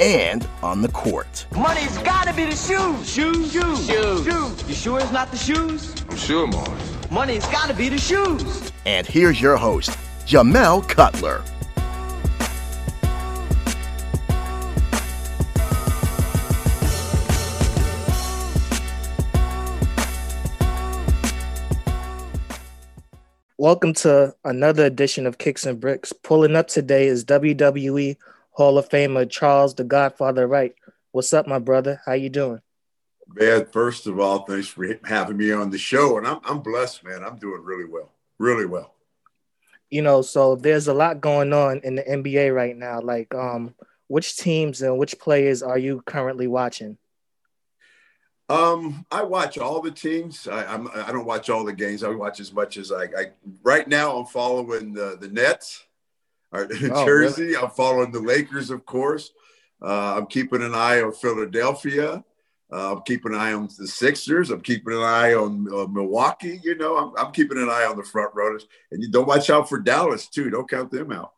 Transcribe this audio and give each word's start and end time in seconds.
and 0.00 0.48
on 0.62 0.80
the 0.80 0.88
court. 0.88 1.46
Money's 1.54 1.98
gotta 1.98 2.32
be 2.32 2.46
the 2.46 2.56
shoes. 2.56 3.08
Shoes, 3.08 3.52
shoes, 3.52 3.86
shoes. 3.86 4.24
shoes. 4.24 4.68
You 4.68 4.74
sure 4.74 4.98
it's 4.98 5.12
not 5.12 5.30
the 5.30 5.36
shoes? 5.36 5.94
I'm 6.08 6.16
sure, 6.16 6.46
Mars. 6.46 7.10
Money's 7.10 7.46
gotta 7.48 7.74
be 7.74 7.90
the 7.90 7.98
shoes. 7.98 8.72
And 8.86 9.06
here's 9.06 9.38
your 9.42 9.58
host, 9.58 9.90
Jamel 10.26 10.88
Cutler. 10.88 11.44
Welcome 23.58 23.92
to 23.92 24.34
another 24.46 24.86
edition 24.86 25.26
of 25.26 25.36
Kicks 25.36 25.66
and 25.66 25.78
Bricks. 25.78 26.14
Pulling 26.14 26.56
up 26.56 26.68
today 26.68 27.06
is 27.06 27.26
WWE 27.26 28.16
Hall 28.50 28.78
of 28.78 28.88
Famer 28.88 29.28
Charles 29.30 29.74
the 29.74 29.84
Godfather 29.84 30.46
Wright. 30.46 30.74
What's 31.12 31.32
up, 31.32 31.46
my 31.46 31.58
brother? 31.58 32.00
How 32.04 32.12
you 32.12 32.28
doing? 32.28 32.60
Man, 33.26 33.66
first 33.72 34.06
of 34.06 34.18
all, 34.18 34.40
thanks 34.40 34.68
for 34.68 34.86
having 35.04 35.36
me 35.36 35.52
on 35.52 35.70
the 35.70 35.78
show. 35.78 36.18
And 36.18 36.26
I'm, 36.26 36.40
I'm 36.44 36.60
blessed, 36.60 37.04
man. 37.04 37.22
I'm 37.24 37.36
doing 37.36 37.62
really 37.62 37.84
well, 37.84 38.12
really 38.38 38.66
well. 38.66 38.94
You 39.88 40.02
know, 40.02 40.22
so 40.22 40.56
there's 40.56 40.88
a 40.88 40.94
lot 40.94 41.20
going 41.20 41.52
on 41.52 41.80
in 41.84 41.96
the 41.96 42.02
NBA 42.02 42.54
right 42.54 42.76
now. 42.76 43.00
Like, 43.00 43.34
um, 43.34 43.74
which 44.08 44.36
teams 44.36 44.82
and 44.82 44.98
which 44.98 45.18
players 45.18 45.62
are 45.62 45.78
you 45.78 46.02
currently 46.06 46.48
watching? 46.48 46.98
Um, 48.48 49.06
I 49.12 49.22
watch 49.22 49.58
all 49.58 49.80
the 49.80 49.92
teams. 49.92 50.48
I, 50.48 50.64
I'm 50.64 50.88
I 50.92 51.12
don't 51.12 51.24
watch 51.24 51.48
all 51.50 51.64
the 51.64 51.72
games. 51.72 52.02
I 52.02 52.08
watch 52.08 52.40
as 52.40 52.52
much 52.52 52.76
as 52.76 52.90
I. 52.90 53.04
I 53.04 53.26
right 53.62 53.86
now, 53.86 54.16
I'm 54.16 54.26
following 54.26 54.92
the 54.92 55.16
the 55.20 55.28
Nets, 55.28 55.84
or 56.52 56.68
Oh, 56.92 57.04
Jersey. 57.04 57.42
really? 57.44 57.56
I'm 57.56 57.70
following 57.70 58.12
the 58.12 58.20
Lakers, 58.20 58.70
of 58.70 58.84
course. 58.86 59.30
Uh, 59.82 60.16
I'm 60.16 60.26
keeping 60.26 60.62
an 60.62 60.74
eye 60.74 61.00
on 61.00 61.12
Philadelphia. 61.12 62.22
Uh, 62.72 62.92
I'm 62.94 63.02
keeping 63.02 63.32
an 63.34 63.40
eye 63.40 63.52
on 63.52 63.68
the 63.78 63.86
Sixers. 63.88 64.50
I'm 64.50 64.60
keeping 64.60 64.94
an 64.94 65.02
eye 65.02 65.34
on 65.34 65.66
uh, 65.72 65.86
Milwaukee. 65.86 66.60
You 66.62 66.76
know, 66.76 66.96
I'm, 66.96 67.26
I'm 67.26 67.32
keeping 67.32 67.58
an 67.58 67.68
eye 67.68 67.84
on 67.84 67.96
the 67.96 68.04
front 68.04 68.32
runners. 68.34 68.66
And 68.92 69.02
you 69.02 69.10
don't 69.10 69.26
watch 69.26 69.50
out 69.50 69.68
for 69.68 69.78
Dallas 69.78 70.28
too. 70.28 70.50
Don't 70.50 70.70
count 70.70 70.90
them 70.90 71.10
out. 71.10 71.32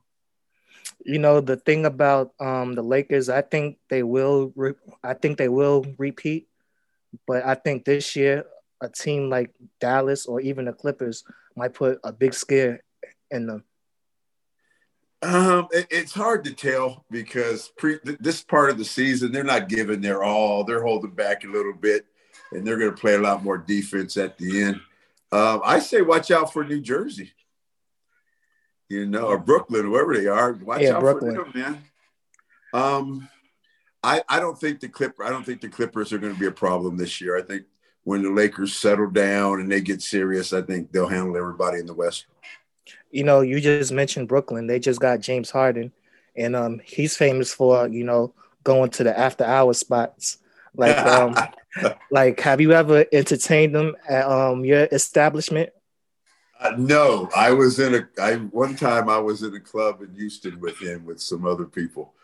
You 1.04 1.18
know, 1.18 1.40
the 1.40 1.56
thing 1.56 1.86
about 1.86 2.32
um 2.38 2.74
the 2.74 2.82
Lakers, 2.82 3.28
I 3.28 3.42
think 3.42 3.78
they 3.88 4.02
will. 4.02 4.52
Re- 4.54 4.74
I 5.02 5.14
think 5.14 5.38
they 5.38 5.48
will 5.48 5.84
repeat, 5.98 6.48
but 7.26 7.44
I 7.46 7.54
think 7.54 7.84
this 7.84 8.14
year 8.14 8.44
a 8.80 8.88
team 8.88 9.30
like 9.30 9.50
Dallas 9.80 10.26
or 10.26 10.40
even 10.40 10.66
the 10.66 10.72
Clippers 10.72 11.24
might 11.56 11.72
put 11.74 11.98
a 12.04 12.12
big 12.12 12.34
scare 12.34 12.82
in 13.30 13.46
them. 13.46 13.64
Um, 15.22 15.68
it- 15.70 15.86
it's 15.90 16.12
hard 16.12 16.42
to 16.44 16.52
tell 16.52 17.04
because 17.10 17.68
pre 17.78 17.98
th- 18.00 18.18
this 18.20 18.42
part 18.42 18.70
of 18.70 18.78
the 18.78 18.84
season 18.84 19.30
they're 19.30 19.44
not 19.44 19.68
giving 19.68 20.00
their 20.00 20.22
all. 20.24 20.64
They're 20.64 20.82
holding 20.82 21.12
back 21.12 21.44
a 21.44 21.48
little 21.48 21.72
bit, 21.74 22.06
and 22.50 22.66
they're 22.66 22.76
going 22.78 22.90
to 22.90 22.96
play 23.00 23.14
a 23.14 23.20
lot 23.20 23.44
more 23.44 23.56
defense 23.56 24.16
at 24.16 24.36
the 24.36 24.62
end. 24.62 24.80
Um, 25.30 25.60
I 25.64 25.78
say 25.78 26.02
watch 26.02 26.30
out 26.30 26.52
for 26.52 26.64
New 26.64 26.80
Jersey, 26.80 27.32
you 28.88 29.06
know, 29.06 29.26
or 29.26 29.38
Brooklyn, 29.38 29.84
whoever 29.86 30.16
they 30.16 30.26
are. 30.26 30.52
Watch 30.52 30.82
Yeah, 30.82 30.94
out 30.96 31.00
Brooklyn. 31.00 31.36
for 31.36 31.44
them, 31.44 31.52
man. 31.54 31.84
Um, 32.74 33.28
I 34.02 34.22
I 34.28 34.40
don't 34.40 34.58
think 34.58 34.80
the 34.80 34.88
Clipper 34.88 35.22
I 35.24 35.30
don't 35.30 35.44
think 35.46 35.60
the 35.60 35.68
Clippers 35.68 36.12
are 36.12 36.18
going 36.18 36.34
to 36.34 36.40
be 36.40 36.46
a 36.46 36.50
problem 36.52 36.96
this 36.96 37.20
year. 37.20 37.36
I 37.38 37.42
think 37.42 37.64
when 38.02 38.22
the 38.22 38.30
Lakers 38.30 38.74
settle 38.76 39.08
down 39.08 39.60
and 39.60 39.70
they 39.70 39.80
get 39.80 40.02
serious, 40.02 40.52
I 40.52 40.62
think 40.62 40.90
they'll 40.90 41.06
handle 41.06 41.36
everybody 41.36 41.78
in 41.78 41.86
the 41.86 41.94
West. 41.94 42.26
You 43.10 43.24
know, 43.24 43.40
you 43.40 43.60
just 43.60 43.92
mentioned 43.92 44.28
Brooklyn. 44.28 44.66
They 44.66 44.78
just 44.78 45.00
got 45.00 45.20
James 45.20 45.50
Harden, 45.50 45.92
and 46.36 46.56
um, 46.56 46.80
he's 46.84 47.16
famous 47.16 47.52
for 47.52 47.88
you 47.88 48.04
know 48.04 48.34
going 48.64 48.90
to 48.90 49.04
the 49.04 49.18
after 49.18 49.44
hour 49.44 49.74
spots. 49.74 50.38
Like, 50.74 50.96
um, 51.06 51.36
like 52.10 52.40
have 52.40 52.60
you 52.60 52.72
ever 52.72 53.04
entertained 53.12 53.74
them 53.74 53.96
at 54.08 54.26
um 54.26 54.64
your 54.64 54.88
establishment? 54.92 55.70
Uh, 56.60 56.74
no, 56.78 57.28
I 57.36 57.50
was 57.52 57.78
in 57.80 57.94
a. 57.94 58.08
I 58.20 58.34
one 58.36 58.76
time 58.76 59.08
I 59.08 59.18
was 59.18 59.42
in 59.42 59.54
a 59.54 59.60
club 59.60 60.00
in 60.02 60.14
Houston 60.14 60.60
with 60.60 60.78
him 60.80 61.04
with 61.04 61.20
some 61.20 61.44
other 61.44 61.64
people, 61.64 62.14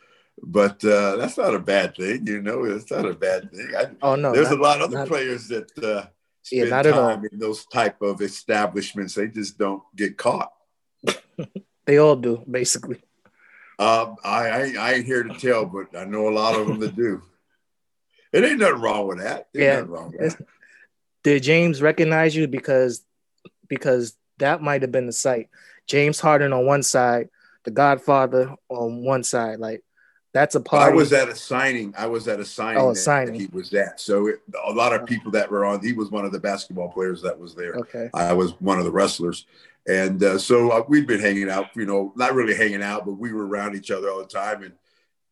but 0.42 0.84
uh, 0.84 1.16
that's 1.16 1.36
not 1.36 1.54
a 1.54 1.58
bad 1.58 1.96
thing, 1.96 2.26
you 2.26 2.40
know. 2.40 2.62
It's 2.64 2.90
not 2.90 3.04
a 3.04 3.14
bad 3.14 3.50
thing. 3.50 3.68
I, 3.76 3.86
Oh 4.00 4.14
no, 4.14 4.32
there's 4.32 4.50
not- 4.50 4.58
a 4.58 4.62
lot 4.62 4.76
of 4.80 4.82
other 4.84 4.98
not- 4.98 5.08
players 5.08 5.48
that 5.48 5.76
uh, 5.82 6.06
Yeah, 6.50 6.64
not 6.64 6.86
at 6.86 6.94
all. 6.94 7.10
in 7.10 7.38
those 7.38 7.66
type 7.66 8.00
of 8.02 8.20
establishments. 8.20 9.14
They 9.14 9.28
just 9.28 9.58
don't 9.58 9.82
get 9.94 10.16
caught. 10.16 10.52
They 11.86 11.96
all 11.96 12.16
do 12.16 12.44
basically. 12.48 12.96
Um, 13.78 14.16
I, 14.22 14.48
I 14.50 14.74
I 14.78 14.92
ain't 14.92 15.06
here 15.06 15.22
to 15.22 15.32
tell, 15.38 15.64
but 15.64 15.96
I 15.96 16.04
know 16.04 16.28
a 16.28 16.30
lot 16.30 16.54
of 16.54 16.66
them 16.66 16.80
that 16.80 16.94
do. 16.94 17.22
It 18.30 18.44
ain't 18.44 18.58
nothing 18.58 18.82
wrong 18.82 19.06
with 19.06 19.20
that. 19.20 19.48
Yeah. 19.54 19.76
nothing 19.76 19.90
wrong 19.90 20.12
with 20.14 20.36
that. 20.36 20.46
Did 21.22 21.42
James 21.42 21.80
recognize 21.80 22.36
you 22.36 22.46
because 22.46 23.02
because 23.68 24.18
that 24.36 24.60
might 24.60 24.82
have 24.82 24.92
been 24.92 25.06
the 25.06 25.12
site. 25.12 25.48
James 25.86 26.20
Harden 26.20 26.52
on 26.52 26.66
one 26.66 26.82
side, 26.82 27.30
the 27.64 27.70
Godfather 27.70 28.54
on 28.68 29.02
one 29.02 29.22
side. 29.22 29.58
Like 29.58 29.82
that's 30.34 30.54
a 30.54 30.60
party. 30.60 30.92
I 30.92 30.94
was 30.94 31.12
at 31.12 31.28
a 31.28 31.34
signing. 31.34 31.94
I 31.96 32.06
was 32.06 32.28
at 32.28 32.38
a 32.38 32.44
signing. 32.44 32.82
Oh, 32.82 32.90
a 32.90 32.92
that 32.92 33.00
signing. 33.00 33.34
He 33.34 33.46
was 33.46 33.72
at. 33.72 34.00
So 34.00 34.26
it, 34.26 34.40
a 34.66 34.72
lot 34.72 34.92
of 34.92 35.06
people 35.06 35.30
that 35.32 35.50
were 35.50 35.64
on. 35.64 35.82
He 35.82 35.92
was 35.92 36.10
one 36.10 36.24
of 36.24 36.32
the 36.32 36.40
basketball 36.40 36.90
players 36.90 37.22
that 37.22 37.38
was 37.38 37.54
there. 37.54 37.74
okay. 37.74 38.10
I 38.14 38.32
was 38.34 38.52
one 38.60 38.78
of 38.78 38.84
the 38.84 38.90
wrestlers, 38.90 39.46
and 39.86 40.22
uh, 40.22 40.38
so 40.38 40.70
uh, 40.70 40.84
we'd 40.86 41.06
been 41.06 41.20
hanging 41.20 41.50
out. 41.50 41.68
You 41.74 41.86
know, 41.86 42.12
not 42.16 42.34
really 42.34 42.54
hanging 42.54 42.82
out, 42.82 43.06
but 43.06 43.12
we 43.12 43.32
were 43.32 43.46
around 43.46 43.74
each 43.74 43.90
other 43.90 44.10
all 44.10 44.18
the 44.18 44.26
time. 44.26 44.62
And 44.62 44.74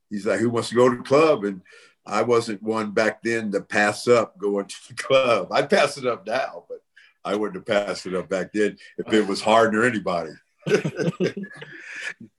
he's 0.08 0.26
like, 0.26 0.40
"Who 0.40 0.50
wants 0.50 0.70
to 0.70 0.74
go 0.74 0.88
to 0.88 0.96
the 0.96 1.02
club?" 1.02 1.44
And 1.44 1.60
I 2.06 2.22
wasn't 2.22 2.62
one 2.62 2.92
back 2.92 3.22
then 3.22 3.52
to 3.52 3.60
pass 3.60 4.08
up 4.08 4.38
going 4.38 4.66
to 4.66 4.88
the 4.88 4.94
club. 4.94 5.48
I'd 5.50 5.68
pass 5.68 5.98
it 5.98 6.06
up 6.06 6.26
now, 6.26 6.64
but 6.68 6.78
I 7.24 7.34
wouldn't 7.34 7.56
have 7.56 7.86
passed 7.86 8.06
it 8.06 8.14
up 8.14 8.28
back 8.28 8.52
then 8.52 8.78
if 8.96 9.12
it 9.12 9.26
was 9.26 9.42
Harden 9.42 9.78
or 9.78 9.84
anybody. 9.84 10.30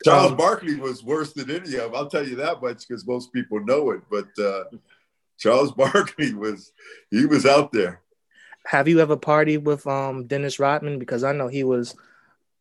Charles 0.04 0.32
Um, 0.32 0.38
Barkley 0.38 0.76
was 0.76 1.04
worse 1.04 1.34
than 1.34 1.50
any 1.50 1.76
of 1.76 1.92
them. 1.92 1.96
I'll 1.96 2.10
tell 2.10 2.28
you 2.28 2.36
that 2.38 2.62
much 2.62 2.88
because 2.88 3.06
most 3.06 3.34
people 3.34 3.60
know 3.64 3.92
it. 3.92 4.02
But 4.10 4.28
uh, 4.40 4.66
Charles 5.38 5.72
Barkley 5.78 6.34
was 6.34 6.72
he 7.12 7.26
was 7.26 7.46
out 7.46 7.72
there. 7.72 8.02
Have 8.66 8.88
you 8.88 9.00
ever 9.00 9.16
partied 9.18 9.64
with 9.64 9.86
um 9.88 10.26
Dennis 10.26 10.60
Rodman? 10.60 11.00
Because 11.00 11.24
I 11.24 11.32
know 11.32 11.48
he 11.48 11.64
was, 11.64 11.96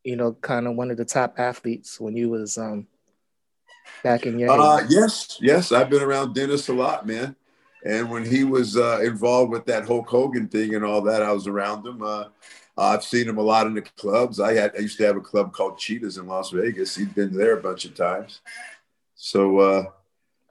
you 0.04 0.16
know, 0.16 0.32
kind 0.34 0.66
of 0.66 0.76
one 0.76 0.90
of 0.90 0.96
the 0.96 1.04
top 1.04 1.38
athletes 1.38 2.00
when 2.00 2.16
you 2.16 2.30
was 2.30 2.58
um 2.58 2.86
back 4.02 4.26
in 4.26 4.38
your 4.38 4.50
Uh, 4.50 4.84
yes, 4.88 5.38
yes, 5.40 5.72
I've 5.72 5.90
been 5.90 6.02
around 6.02 6.34
Dennis 6.34 6.68
a 6.68 6.72
lot, 6.72 7.06
man. 7.06 7.34
And 7.84 8.10
when 8.10 8.24
he 8.24 8.42
was 8.42 8.76
uh, 8.76 9.00
involved 9.02 9.52
with 9.52 9.64
that 9.66 9.86
Hulk 9.86 10.08
Hogan 10.08 10.48
thing 10.48 10.74
and 10.74 10.84
all 10.84 11.02
that, 11.02 11.22
I 11.22 11.30
was 11.30 11.46
around 11.46 11.86
him. 11.86 12.02
Uh, 12.78 12.88
I've 12.88 13.04
seen 13.04 13.28
him 13.28 13.38
a 13.38 13.42
lot 13.42 13.66
in 13.66 13.74
the 13.74 13.82
clubs. 13.82 14.38
I 14.40 14.54
had 14.54 14.72
I 14.76 14.80
used 14.80 14.98
to 14.98 15.06
have 15.06 15.16
a 15.16 15.20
club 15.20 15.52
called 15.52 15.78
Cheetahs 15.78 16.18
in 16.18 16.26
Las 16.26 16.50
Vegas. 16.50 16.94
He'd 16.96 17.14
been 17.14 17.34
there 17.34 17.56
a 17.56 17.62
bunch 17.62 17.84
of 17.84 17.94
times. 17.94 18.40
So 19.14 19.58
uh, 19.58 19.84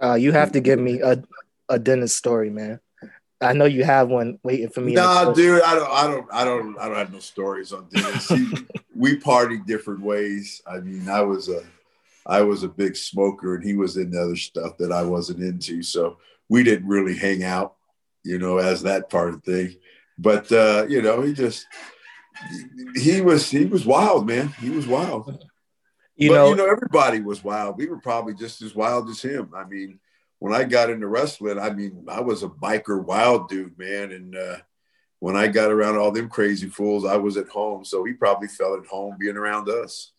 Uh, 0.01 0.15
you 0.15 0.31
have 0.31 0.51
to 0.53 0.59
give 0.59 0.79
me 0.79 1.01
a 1.01 1.23
a 1.69 1.79
Dennis 1.79 2.13
story, 2.13 2.49
man. 2.49 2.79
I 3.41 3.53
know 3.53 3.65
you 3.65 3.83
have 3.83 4.09
one 4.09 4.39
waiting 4.43 4.69
for 4.69 4.81
me. 4.81 4.95
the 4.95 5.01
Nah, 5.01 5.33
dude, 5.33 5.61
I 5.61 5.75
don't, 5.75 5.91
I 5.91 6.07
don't, 6.07 6.27
I 6.33 6.45
don't, 6.45 6.79
I 6.79 6.87
don't 6.87 6.97
have 6.97 7.13
no 7.13 7.19
stories 7.19 7.73
on 7.73 7.87
Dennis. 7.93 8.29
He, 8.29 8.51
we 8.95 9.17
partied 9.17 9.65
different 9.65 10.01
ways. 10.01 10.61
I 10.65 10.79
mean, 10.79 11.09
I 11.09 11.21
was 11.21 11.49
a, 11.49 11.61
I 12.25 12.41
was 12.41 12.63
a 12.63 12.69
big 12.69 12.95
smoker, 12.95 13.55
and 13.55 13.63
he 13.63 13.75
was 13.75 13.97
into 13.97 14.19
other 14.19 14.35
stuff 14.37 14.77
that 14.77 14.91
I 14.91 15.03
wasn't 15.03 15.43
into. 15.43 15.83
So 15.83 16.17
we 16.49 16.63
didn't 16.63 16.87
really 16.87 17.17
hang 17.17 17.43
out, 17.43 17.75
you 18.23 18.39
know, 18.39 18.57
as 18.57 18.81
that 18.83 19.09
part 19.09 19.29
of 19.29 19.43
the 19.43 19.51
thing. 19.67 19.77
But 20.17 20.51
uh, 20.51 20.85
you 20.87 21.01
know, 21.01 21.21
he 21.21 21.33
just, 21.33 21.67
he 22.95 23.21
was 23.21 23.49
he 23.49 23.65
was 23.65 23.85
wild, 23.85 24.27
man. 24.27 24.49
He 24.59 24.69
was 24.69 24.87
wild. 24.87 25.43
You 26.15 26.29
but, 26.29 26.35
know, 26.35 26.49
you 26.49 26.55
know, 26.55 26.69
everybody 26.69 27.19
was 27.21 27.43
wild. 27.43 27.77
We 27.77 27.87
were 27.87 27.99
probably 27.99 28.33
just 28.33 28.61
as 28.61 28.73
wild 28.73 29.09
as 29.09 29.21
him. 29.21 29.51
I 29.55 29.65
mean, 29.65 29.99
when 30.39 30.53
I 30.53 30.63
got 30.63 30.89
into 30.89 31.07
wrestling, 31.07 31.59
I 31.59 31.71
mean, 31.71 32.05
I 32.07 32.21
was 32.21 32.43
a 32.43 32.47
biker 32.47 33.03
wild 33.03 33.49
dude, 33.49 33.77
man. 33.77 34.11
And 34.11 34.35
uh, 34.35 34.57
when 35.19 35.35
I 35.35 35.47
got 35.47 35.71
around 35.71 35.97
all 35.97 36.11
them 36.11 36.29
crazy 36.29 36.67
fools, 36.67 37.05
I 37.05 37.17
was 37.17 37.35
at 37.35 37.49
home. 37.49 37.83
So 37.83 38.03
he 38.03 38.13
probably 38.13 38.47
felt 38.47 38.79
at 38.79 38.87
home 38.87 39.17
being 39.19 39.37
around 39.37 39.69
us. 39.69 40.11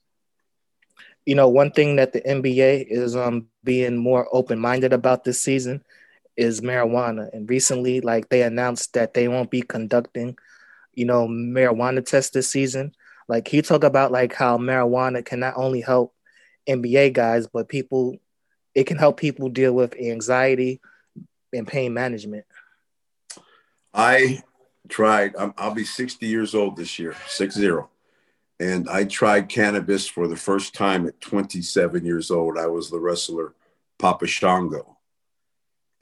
You 1.25 1.35
know, 1.35 1.49
one 1.49 1.71
thing 1.73 1.97
that 1.97 2.13
the 2.13 2.21
NBA 2.21 2.87
is 2.89 3.17
um 3.17 3.47
being 3.65 3.97
more 3.97 4.29
open 4.33 4.59
minded 4.59 4.93
about 4.93 5.25
this 5.25 5.41
season 5.41 5.83
is 6.37 6.61
marijuana. 6.61 7.33
And 7.33 7.49
recently, 7.49 8.01
like 8.01 8.29
they 8.29 8.43
announced 8.43 8.93
that 8.95 9.15
they 9.15 9.29
won't 9.29 9.51
be 9.51 9.63
conducting, 9.63 10.37
you 10.97 11.05
know, 11.05 11.29
marijuana 11.29 12.05
tests 12.05 12.31
this 12.31 12.49
season. 12.49 12.93
Like 13.29 13.47
he 13.47 13.63
talked 13.63 13.85
about 13.85 14.11
like 14.11 14.35
how 14.35 14.59
marijuana 14.59 15.25
can 15.25 15.41
not 15.41 15.55
only 15.57 15.81
help 15.81 16.13
NBA 16.69 17.13
guys, 17.13 17.47
but 17.47 17.69
people 17.69 18.17
it 18.75 18.85
can 18.87 18.99
help 18.99 19.19
people 19.19 19.49
deal 19.49 19.73
with 19.73 19.95
anxiety 19.97 20.81
and 21.53 21.67
pain 21.67 21.95
management. 21.95 22.45
I 23.95 24.43
tried, 24.89 25.35
i 25.37 25.67
will 25.67 25.75
be 25.75 25.85
60 25.85 26.27
years 26.27 26.55
old 26.55 26.77
this 26.77 26.99
year, 26.99 27.15
six 27.27 27.55
zero. 27.55 27.89
And 28.61 28.89
I 28.89 29.05
tried 29.05 29.49
cannabis 29.49 30.07
for 30.07 30.29
the 30.29 30.37
first 30.37 30.75
time 30.75 31.07
at 31.07 31.21
27 31.21 32.05
years 32.05 32.31
old. 32.31 32.59
I 32.59 32.67
was 32.67 32.91
the 32.91 32.99
wrestler 32.99 33.55
Papa 33.99 34.27
Shango. 34.27 34.97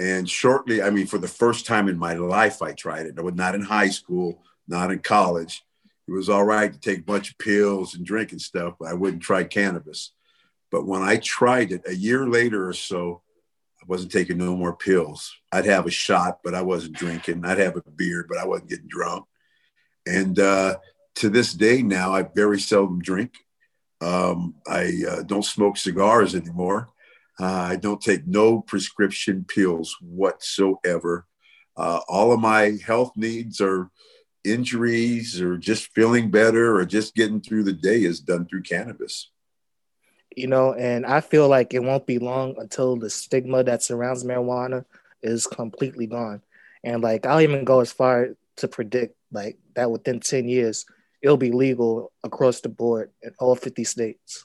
And 0.01 0.29
shortly, 0.29 0.83
I 0.83 0.91
mean, 0.91 1.07
for 1.07 1.19
the 1.19 1.29
first 1.29 1.67
time 1.67 1.89
in 1.89 1.99
my 1.99 2.15
life, 2.15 2.63
I 2.63 2.73
tried 2.73 3.07
it. 3.07 3.19
I 3.19 3.23
was 3.23 3.35
not 3.35 3.55
in 3.55 3.63
high 3.63 3.89
school, 3.89 4.43
not 4.69 4.91
in 4.91 5.01
college. 5.01 5.63
It 6.07 6.13
was 6.13 6.29
all 6.29 6.45
right 6.45 6.73
to 6.73 6.81
take 6.81 7.01
a 7.01 7.05
bunch 7.05 7.31
of 7.31 7.39
pills 7.39 7.95
and 7.95 8.05
drink 8.05 8.33
and 8.33 8.41
stuff, 8.41 8.75
but 8.79 8.89
I 8.89 8.95
wouldn't 8.95 9.23
try 9.23 9.45
cannabis. 9.45 10.13
But 10.71 10.87
when 10.87 11.03
I 11.03 11.17
tried 11.17 11.73
it 11.73 11.83
a 11.87 11.95
year 11.95 12.27
later 12.29 12.69
or 12.69 12.73
so, 12.73 13.23
I 13.81 13.85
wasn't 13.87 14.13
taking 14.13 14.39
no 14.39 14.57
more 14.57 14.77
pills. 14.77 15.35
I'd 15.53 15.67
have 15.67 15.87
a 15.87 15.91
shot, 15.91 16.41
but 16.43 16.55
I 16.55 16.63
wasn't 16.63 16.97
drinking. 16.97 17.45
I'd 17.45 17.59
have 17.59 17.77
a 17.77 17.91
beer, 17.91 18.27
but 18.29 18.39
I 18.39 18.47
wasn't 18.47 18.71
getting 18.71 18.89
drunk. 18.89 19.27
And 20.07 20.39
uh, 20.39 20.77
to 21.17 21.31
this 21.31 21.55
day 21.55 21.83
now, 21.83 22.13
I 22.13 22.23
very 22.23 22.61
seldom 22.61 23.01
drink. 23.01 23.33
Um, 24.01 24.55
I 24.67 24.93
uh, 25.09 25.23
don't 25.23 25.45
smoke 25.45 25.77
cigars 25.77 26.35
anymore. 26.35 26.89
Uh, 27.41 27.47
I 27.47 27.77
don't 27.77 28.01
take 28.01 28.27
no 28.27 28.61
prescription 28.61 29.45
pills 29.45 29.97
whatsoever. 30.01 31.27
Uh, 31.77 32.01
all 32.09 32.33
of 32.33 32.41
my 32.41 32.77
health 32.85 33.13
needs 33.17 33.61
are 33.61 33.91
injuries 34.45 35.41
or 35.41 35.57
just 35.57 35.89
feeling 35.95 36.31
better 36.31 36.77
or 36.77 36.85
just 36.85 37.15
getting 37.15 37.41
through 37.41 37.65
the 37.65 37.73
day 37.73 38.03
is 38.03 38.21
done 38.21 38.47
through 38.47 38.63
cannabis 38.63 39.31
you 40.37 40.47
know, 40.47 40.75
and 40.75 41.07
I 41.07 41.21
feel 41.21 41.49
like 41.49 41.75
it 41.75 41.83
won't 41.83 42.07
be 42.07 42.19
long 42.19 42.57
until 42.59 42.97
the 42.97 43.11
stigma 43.11 43.63
that 43.65 43.83
surrounds 43.83 44.25
marijuana 44.25 44.85
is 45.23 45.47
completely 45.47 46.07
gone. 46.07 46.43
And 46.83 47.03
like 47.03 47.27
I'll 47.27 47.41
even 47.41 47.65
go 47.65 47.81
as 47.81 47.93
far 47.93 48.31
to 48.57 48.69
predict 48.69 49.17
like 49.33 49.59
that 49.75 49.91
within 49.91 50.21
10 50.21 50.49
years 50.49 50.87
it'll 51.23 51.37
be 51.37 51.51
legal 51.51 52.13
across 52.23 52.61
the 52.61 52.69
board 52.69 53.11
in 53.23 53.33
all 53.39 53.57
50 53.57 53.83
states. 53.85 54.45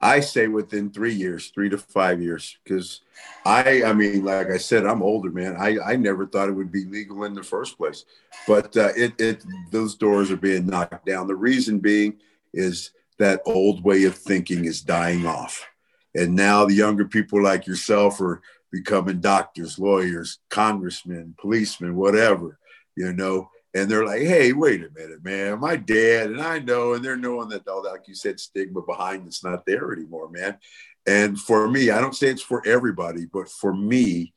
I 0.00 0.20
say 0.20 0.46
within 0.46 0.90
three 0.90 1.14
years, 1.14 1.48
three 1.48 1.68
to 1.70 1.78
five 1.78 2.22
years, 2.22 2.56
because 2.62 3.00
I, 3.44 3.82
I 3.82 3.92
mean, 3.92 4.24
like 4.24 4.48
I 4.48 4.56
said, 4.56 4.86
I'm 4.86 5.02
older, 5.02 5.30
man. 5.30 5.56
I, 5.58 5.78
I 5.84 5.96
never 5.96 6.24
thought 6.24 6.48
it 6.48 6.54
would 6.54 6.70
be 6.70 6.84
legal 6.84 7.24
in 7.24 7.34
the 7.34 7.42
first 7.42 7.76
place, 7.76 8.04
but 8.46 8.76
uh, 8.76 8.92
it, 8.96 9.20
it, 9.20 9.44
those 9.72 9.96
doors 9.96 10.30
are 10.30 10.36
being 10.36 10.66
knocked 10.66 11.04
down. 11.04 11.26
The 11.26 11.34
reason 11.34 11.80
being 11.80 12.16
is 12.54 12.92
that 13.18 13.42
old 13.44 13.82
way 13.82 14.04
of 14.04 14.16
thinking 14.16 14.64
is 14.64 14.82
dying 14.82 15.26
off. 15.26 15.66
And 16.14 16.34
now 16.36 16.64
the 16.64 16.74
younger 16.74 17.04
people 17.04 17.42
like 17.42 17.66
yourself 17.66 18.20
are 18.20 18.40
becoming 18.70 19.20
doctors, 19.20 19.78
lawyers, 19.78 20.38
congressmen, 20.48 21.34
policemen, 21.40 21.96
whatever, 21.96 22.58
you 22.96 23.12
know. 23.12 23.50
And 23.78 23.90
they're 23.90 24.04
like, 24.04 24.22
hey, 24.22 24.52
wait 24.52 24.82
a 24.82 24.90
minute, 24.90 25.24
man. 25.24 25.60
My 25.60 25.76
dad, 25.76 26.30
and 26.30 26.40
I 26.40 26.58
know, 26.58 26.94
and 26.94 27.04
they're 27.04 27.16
knowing 27.16 27.48
that 27.50 27.68
all 27.68 27.82
that, 27.82 27.92
like 27.92 28.08
you 28.08 28.14
said, 28.14 28.40
stigma 28.40 28.82
behind 28.82 29.26
it's 29.26 29.44
not 29.44 29.64
there 29.66 29.92
anymore, 29.92 30.28
man. 30.28 30.58
And 31.06 31.38
for 31.38 31.68
me, 31.68 31.90
I 31.90 32.00
don't 32.00 32.14
say 32.14 32.28
it's 32.28 32.42
for 32.42 32.66
everybody, 32.66 33.26
but 33.26 33.48
for 33.48 33.72
me, 33.72 34.34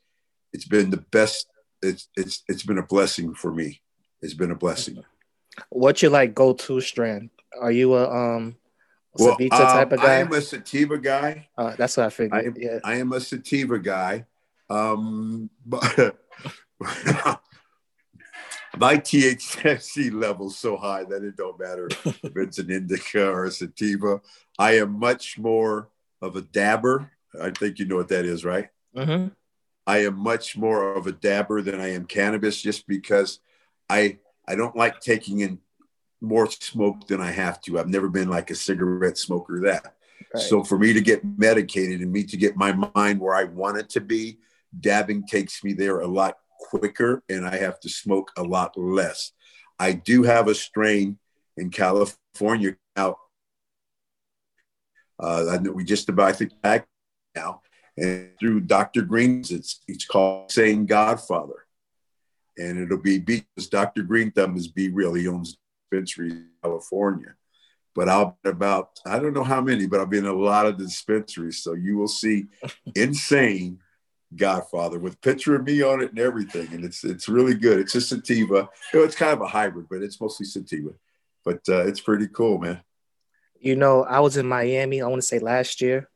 it's 0.52 0.64
been 0.64 0.90
the 0.90 1.04
best. 1.10 1.46
It's 1.82 2.08
it's 2.16 2.44
it's 2.48 2.62
been 2.62 2.78
a 2.78 2.86
blessing 2.86 3.34
for 3.34 3.52
me. 3.52 3.82
It's 4.20 4.34
been 4.34 4.52
a 4.52 4.56
blessing. 4.56 5.02
What's 5.70 6.02
your 6.02 6.12
like 6.12 6.34
go-to 6.34 6.80
strand? 6.80 7.30
Are 7.60 7.72
you 7.72 7.94
a 7.94 8.08
um 8.08 8.56
well, 9.18 9.32
sativa 9.32 9.54
um, 9.56 9.62
type 9.62 9.92
of 9.92 10.00
guy? 10.00 10.14
I 10.14 10.18
am 10.18 10.32
a 10.32 10.40
sativa 10.40 10.98
guy. 10.98 11.48
Uh, 11.58 11.74
that's 11.76 11.96
what 11.96 12.06
I 12.06 12.10
figured. 12.10 12.40
I 12.40 12.46
am, 12.46 12.54
yeah. 12.56 12.78
I 12.84 12.94
am 12.96 13.12
a 13.12 13.20
sativa 13.20 13.78
guy. 13.78 14.26
Um, 14.70 15.50
but 15.66 16.12
my 18.78 18.96
THC 18.96 20.12
level's 20.12 20.56
so 20.56 20.76
high 20.76 21.04
that 21.04 21.22
it 21.22 21.36
don't 21.36 21.58
matter 21.58 21.88
if 22.04 22.36
it's 22.36 22.58
an 22.58 22.70
indica 22.70 23.28
or 23.28 23.44
a 23.44 23.50
sativa. 23.50 24.20
I 24.58 24.76
am 24.78 24.98
much 24.98 25.38
more 25.38 25.88
of 26.20 26.36
a 26.36 26.42
dabber. 26.42 27.10
I 27.40 27.50
think 27.50 27.78
you 27.78 27.86
know 27.86 27.96
what 27.96 28.08
that 28.08 28.24
is, 28.24 28.44
right? 28.44 28.68
Mm-hmm. 28.96 29.28
I 29.86 29.98
am 30.04 30.16
much 30.16 30.56
more 30.56 30.94
of 30.94 31.06
a 31.06 31.12
dabber 31.12 31.60
than 31.60 31.80
I 31.80 31.92
am 31.92 32.06
cannabis, 32.06 32.60
just 32.60 32.86
because 32.86 33.40
I 33.90 34.18
I 34.46 34.54
don't 34.54 34.76
like 34.76 35.00
taking 35.00 35.40
in 35.40 35.58
more 36.20 36.48
smoke 36.50 37.06
than 37.08 37.20
I 37.20 37.30
have 37.30 37.60
to. 37.62 37.78
I've 37.78 37.88
never 37.88 38.08
been 38.08 38.28
like 38.28 38.50
a 38.50 38.54
cigarette 38.54 39.18
smoker 39.18 39.60
that. 39.60 39.96
Right. 40.32 40.42
So 40.42 40.62
for 40.62 40.78
me 40.78 40.92
to 40.92 41.00
get 41.00 41.24
medicated 41.24 42.00
and 42.00 42.12
me 42.12 42.24
to 42.24 42.36
get 42.36 42.56
my 42.56 42.72
mind 42.94 43.20
where 43.20 43.34
I 43.34 43.44
want 43.44 43.78
it 43.78 43.88
to 43.90 44.00
be, 44.00 44.38
dabbing 44.78 45.26
takes 45.26 45.62
me 45.64 45.72
there 45.72 46.00
a 46.00 46.06
lot 46.06 46.38
quicker 46.70 47.22
and 47.28 47.46
I 47.46 47.56
have 47.56 47.80
to 47.80 47.88
smoke 47.88 48.30
a 48.36 48.42
lot 48.42 48.76
less. 48.76 49.32
I 49.78 49.92
do 49.92 50.22
have 50.22 50.48
a 50.48 50.54
strain 50.54 51.18
in 51.56 51.70
California 51.70 52.76
now. 52.96 53.16
Uh, 55.18 55.58
we 55.72 55.84
just 55.84 56.08
about 56.08 56.28
I 56.28 56.32
think 56.32 56.60
back 56.62 56.86
now, 57.34 57.60
and 57.96 58.30
through 58.40 58.60
Dr. 58.60 59.02
Green's, 59.02 59.50
it's 59.50 59.80
it's 59.86 60.04
called 60.04 60.44
Insane 60.44 60.86
Godfather, 60.86 61.66
and 62.56 62.78
it'll 62.78 62.98
be 62.98 63.18
because 63.18 63.68
Dr. 63.68 64.02
Greenthumb 64.02 64.56
is 64.56 64.68
B-Real. 64.68 65.14
He 65.14 65.28
owns 65.28 65.56
dispensaries 65.90 66.32
in 66.32 66.48
California. 66.62 67.34
But 67.94 68.08
I'll 68.08 68.38
be 68.42 68.50
about, 68.50 68.98
I 69.04 69.18
don't 69.18 69.34
know 69.34 69.44
how 69.44 69.60
many, 69.60 69.86
but 69.86 70.00
I've 70.00 70.08
been 70.08 70.24
in 70.24 70.30
a 70.30 70.34
lot 70.34 70.66
of 70.66 70.78
dispensaries. 70.78 71.62
So 71.62 71.74
you 71.74 71.98
will 71.98 72.08
see 72.08 72.46
insane 72.94 73.78
Godfather 74.36 74.98
with 74.98 75.20
picture 75.20 75.54
of 75.54 75.64
me 75.64 75.82
on 75.82 76.02
it 76.02 76.10
and 76.10 76.18
everything. 76.18 76.68
And 76.72 76.84
it's 76.84 77.04
it's 77.04 77.28
really 77.28 77.54
good. 77.54 77.78
It's 77.78 77.94
a 77.94 78.00
sativa. 78.00 78.68
You 78.92 79.00
know, 79.00 79.04
it's 79.04 79.16
kind 79.16 79.32
of 79.32 79.40
a 79.40 79.46
hybrid, 79.46 79.86
but 79.90 80.02
it's 80.02 80.20
mostly 80.20 80.46
sativa. 80.46 80.90
But 81.44 81.60
uh, 81.68 81.86
it's 81.86 82.00
pretty 82.00 82.28
cool, 82.28 82.58
man. 82.58 82.80
You 83.60 83.76
know, 83.76 84.04
I 84.04 84.20
was 84.20 84.36
in 84.36 84.46
Miami, 84.46 85.02
I 85.02 85.06
want 85.06 85.22
to 85.22 85.26
say 85.26 85.38
last 85.38 85.80
year 85.80 86.08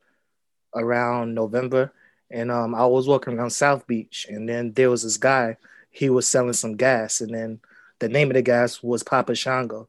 around 0.75 1.33
November. 1.33 1.93
And 2.29 2.51
um, 2.51 2.75
I 2.75 2.85
was 2.85 3.07
walking 3.07 3.37
around 3.37 3.51
South 3.51 3.87
Beach, 3.87 4.27
and 4.29 4.49
then 4.49 4.73
there 4.73 4.89
was 4.89 5.03
this 5.03 5.15
guy. 5.15 5.55
He 5.89 6.09
was 6.09 6.27
selling 6.27 6.53
some 6.53 6.75
gas, 6.75 7.21
and 7.21 7.33
then 7.33 7.61
the 7.99 8.09
name 8.09 8.29
of 8.29 8.33
the 8.33 8.41
gas 8.41 8.83
was 8.83 9.01
Papa 9.01 9.33
Shango. 9.33 9.87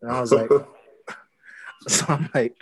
And 0.00 0.10
I 0.10 0.20
was 0.20 0.32
like, 0.32 0.48
so 1.88 2.04
I'm 2.08 2.30
like, 2.32 2.56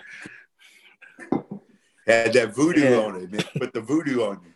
had 2.06 2.32
that 2.32 2.54
voodoo 2.54 2.88
yeah. 2.88 2.96
on 2.96 3.16
it, 3.16 3.30
man. 3.30 3.44
Put 3.58 3.74
the 3.74 3.82
voodoo 3.82 4.22
on 4.22 4.40
you. 4.42 4.52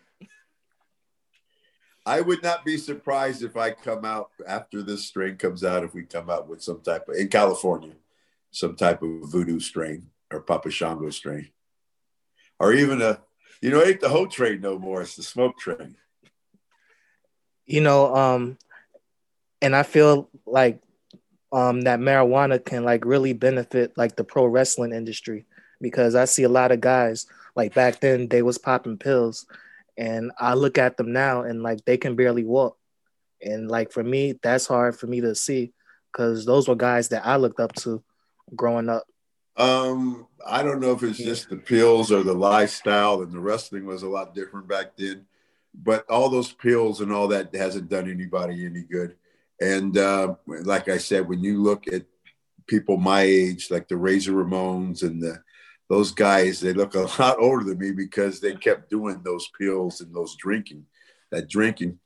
I 2.05 2.21
would 2.21 2.43
not 2.43 2.65
be 2.65 2.77
surprised 2.79 3.43
if 3.43 3.57
I 3.57 3.71
come 3.71 4.05
out 4.05 4.31
after 4.47 4.83
this 4.83 5.05
strain 5.05 5.37
comes 5.37 5.63
out, 5.63 5.85
if 5.85 5.95
we 5.95 6.03
come 6.03 6.31
out 6.31 6.49
with 6.49 6.63
some 6.63 6.81
type 6.81 7.09
of, 7.09 7.17
in 7.17 7.29
California, 7.29 7.93
some 8.51 8.75
type 8.75 9.03
of 9.03 9.31
voodoo 9.31 9.61
strain 9.61 10.09
or 10.33 10.41
Papa 10.41 10.71
Shango 10.71 11.11
strain. 11.11 11.51
Or 12.59 12.73
even 12.73 13.01
a, 13.03 13.21
you 13.61 13.71
know, 13.71 13.83
ain't 13.83 14.01
the 14.01 14.09
whole 14.09 14.27
train 14.27 14.61
no 14.61 14.79
more. 14.79 15.03
It's 15.03 15.17
the 15.17 15.23
smoke 15.23 15.59
train. 15.59 15.97
You 17.67 17.81
know, 17.81 18.15
um, 18.15 18.59
and 19.61 19.77
I 19.77 19.85
feel 19.85 20.29
like 20.45 20.83
um, 21.53 21.83
that 21.83 22.01
marijuana 22.01 22.65
can 22.65 22.85
like 22.85 23.05
really 23.05 23.33
benefit 23.33 23.93
like 23.97 24.17
the 24.17 24.25
pro 24.25 24.47
wrestling 24.47 24.93
industry 24.93 25.47
because 25.81 26.15
I 26.15 26.25
see 26.25 26.43
a 26.43 26.49
lot 26.49 26.73
of 26.73 26.81
guys 26.81 27.27
like 27.55 27.75
back 27.75 28.01
then 28.01 28.29
they 28.29 28.43
was 28.43 28.59
popping 28.59 28.99
pills, 28.99 29.47
and 29.97 30.33
I 30.39 30.55
look 30.55 30.79
at 30.79 30.97
them 30.97 31.13
now 31.13 31.43
and 31.43 31.63
like 31.63 31.85
they 31.85 31.97
can 31.97 32.17
barely 32.17 32.45
walk, 32.45 32.79
and 33.41 33.71
like 33.71 33.93
for 33.93 34.03
me 34.03 34.39
that's 34.43 34.67
hard 34.67 34.97
for 34.97 35.07
me 35.07 35.21
to 35.21 35.35
see 35.35 35.73
because 36.13 36.45
those 36.45 36.69
were 36.69 36.75
guys 36.75 37.09
that 37.09 37.27
I 37.27 37.37
looked 37.37 37.61
up 37.61 37.73
to 37.77 38.03
growing 38.55 38.89
up. 38.89 39.05
Um, 39.57 40.27
I 40.47 40.63
don't 40.63 40.81
know 40.81 40.93
if 40.93 41.03
it's 41.03 41.21
yeah. 41.21 41.27
just 41.27 41.51
the 41.51 41.57
pills 41.57 42.11
or 42.11 42.23
the 42.23 42.35
lifestyle, 42.35 43.23
and 43.23 43.33
the 43.33 43.41
wrestling 43.41 43.87
was 43.87 44.03
a 44.03 44.09
lot 44.09 44.35
different 44.35 44.69
back 44.69 44.97
then. 44.97 45.27
But 45.75 46.09
all 46.11 46.29
those 46.29 46.53
pills 46.53 47.01
and 47.01 47.13
all 47.13 47.29
that 47.29 47.55
hasn't 47.55 47.89
done 47.89 48.11
anybody 48.11 48.67
any 48.67 48.83
good. 48.83 49.17
And 49.61 49.97
uh, 49.97 50.35
like 50.47 50.89
I 50.89 50.99
said, 50.99 51.29
when 51.29 51.43
you 51.43 51.63
look 51.63 51.87
at 51.89 52.05
people 52.67 52.97
my 52.97 53.23
age, 53.23 53.71
like 53.71 53.89
the 53.89 53.97
Razor 53.97 54.33
Ramones 54.33 55.03
and 55.03 55.23
the 55.23 55.43
those 55.93 56.11
guys, 56.11 56.59
they 56.59 56.73
look 56.73 56.95
a 56.95 57.01
lot 57.19 57.37
older 57.39 57.65
than 57.67 57.79
me 57.79 57.91
because 57.91 58.41
they 58.41 58.55
kept 58.55 58.89
doing 58.89 59.21
those 59.23 59.51
pills 59.61 60.01
and 60.01 60.15
those 60.15 60.35
drinking, 60.37 60.87
that 61.31 61.51
drinking. 61.51 61.99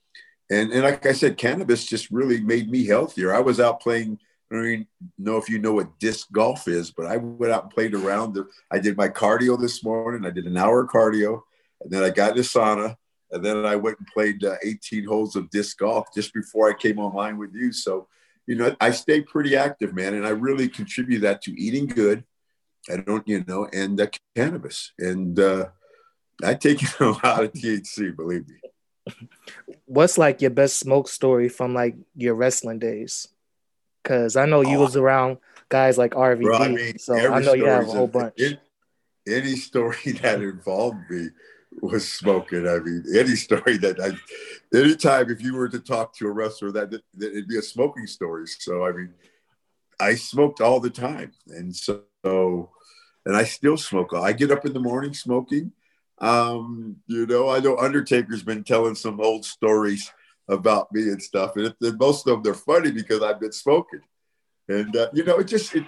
And, 0.50 0.73
and 0.73 0.83
like 0.83 1.07
I 1.07 1.12
said, 1.12 1.37
cannabis 1.37 1.87
just 1.87 2.11
really 2.11 2.40
made 2.40 2.69
me 2.69 2.85
healthier. 2.85 3.33
I 3.33 3.38
was 3.38 3.61
out 3.61 3.81
playing. 3.81 4.19
I 4.50 4.57
don't 4.57 4.87
know 5.19 5.37
if 5.37 5.49
you 5.49 5.61
know 5.61 5.75
what 5.75 6.00
disc 6.00 6.26
golf 6.33 6.66
is, 6.66 6.90
but 6.90 7.07
I 7.07 7.16
went 7.16 7.52
out 7.52 7.62
and 7.64 7.73
played 7.73 7.95
around. 7.95 8.37
I 8.73 8.81
did 8.81 8.97
my 8.97 9.09
cardio 9.09 9.61
this 9.61 9.85
morning. 9.85 10.26
I 10.26 10.31
did 10.31 10.47
an 10.47 10.57
hour 10.57 10.83
of 10.83 10.90
cardio, 10.90 11.43
and 11.81 11.93
then 11.93 12.02
I 12.02 12.11
got 12.11 12.33
in 12.33 12.38
the 12.38 12.43
sauna, 12.43 12.97
and 13.31 13.45
then 13.45 13.64
I 13.64 13.76
went 13.76 14.00
and 14.00 14.09
played 14.09 14.43
uh, 14.43 14.57
18 14.64 15.05
holes 15.05 15.37
of 15.37 15.49
disc 15.50 15.78
golf 15.78 16.09
just 16.12 16.35
before 16.35 16.69
I 16.69 16.75
came 16.75 16.99
online 16.99 17.38
with 17.38 17.55
you. 17.55 17.73
So, 17.73 18.09
you 18.49 18.57
know, 18.57 18.75
I 18.81 18.90
stay 18.90 19.21
pretty 19.21 19.57
active, 19.57 19.95
man, 19.95 20.14
and 20.14 20.26
I 20.26 20.31
really 20.31 20.69
contribute 20.69 21.21
that 21.21 21.40
to 21.43 21.52
eating 21.61 21.87
good. 21.87 22.25
I 22.90 22.99
don't, 22.99 23.26
you 23.26 23.45
know, 23.47 23.69
and 23.73 24.00
uh, 24.00 24.07
cannabis, 24.35 24.93
and 24.99 25.38
uh, 25.38 25.66
I 26.45 26.55
take 26.55 26.83
a 27.00 27.05
lot 27.05 27.45
of 27.45 27.52
THC, 27.52 28.14
believe 28.14 28.49
me 28.49 28.57
what's 29.87 30.19
like 30.19 30.40
your 30.40 30.50
best 30.50 30.78
smoke 30.78 31.09
story 31.09 31.49
from 31.49 31.75
like 31.75 31.97
your 32.16 32.35
wrestling 32.35 32.78
days? 32.78 33.28
Because 34.02 34.37
I 34.37 34.47
know 34.47 34.61
you 34.61 34.78
oh, 34.78 34.83
was 34.83 34.97
around 34.97 35.38
guys 35.69 35.99
like 35.99 36.12
RVD, 36.12 36.43
bro, 36.43 36.59
I 36.59 36.69
mean, 36.69 36.99
so 36.99 37.16
I 37.16 37.40
know 37.40 37.55
you 37.55 37.66
have 37.66 37.88
a 37.88 37.90
whole 37.90 38.07
bunch. 38.07 38.35
It, 38.37 38.61
any 39.26 39.57
story 39.57 39.97
that 40.23 40.40
involved 40.40 41.11
me 41.11 41.28
was 41.81 42.11
smoking. 42.11 42.69
I 42.69 42.78
mean, 42.78 43.05
any 43.16 43.35
story 43.35 43.76
that 43.78 44.00
I, 44.00 44.76
anytime 44.76 45.31
if 45.31 45.43
you 45.43 45.55
were 45.55 45.69
to 45.69 45.81
talk 45.81 46.14
to 46.16 46.28
a 46.28 46.31
wrestler, 46.31 46.71
that, 46.73 46.90
that 46.90 47.02
it'd 47.19 47.49
be 47.49 47.59
a 47.59 47.62
smoking 47.62 48.07
story. 48.07 48.47
So 48.47 48.87
I 48.87 48.93
mean, 48.93 49.12
I 49.99 50.14
smoked 50.14 50.61
all 50.61 50.78
the 50.78 50.90
time, 50.90 51.33
and 51.49 51.75
so 51.75 52.71
and 53.26 53.37
I 53.37 53.45
still 53.45 53.76
smoke. 53.76 54.14
I 54.14 54.33
get 54.33 54.52
up 54.52 54.64
in 54.64 54.73
the 54.73 54.80
morning 54.80 55.12
smoking. 55.12 55.73
Um, 56.18 56.97
you 57.09 57.26
know, 57.26 57.50
I 57.50 57.59
know 57.59 57.76
Undertaker's 57.76 58.42
been 58.42 58.64
telling 58.64 58.95
some 58.95 59.21
old 59.21 59.45
stories 59.45 60.11
about 60.49 60.90
me 60.92 61.02
and 61.02 61.21
stuff, 61.21 61.56
and, 61.56 61.66
it, 61.66 61.76
and 61.83 61.99
most 61.99 62.26
of 62.26 62.33
them 62.33 62.42
they're 62.42 62.54
funny 62.54 62.92
because 62.92 63.23
I've 63.23 63.40
been 63.40 63.52
smoking, 63.52 64.00
and 64.68 64.97
uh, 64.97 65.09
you 65.12 65.25
know, 65.25 65.38
it 65.38 65.49
just 65.49 65.75
it, 65.75 65.85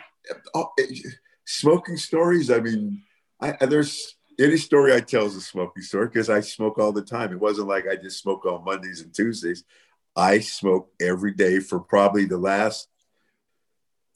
oh, 0.54 0.70
it, 0.76 1.06
smoking 1.46 1.96
stories. 1.96 2.50
I 2.50 2.58
mean, 2.58 3.02
I, 3.40 3.64
there's 3.64 4.16
any 4.38 4.56
story 4.56 4.92
I 4.92 5.00
tell 5.00 5.24
is 5.24 5.36
a 5.36 5.40
smoking 5.40 5.82
story 5.82 6.08
because 6.08 6.28
I 6.28 6.40
smoke 6.40 6.78
all 6.78 6.92
the 6.92 7.02
time. 7.02 7.32
It 7.32 7.40
wasn't 7.40 7.68
like 7.68 7.86
I 7.88 7.96
just 7.96 8.20
smoke 8.20 8.44
on 8.44 8.64
Mondays 8.64 9.00
and 9.00 9.14
Tuesdays. 9.14 9.64
I 10.16 10.40
smoke 10.40 10.90
every 11.00 11.32
day 11.32 11.60
for 11.60 11.78
probably 11.78 12.24
the 12.24 12.38
last 12.38 12.88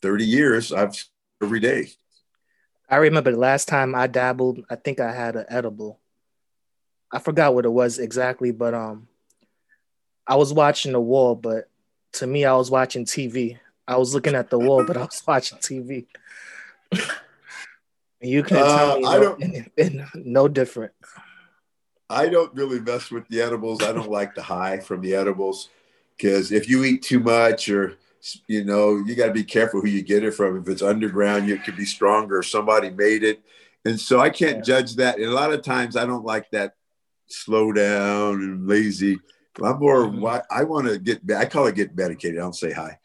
30 0.02 0.24
years. 0.26 0.72
I've 0.72 0.96
every 1.40 1.60
day. 1.60 1.92
I 2.92 2.96
remember 2.96 3.30
the 3.32 3.38
last 3.38 3.68
time 3.68 3.94
I 3.94 4.06
dabbled, 4.06 4.66
I 4.68 4.76
think 4.76 5.00
I 5.00 5.12
had 5.12 5.34
an 5.34 5.46
edible. 5.48 5.98
I 7.10 7.20
forgot 7.20 7.54
what 7.54 7.64
it 7.64 7.70
was 7.70 7.98
exactly, 7.98 8.50
but 8.50 8.74
um, 8.74 9.08
I 10.26 10.36
was 10.36 10.52
watching 10.52 10.92
the 10.92 11.00
wall, 11.00 11.34
but 11.34 11.70
to 12.12 12.26
me, 12.26 12.44
I 12.44 12.54
was 12.54 12.70
watching 12.70 13.06
TV. 13.06 13.58
I 13.88 13.96
was 13.96 14.12
looking 14.12 14.34
at 14.34 14.50
the 14.50 14.58
wall, 14.58 14.84
but 14.84 14.98
I 14.98 15.04
was 15.04 15.22
watching 15.26 15.56
TV. 15.56 16.04
you 18.20 18.42
can 18.42 18.58
uh, 18.58 18.76
tell 18.76 18.98
me 18.98 19.06
I 19.06 19.18
no, 19.18 19.36
don't, 19.38 20.14
no 20.26 20.48
different. 20.48 20.92
I 22.10 22.28
don't 22.28 22.54
really 22.54 22.78
mess 22.78 23.10
with 23.10 23.26
the 23.28 23.40
edibles. 23.40 23.82
I 23.82 23.92
don't 23.92 24.10
like 24.10 24.34
the 24.34 24.42
high 24.42 24.80
from 24.80 25.00
the 25.00 25.14
edibles 25.14 25.70
because 26.14 26.52
if 26.52 26.68
you 26.68 26.84
eat 26.84 27.00
too 27.00 27.20
much 27.20 27.70
or 27.70 27.96
you 28.46 28.64
know, 28.64 28.96
you 28.98 29.14
got 29.14 29.26
to 29.26 29.32
be 29.32 29.44
careful 29.44 29.80
who 29.80 29.88
you 29.88 30.02
get 30.02 30.24
it 30.24 30.34
from. 30.34 30.60
If 30.60 30.68
it's 30.68 30.82
underground, 30.82 31.50
it 31.50 31.64
could 31.64 31.76
be 31.76 31.84
stronger. 31.84 32.42
Somebody 32.42 32.90
made 32.90 33.24
it. 33.24 33.42
And 33.84 33.98
so 34.00 34.20
I 34.20 34.30
can't 34.30 34.58
yeah. 34.58 34.62
judge 34.62 34.96
that. 34.96 35.16
And 35.16 35.26
a 35.26 35.32
lot 35.32 35.52
of 35.52 35.62
times 35.62 35.96
I 35.96 36.06
don't 36.06 36.24
like 36.24 36.50
that 36.50 36.74
slow 37.26 37.72
down 37.72 38.34
and 38.34 38.68
lazy. 38.68 39.18
I'm 39.62 39.78
more, 39.78 40.06
mm-hmm. 40.06 40.42
I 40.50 40.64
want 40.64 40.86
to 40.88 40.98
get, 40.98 41.20
I 41.36 41.46
call 41.46 41.66
it 41.66 41.74
get 41.74 41.96
medicated. 41.96 42.38
I 42.38 42.42
don't 42.42 42.54
say 42.54 42.72
hi. 42.72 42.98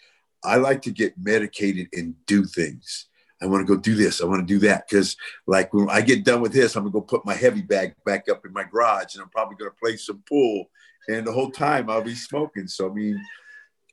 I 0.44 0.58
like 0.58 0.84
to 0.84 0.92
get 0.92 1.18
medicated 1.18 1.88
and 1.94 2.14
do 2.26 2.46
things. 2.46 3.08
I 3.42 3.48
want 3.48 3.68
to 3.68 3.76
go 3.76 3.80
do 3.80 3.96
this. 3.96 4.22
I 4.22 4.26
want 4.26 4.48
to 4.48 4.54
do 4.54 4.60
that. 4.68 4.90
Cause 4.90 5.16
like 5.46 5.74
when 5.74 5.90
I 5.90 6.02
get 6.02 6.24
done 6.24 6.42
with 6.42 6.54
this, 6.54 6.76
I'm 6.76 6.84
gonna 6.84 6.94
go 6.94 7.02
put 7.02 7.26
my 7.26 7.34
heavy 7.34 7.62
bag 7.62 7.94
back 8.06 8.30
up 8.30 8.46
in 8.46 8.54
my 8.54 8.64
garage 8.64 9.16
and 9.16 9.24
I'm 9.24 9.30
probably 9.30 9.58
going 9.58 9.72
to 9.72 9.78
play 9.78 9.98
some 9.98 10.24
pool. 10.28 10.70
And 11.08 11.26
the 11.26 11.32
whole 11.32 11.52
time 11.52 11.90
I'll 11.90 12.02
be 12.02 12.16
smoking. 12.16 12.68
So, 12.68 12.90
I 12.90 12.94
mean, 12.94 13.20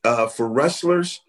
uh, 0.04 0.26
for 0.28 0.48
wrestlers, 0.48 1.20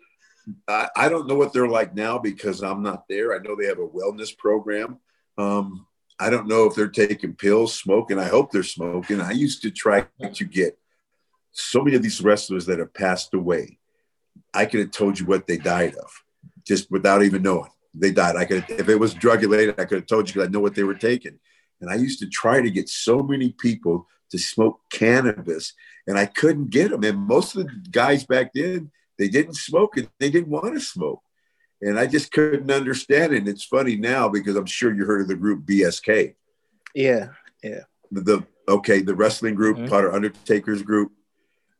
I, 0.67 0.89
I, 0.95 1.09
don't 1.09 1.27
know 1.27 1.35
what 1.35 1.53
they're 1.53 1.67
like 1.67 1.95
now 1.95 2.19
because 2.19 2.61
I'm 2.61 2.83
not 2.83 3.07
there. 3.09 3.33
I 3.33 3.39
know 3.39 3.55
they 3.55 3.65
have 3.65 3.79
a 3.79 3.87
wellness 3.87 4.37
program. 4.37 4.99
Um, 5.37 5.87
I 6.19 6.29
don't 6.29 6.47
know 6.47 6.65
if 6.65 6.75
they're 6.75 6.87
taking 6.87 7.33
pills, 7.33 7.73
smoking. 7.73 8.19
I 8.19 8.27
hope 8.27 8.51
they're 8.51 8.63
smoking. 8.63 9.21
I 9.21 9.31
used 9.31 9.61
to 9.63 9.71
try 9.71 10.05
to 10.33 10.45
get 10.45 10.77
so 11.51 11.81
many 11.81 11.95
of 11.95 12.03
these 12.03 12.21
wrestlers 12.21 12.65
that 12.67 12.79
have 12.79 12.93
passed 12.93 13.33
away. 13.33 13.79
I 14.53 14.65
could 14.65 14.81
have 14.81 14.91
told 14.91 15.19
you 15.19 15.25
what 15.25 15.47
they 15.47 15.57
died 15.57 15.95
of 15.95 16.11
just 16.65 16.91
without 16.91 17.23
even 17.23 17.41
knowing. 17.41 17.69
They 17.93 18.11
died. 18.11 18.35
I 18.35 18.45
could, 18.45 18.65
if 18.69 18.89
it 18.89 18.99
was 18.99 19.13
drug 19.13 19.41
related, 19.41 19.79
I 19.79 19.85
could 19.85 19.99
have 19.99 20.07
told 20.07 20.27
you 20.27 20.33
because 20.33 20.47
I 20.47 20.51
know 20.51 20.59
what 20.59 20.75
they 20.75 20.83
were 20.83 20.95
taking. 20.95 21.39
And 21.81 21.89
I 21.89 21.95
used 21.95 22.19
to 22.19 22.27
try 22.27 22.61
to 22.61 22.71
get 22.71 22.89
so 22.89 23.19
many 23.19 23.51
people 23.51 24.07
to 24.31 24.37
smoke 24.37 24.79
cannabis, 24.91 25.73
and 26.07 26.17
I 26.17 26.25
couldn't 26.25 26.69
get 26.69 26.91
them. 26.91 27.03
And 27.03 27.19
most 27.19 27.55
of 27.55 27.65
the 27.65 27.71
guys 27.91 28.25
back 28.25 28.51
then, 28.53 28.91
they 29.17 29.27
didn't 29.27 29.55
smoke 29.55 29.97
it. 29.97 30.09
They 30.19 30.29
didn't 30.29 30.49
want 30.49 30.73
to 30.73 30.81
smoke 30.81 31.21
and 31.81 31.99
I 31.99 32.07
just 32.07 32.31
couldn't 32.31 32.71
understand 32.71 33.33
it. 33.33 33.37
And 33.37 33.47
it's 33.47 33.63
funny 33.63 33.95
now 33.95 34.29
because 34.29 34.55
I'm 34.55 34.65
sure 34.65 34.93
you 34.93 35.05
heard 35.05 35.21
of 35.21 35.27
the 35.27 35.35
group 35.35 35.65
BSK. 35.65 36.35
Yeah, 36.93 37.29
yeah. 37.63 37.81
The 38.11 38.45
okay, 38.67 39.01
the 39.01 39.15
wrestling 39.15 39.55
group, 39.55 39.77
mm-hmm. 39.77 39.87
Potter 39.87 40.13
Undertaker's 40.13 40.81
group. 40.81 41.11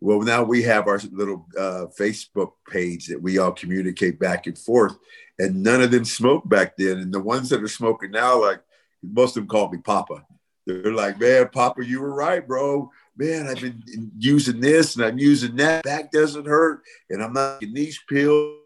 Well, 0.02 0.22
now 0.22 0.44
we 0.44 0.62
have 0.64 0.88
our 0.88 1.00
little 1.12 1.48
uh, 1.58 1.88
Facebook 1.98 2.52
page 2.70 3.08
that 3.08 3.22
we 3.22 3.38
all 3.38 3.54
communicate 3.54 4.20
back 4.20 4.46
and 4.46 4.58
forth, 4.58 4.98
and 5.40 5.64
none 5.64 5.82
of 5.82 5.92
them 5.92 6.06
smoked 6.06 6.50
back 6.50 6.76
then. 6.78 7.00
And 7.00 7.14
the 7.14 7.22
ones 7.22 7.50
that 7.50 7.64
are 7.64 7.68
smoking 7.68 8.12
now, 8.12 8.42
like 8.42 8.62
most 9.02 9.38
of 9.38 9.42
them 9.42 9.48
call 9.48 9.72
me 9.72 9.80
Papa. 9.80 10.26
They're 10.66 10.94
like, 10.94 11.20
man, 11.20 11.50
Papa, 11.50 11.86
you 11.86 12.02
were 12.02 12.14
right, 12.14 12.46
bro. 12.46 12.92
Man, 13.16 13.48
I've 13.48 13.62
been 13.62 14.12
using 14.18 14.60
this 14.60 14.96
and 14.96 15.06
I'm 15.06 15.18
using 15.18 15.56
that. 15.58 15.84
Back 15.84 16.12
doesn't 16.12 16.46
hurt, 16.46 16.82
and 17.10 17.24
I'm 17.24 17.34
not 17.34 17.60
getting 17.60 17.76
these 17.76 18.00
pills 18.10 18.60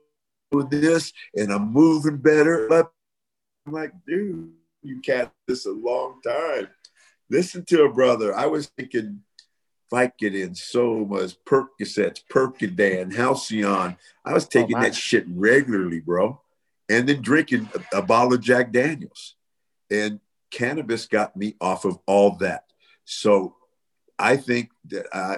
with 0.52 0.70
this 0.70 1.14
and 1.36 1.52
I'm 1.52 1.72
moving 1.72 2.18
better. 2.18 2.68
I'm 2.74 3.74
like, 3.74 3.92
dude, 4.08 4.52
you 4.82 5.00
can't 5.02 5.30
this 5.48 5.66
a 5.66 5.72
long 5.72 6.22
time. 6.26 6.68
Listen 7.30 7.64
to 7.66 7.84
a 7.84 7.94
brother. 7.94 8.36
I 8.36 8.48
was 8.48 8.68
thinking 8.78 9.22
Vicodin, 9.92 10.52
Somas, 10.52 11.36
Percocets, 11.46 12.22
Percodan, 12.32 13.14
Halcion. 13.16 13.98
I 14.26 14.34
was 14.34 14.46
oh, 14.46 14.50
taking 14.50 14.78
oh, 14.78 14.82
that 14.82 14.96
shit 14.96 15.26
regularly, 15.28 16.00
bro. 16.00 16.42
And 16.88 17.08
then 17.08 17.22
drinking 17.22 17.70
a, 17.94 18.00
a 18.00 18.02
bottle 18.02 18.34
of 18.34 18.42
Jack 18.42 18.72
Daniels. 18.72 19.36
And 19.92 20.20
cannabis 20.52 21.06
got 21.06 21.36
me 21.36 21.56
off 21.62 21.86
of 21.86 22.00
all 22.06 22.36
that. 22.38 22.66
So 23.06 23.56
I 24.18 24.36
think 24.36 24.70
that 24.90 25.08
uh, 25.14 25.38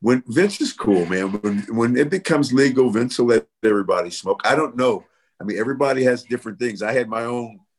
when 0.00 0.22
Vince 0.26 0.60
is 0.60 0.72
cool, 0.72 1.04
man. 1.06 1.32
When 1.32 1.58
when 1.74 1.96
it 1.96 2.10
becomes 2.10 2.52
legal, 2.52 2.90
Vince 2.90 3.18
will 3.18 3.26
let 3.26 3.46
everybody 3.64 4.10
smoke. 4.10 4.40
I 4.44 4.54
don't 4.54 4.76
know. 4.76 5.04
I 5.40 5.44
mean, 5.44 5.58
everybody 5.58 6.04
has 6.04 6.22
different 6.22 6.58
things. 6.58 6.82
I 6.82 6.92
had 6.92 7.08
my 7.08 7.24
own. 7.24 7.60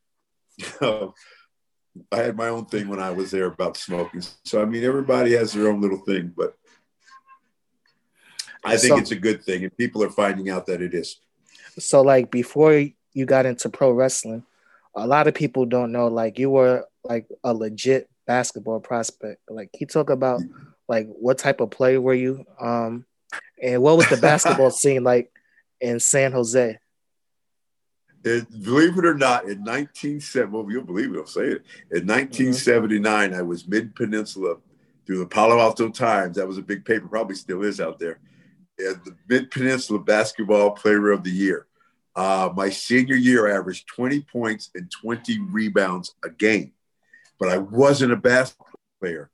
You 0.57 0.67
know, 0.81 1.13
I 2.11 2.17
had 2.17 2.37
my 2.37 2.49
own 2.49 2.65
thing 2.65 2.87
when 2.87 2.99
I 2.99 3.11
was 3.11 3.31
there 3.31 3.47
about 3.47 3.77
smoking. 3.77 4.21
So 4.45 4.61
I 4.61 4.65
mean, 4.65 4.83
everybody 4.83 5.33
has 5.33 5.53
their 5.53 5.67
own 5.69 5.81
little 5.81 5.97
thing, 5.97 6.33
but 6.35 6.55
I 8.63 8.77
think 8.77 8.93
so, 8.93 8.97
it's 8.97 9.11
a 9.11 9.15
good 9.15 9.43
thing, 9.43 9.63
and 9.63 9.75
people 9.75 10.03
are 10.03 10.09
finding 10.09 10.49
out 10.49 10.67
that 10.67 10.81
it 10.81 10.93
is. 10.93 11.17
So, 11.79 12.01
like 12.01 12.31
before 12.31 12.85
you 13.13 13.25
got 13.25 13.45
into 13.45 13.69
pro 13.69 13.91
wrestling, 13.91 14.43
a 14.95 15.07
lot 15.07 15.27
of 15.27 15.33
people 15.33 15.65
don't 15.65 15.91
know. 15.91 16.07
Like 16.07 16.39
you 16.39 16.49
were 16.49 16.85
like 17.03 17.27
a 17.43 17.53
legit 17.53 18.09
basketball 18.27 18.79
prospect. 18.79 19.41
Like 19.49 19.69
he 19.73 19.85
talk 19.85 20.09
about 20.09 20.41
like 20.87 21.07
what 21.07 21.37
type 21.37 21.61
of 21.61 21.71
player 21.71 22.01
were 22.01 22.13
you? 22.13 22.45
Um 22.59 23.05
and 23.61 23.81
what 23.81 23.97
was 23.97 24.09
the 24.09 24.17
basketball 24.17 24.71
scene 24.71 25.03
like 25.03 25.31
in 25.79 25.99
San 25.99 26.31
Jose? 26.31 26.77
It, 28.23 28.63
believe 28.63 28.97
it 28.99 29.05
or 29.05 29.15
not, 29.15 29.45
in 29.45 29.63
1970, 29.63 30.51
well, 30.51 30.69
you'll 30.69 30.83
believe 30.83 31.13
it, 31.13 31.17
I'll 31.17 31.25
say 31.25 31.45
it. 31.45 31.63
In 31.89 32.05
1979, 32.05 33.01
mm-hmm. 33.31 33.39
I 33.39 33.41
was 33.41 33.67
mid 33.67 33.95
peninsula 33.95 34.57
through 35.05 35.19
the 35.19 35.25
Palo 35.25 35.59
Alto 35.59 35.89
Times. 35.89 36.35
That 36.35 36.47
was 36.47 36.59
a 36.59 36.61
big 36.61 36.85
paper, 36.85 37.07
probably 37.07 37.35
still 37.35 37.63
is 37.63 37.81
out 37.81 37.97
there. 37.97 38.19
And 38.77 39.01
the 39.05 39.15
mid 39.27 39.49
peninsula 39.49 39.99
basketball 39.99 40.71
player 40.71 41.09
of 41.09 41.23
the 41.23 41.31
year. 41.31 41.65
Uh, 42.15 42.49
my 42.55 42.69
senior 42.69 43.15
year, 43.15 43.47
averaged 43.47 43.87
20 43.87 44.21
points 44.21 44.69
and 44.75 44.91
20 44.91 45.39
rebounds 45.51 46.15
a 46.23 46.29
game 46.29 46.73
but 47.41 47.49
I 47.49 47.57
wasn't 47.57 48.13
a 48.13 48.17
basketball 48.17 48.67
player. 49.01 49.31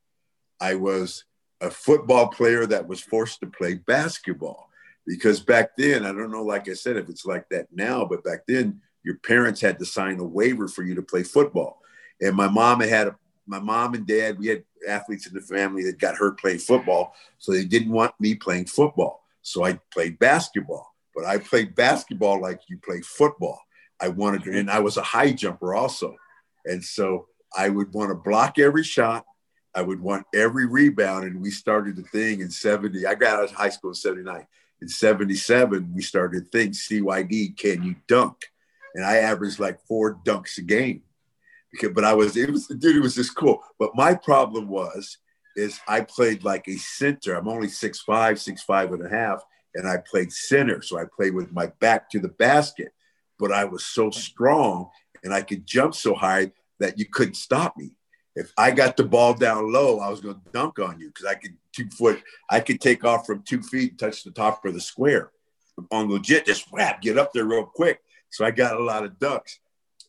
I 0.61 0.75
was 0.75 1.25
a 1.59 1.69
football 1.69 2.29
player 2.29 2.65
that 2.65 2.87
was 2.87 3.01
forced 3.01 3.41
to 3.41 3.47
play 3.47 3.75
basketball. 3.75 4.69
because 5.05 5.39
back 5.39 5.71
then, 5.77 6.05
I 6.05 6.11
don't 6.11 6.31
know, 6.31 6.43
like 6.43 6.67
I 6.67 6.73
said, 6.73 6.97
if 6.97 7.07
it's 7.09 7.25
like 7.25 7.47
that 7.49 7.67
now, 7.71 8.05
but 8.05 8.23
back 8.23 8.45
then, 8.47 8.81
your 9.03 9.15
parents 9.19 9.61
had 9.61 9.79
to 9.79 9.85
sign 9.85 10.19
a 10.19 10.23
waiver 10.23 10.67
for 10.67 10.83
you 10.83 10.95
to 10.95 11.01
play 11.01 11.23
football. 11.23 11.81
And 12.21 12.35
my 12.35 12.47
mom 12.47 12.81
had 12.81 13.07
a, 13.07 13.15
my 13.45 13.59
mom 13.59 13.93
and 13.93 14.05
dad, 14.05 14.39
we 14.39 14.47
had 14.47 14.63
athletes 14.87 15.27
in 15.27 15.33
the 15.33 15.41
family 15.41 15.83
that 15.83 15.99
got 15.99 16.15
hurt 16.15 16.39
playing 16.39 16.59
football. 16.59 17.13
So 17.37 17.51
they 17.51 17.65
didn't 17.65 17.91
want 17.91 18.13
me 18.19 18.35
playing 18.35 18.65
football. 18.65 19.23
So 19.41 19.63
I 19.63 19.79
played 19.93 20.19
basketball, 20.19 20.93
but 21.17 21.25
I 21.25 21.39
played 21.39 21.73
basketball 21.73 22.39
like 22.39 22.61
you 22.69 22.77
play 22.77 23.01
football. 23.01 23.59
I 23.99 24.09
wanted 24.09 24.43
to, 24.43 24.51
mm-hmm. 24.51 24.59
and 24.59 24.71
I 24.71 24.79
was 24.79 24.97
a 24.97 25.01
high 25.01 25.31
jumper 25.31 25.73
also. 25.73 26.15
And 26.65 26.83
so 26.85 27.25
I 27.57 27.69
would 27.69 27.91
want 27.91 28.11
to 28.11 28.15
block 28.15 28.59
every 28.59 28.83
shot. 28.83 29.25
I 29.73 29.81
would 29.81 29.99
want 29.99 30.27
every 30.35 30.67
rebound. 30.67 31.25
And 31.25 31.41
we 31.41 31.49
started 31.49 31.95
the 31.95 32.03
thing 32.03 32.41
in 32.41 32.51
70. 32.51 33.07
I 33.07 33.15
got 33.15 33.39
out 33.39 33.45
of 33.45 33.51
high 33.51 33.69
school 33.69 33.89
in 33.89 33.95
79. 33.95 34.45
In 34.83 34.87
77, 34.87 35.91
we 35.95 36.03
started 36.03 36.45
the 36.45 36.49
thing, 36.49 36.69
CYD, 36.69 37.57
can 37.57 37.81
you 37.81 37.95
dunk? 38.07 38.37
And 38.93 39.03
I 39.03 39.17
averaged 39.17 39.59
like 39.59 39.79
four 39.87 40.19
dunks 40.23 40.59
a 40.59 40.61
game. 40.61 41.01
Because, 41.71 41.93
but 41.95 42.03
I 42.03 42.13
was, 42.13 42.37
it 42.37 42.51
was, 42.51 42.67
dude, 42.67 42.95
it 42.95 43.01
was 43.01 43.15
just 43.15 43.35
cool. 43.35 43.63
But 43.79 43.95
my 43.95 44.13
problem 44.13 44.67
was, 44.67 45.17
is 45.55 45.79
I 45.87 46.01
played 46.01 46.43
like 46.43 46.67
a 46.67 46.77
center. 46.77 47.33
I'm 47.33 47.47
only 47.47 47.69
six 47.69 48.01
five, 48.01 48.39
six 48.39 48.61
five 48.61 48.93
and 48.93 49.03
a 49.03 49.09
half, 49.09 49.43
and 49.77 49.87
I 49.87 49.97
played 49.97 50.33
center. 50.33 50.81
So 50.81 50.99
I 50.99 51.05
played 51.05 51.33
with 51.33 51.53
my 51.53 51.67
back 51.79 52.09
to 52.09 52.19
the 52.19 52.29
basket. 52.29 52.91
But 53.39 53.51
I 53.51 53.65
was 53.65 53.85
so 53.85 54.09
strong 54.09 54.89
and 55.23 55.33
I 55.33 55.41
could 55.41 55.65
jump 55.65 55.93
so 55.93 56.15
high 56.15 56.51
that 56.79 56.97
you 56.97 57.05
couldn't 57.05 57.35
stop 57.35 57.77
me. 57.77 57.91
If 58.35 58.51
I 58.57 58.71
got 58.71 58.97
the 58.97 59.03
ball 59.03 59.33
down 59.33 59.71
low, 59.71 59.99
I 59.99 60.09
was 60.09 60.21
going 60.21 60.35
to 60.35 60.51
dunk 60.51 60.79
on 60.79 60.99
you 60.99 61.07
because 61.07 61.25
I 61.25 61.35
could 61.35 61.55
two 61.71 61.89
foot, 61.89 62.21
I 62.49 62.59
could 62.59 62.81
take 62.81 63.05
off 63.05 63.25
from 63.25 63.43
two 63.43 63.61
feet, 63.61 63.91
and 63.91 63.99
touch 63.99 64.23
the 64.23 64.31
top 64.31 64.65
of 64.65 64.73
the 64.73 64.81
square. 64.81 65.31
On 65.91 66.09
legit, 66.09 66.45
just 66.45 66.71
whap, 66.71 67.01
get 67.01 67.17
up 67.19 67.33
there 67.33 67.45
real 67.45 67.65
quick. 67.65 67.99
So 68.29 68.45
I 68.45 68.51
got 68.51 68.79
a 68.79 68.83
lot 68.83 69.05
of 69.05 69.19
ducks. 69.19 69.59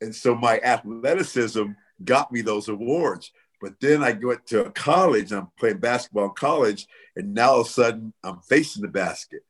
And 0.00 0.14
so 0.14 0.34
my 0.34 0.58
athleticism 0.60 1.64
got 2.04 2.32
me 2.32 2.40
those 2.42 2.68
awards. 2.68 3.32
But 3.60 3.74
then 3.80 4.02
I 4.02 4.12
went 4.12 4.46
to 4.48 4.70
college, 4.70 5.32
I'm 5.32 5.48
playing 5.58 5.78
basketball 5.78 6.26
in 6.26 6.30
college, 6.32 6.86
and 7.16 7.34
now 7.34 7.50
all 7.50 7.60
of 7.60 7.66
a 7.66 7.70
sudden 7.70 8.12
I'm 8.22 8.40
facing 8.40 8.82
the 8.82 8.88
basket. 8.88 9.42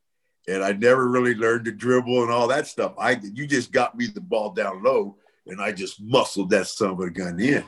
And 0.49 0.65
I 0.65 0.73
never 0.73 1.09
really 1.09 1.35
learned 1.35 1.67
to 1.67 1.73
dribble 1.73 2.23
and 2.23 2.33
all 2.33 2.49
that 2.49 2.67
stuff. 2.67 2.95
I 2.99 3.21
you 3.35 3.47
just 3.47 3.71
got 3.71 3.97
me 3.97 4.07
the 4.07 4.21
ball 4.21 4.51
down 4.51 4.83
low, 4.83 5.17
and 5.47 5.61
I 5.61 5.73
just 5.73 6.01
muscled 6.01 6.51
that 6.51 6.67
son 6.67 6.91
of 6.91 7.01
a 7.01 7.11
gun 7.11 7.39
in. 7.39 7.65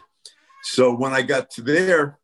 So 0.63 0.95
when 0.95 1.13
I 1.13 1.23
got 1.23 1.51
to 1.53 1.63
there, 1.63 2.19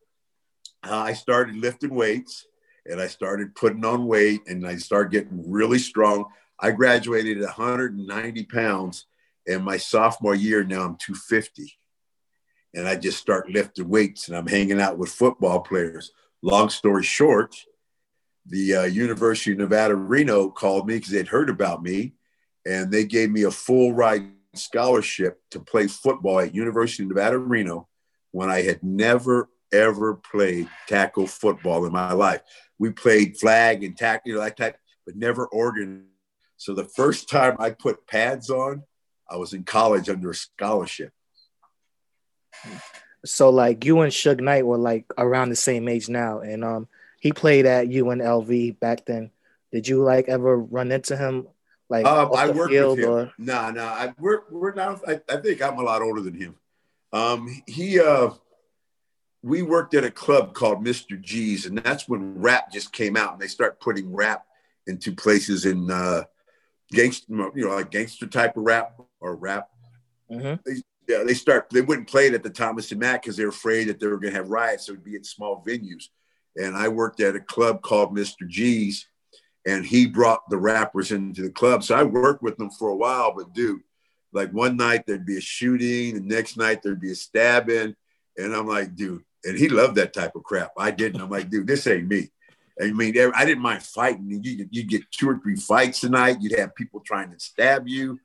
uh, 0.83 0.97
I 0.97 1.13
started 1.13 1.57
lifting 1.57 1.95
weights 1.95 2.47
and 2.87 3.01
I 3.01 3.07
started 3.07 3.55
putting 3.55 3.85
on 3.85 4.07
weight 4.07 4.43
and 4.47 4.67
I 4.67 4.77
started 4.77 5.13
getting 5.13 5.51
really 5.51 5.79
strong. 5.79 6.27
I 6.59 6.71
graduated 6.71 7.39
at 7.39 7.45
190 7.45 8.45
pounds, 8.45 9.07
and 9.47 9.65
my 9.65 9.77
sophomore 9.77 10.35
year 10.35 10.65
now 10.65 10.83
I'm 10.83 10.97
250. 10.97 11.73
And 12.75 12.87
I 12.87 12.97
just 12.97 13.19
start 13.19 13.51
lifting 13.51 13.89
weights 13.89 14.29
and 14.29 14.37
I'm 14.37 14.47
hanging 14.47 14.81
out 14.81 14.99
with 14.99 15.11
football 15.11 15.61
players. 15.61 16.13
Long 16.43 16.69
story 16.69 17.03
short, 17.03 17.57
the 18.49 18.77
uh, 18.77 18.85
University 18.85 19.53
of 19.53 19.59
Nevada, 19.59 19.95
Reno 19.95 20.51
called 20.51 20.87
me 20.87 20.97
because 20.97 21.13
they'd 21.13 21.29
heard 21.29 21.51
about 21.51 21.83
me 21.83 22.15
and 22.65 22.91
they 22.91 23.05
gave 23.05 23.31
me 23.31 23.43
a 23.43 23.51
full 23.51 23.93
ride 23.93 24.31
scholarship 24.55 25.41
to 25.51 25.61
play 25.61 25.87
football 25.87 26.41
at 26.41 26.55
University 26.55 27.03
of 27.03 27.11
Nevada, 27.11 27.39
Reno 27.39 27.89
when 28.33 28.51
I 28.51 28.63
had 28.63 28.83
never 28.83 29.49
ever 29.73 30.15
played 30.15 30.69
tackle 30.87 31.27
football 31.27 31.87
in 31.87 31.93
my 31.93 32.13
life. 32.13 32.41
We 32.79 32.91
played 32.91 33.37
flag 33.39 33.83
and 33.83 33.97
tackle, 33.97 34.31
you 34.31 34.35
know, 34.35 34.43
that 34.43 34.57
type, 34.57 34.77
but 35.05 35.17
never 35.17 35.47
organ. 35.47 36.07
So 36.57 36.75
the 36.75 36.85
first 36.85 37.29
time 37.29 37.57
I 37.59 37.71
put 37.71 38.07
pads 38.07 38.51
on, 38.51 38.83
I 39.29 39.37
was 39.37 39.53
in 39.53 39.65
college 39.65 40.09
under 40.09 40.31
a 40.31 40.35
scholarship. 40.35 41.13
So 43.25 43.51
like 43.51 43.85
you 43.85 44.01
and 44.01 44.13
Suge 44.13 44.41
Knight 44.41 44.67
were 44.67 44.79
like 44.79 45.07
around 45.19 45.49
the 45.49 45.57
same 45.57 45.89
age 45.89 46.09
now, 46.09 46.41
and 46.41 46.65
um, 46.65 46.89
he 47.21 47.33
played 47.33 47.67
at 47.67 47.89
UNLV 47.89 48.79
back 48.79 49.07
then. 49.07 49.31
Did 49.73 49.89
you 49.89 50.03
like 50.03 50.29
ever 50.29 50.57
run 50.57 50.93
into 50.93 51.17
him? 51.17 51.49
Like 51.89 52.07
um, 52.07 52.31
I 52.35 52.51
worked 52.51 52.73
with 52.73 52.99
him. 52.99 53.09
Or? 53.09 53.33
No, 53.39 53.71
no, 53.71 53.85
I 53.85 54.13
we're 54.19 54.43
we're 54.51 54.75
now. 54.75 55.01
I, 55.07 55.21
I 55.29 55.37
think 55.37 55.63
I'm 55.63 55.79
a 55.79 55.83
lot 55.83 56.03
older 56.03 56.21
than 56.21 56.35
him. 56.35 56.57
Um, 57.13 57.63
he 57.67 58.01
uh, 58.01 58.31
we 59.43 59.63
worked 59.63 59.95
at 59.95 60.05
a 60.05 60.11
club 60.11 60.55
called 60.55 60.85
Mr. 60.85 61.21
G's, 61.21 61.67
and 61.67 61.79
that's 61.79 62.09
when 62.09 62.41
rap 62.41 62.73
just 62.73 62.93
came 62.93 63.17
out, 63.17 63.33
and 63.33 63.41
they 63.41 63.47
start 63.47 63.81
putting 63.81 64.13
rap 64.13 64.45
into 64.87 65.15
places 65.15 65.65
in 65.65 65.91
uh, 65.91 66.25
gangster, 66.91 67.27
you 67.55 67.69
know, 67.69 67.75
like 67.75 67.91
gangster 67.91 68.27
type 68.27 68.57
of 68.57 68.65
rap 68.65 69.01
or 69.21 69.37
rap. 69.37 69.69
Mm-hmm. 70.31 70.63
They, 70.65 70.83
yeah, 71.09 71.23
they 71.25 71.35
start. 71.35 71.71
They 71.71 71.83
wouldn't 71.83 72.09
play 72.09 72.27
it 72.27 72.35
at 72.35 72.43
the 72.43 72.51
Thomas 72.51 72.91
and 72.91 73.01
Mack 73.01 73.23
because 73.23 73.37
they're 73.37 73.49
afraid 73.49 73.85
that 73.85 74.01
they 74.01 74.09
were 74.09 74.19
going 74.19 74.33
to 74.33 74.39
have 74.39 74.49
riots. 74.49 74.87
So 74.87 74.93
it 74.93 74.97
would 74.97 75.05
be 75.05 75.15
in 75.15 75.23
small 75.23 75.63
venues. 75.65 76.09
And 76.57 76.77
I 76.77 76.89
worked 76.89 77.21
at 77.21 77.37
a 77.37 77.41
club 77.41 77.83
called 77.83 78.17
Mr. 78.17 78.47
G's, 78.47 79.09
and 79.67 79.85
he 79.85 80.07
brought 80.07 80.49
the 80.49 80.57
rappers 80.57 81.13
into 81.13 81.43
the 81.43 81.51
club. 81.51 81.83
So 81.83 81.95
I 81.95 82.03
worked 82.03 82.43
with 82.43 82.57
them 82.57 82.71
for 82.71 82.89
a 82.89 82.97
while. 82.97 83.35
But 83.37 83.53
dude, 83.53 83.83
like 84.33 84.51
one 84.51 84.77
night 84.77 85.05
there'd 85.07 85.27
be 85.27 85.39
a 85.39 85.41
shooting, 85.41 86.15
the 86.15 86.35
next 86.35 86.57
night 86.57 86.83
there'd 86.83 87.01
be 87.01 87.13
a 87.13 87.17
stabbing, 87.17 87.95
and 88.37 88.55
I'm 88.55 88.67
like, 88.67 88.95
dude. 88.95 89.23
And 89.45 89.57
he 89.57 89.69
loved 89.69 89.97
that 89.97 90.13
type 90.13 90.35
of 90.35 90.43
crap. 90.43 90.73
I 90.77 90.91
didn't. 90.91 91.21
I'm 91.21 91.31
like, 91.31 91.49
dude, 91.51 91.69
this 91.69 91.87
ain't 91.87 92.09
me. 92.09 92.31
I 92.81 92.93
mean, 92.93 93.15
I 93.35 93.45
didn't 93.45 93.63
mind 93.63 93.83
fighting. 93.83 94.29
You 94.29 94.69
you 94.71 94.85
get 94.85 95.11
two 95.11 95.31
or 95.31 95.39
three 95.39 95.57
fights 95.57 96.01
tonight. 96.01 96.39
You'd 96.41 96.59
have 96.59 96.75
people 96.75 97.01
trying 97.01 97.31
to 97.31 97.39
stab 97.39 97.89
you. 97.89 98.19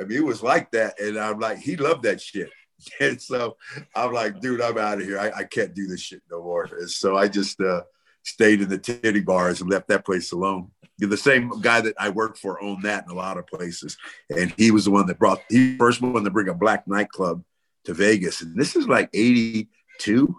I 0.00 0.04
mean, 0.04 0.18
it 0.18 0.24
was 0.24 0.42
like 0.42 0.70
that. 0.70 0.98
And 1.00 1.18
I'm 1.18 1.40
like, 1.40 1.58
he 1.58 1.76
loved 1.76 2.04
that 2.04 2.20
shit. 2.20 2.50
And 3.00 3.20
so 3.20 3.56
I'm 3.94 4.12
like, 4.12 4.40
dude, 4.40 4.60
I'm 4.60 4.78
out 4.78 5.00
of 5.00 5.04
here. 5.04 5.18
I, 5.18 5.30
I 5.38 5.44
can't 5.44 5.74
do 5.74 5.86
this 5.86 6.00
shit 6.00 6.22
no 6.30 6.42
more. 6.42 6.64
And 6.64 6.90
so 6.90 7.16
I 7.16 7.28
just 7.28 7.60
uh, 7.60 7.82
stayed 8.22 8.60
in 8.60 8.68
the 8.68 8.78
titty 8.78 9.20
bars 9.20 9.60
and 9.60 9.70
left 9.70 9.88
that 9.88 10.04
place 10.04 10.32
alone. 10.32 10.70
The 10.98 11.16
same 11.16 11.60
guy 11.60 11.80
that 11.80 11.94
I 11.98 12.08
worked 12.10 12.38
for 12.38 12.62
owned 12.62 12.82
that 12.82 13.04
in 13.04 13.10
a 13.10 13.14
lot 13.14 13.38
of 13.38 13.46
places. 13.46 13.96
And 14.30 14.52
he 14.56 14.70
was 14.70 14.84
the 14.84 14.90
one 14.90 15.06
that 15.06 15.18
brought, 15.18 15.40
he 15.48 15.76
first 15.76 16.02
one 16.02 16.24
to 16.24 16.30
bring 16.30 16.48
a 16.48 16.54
black 16.54 16.88
nightclub 16.88 17.42
to 17.84 17.94
Vegas. 17.94 18.42
And 18.42 18.56
this 18.56 18.74
is 18.74 18.88
like 18.88 19.08
82. 19.14 20.36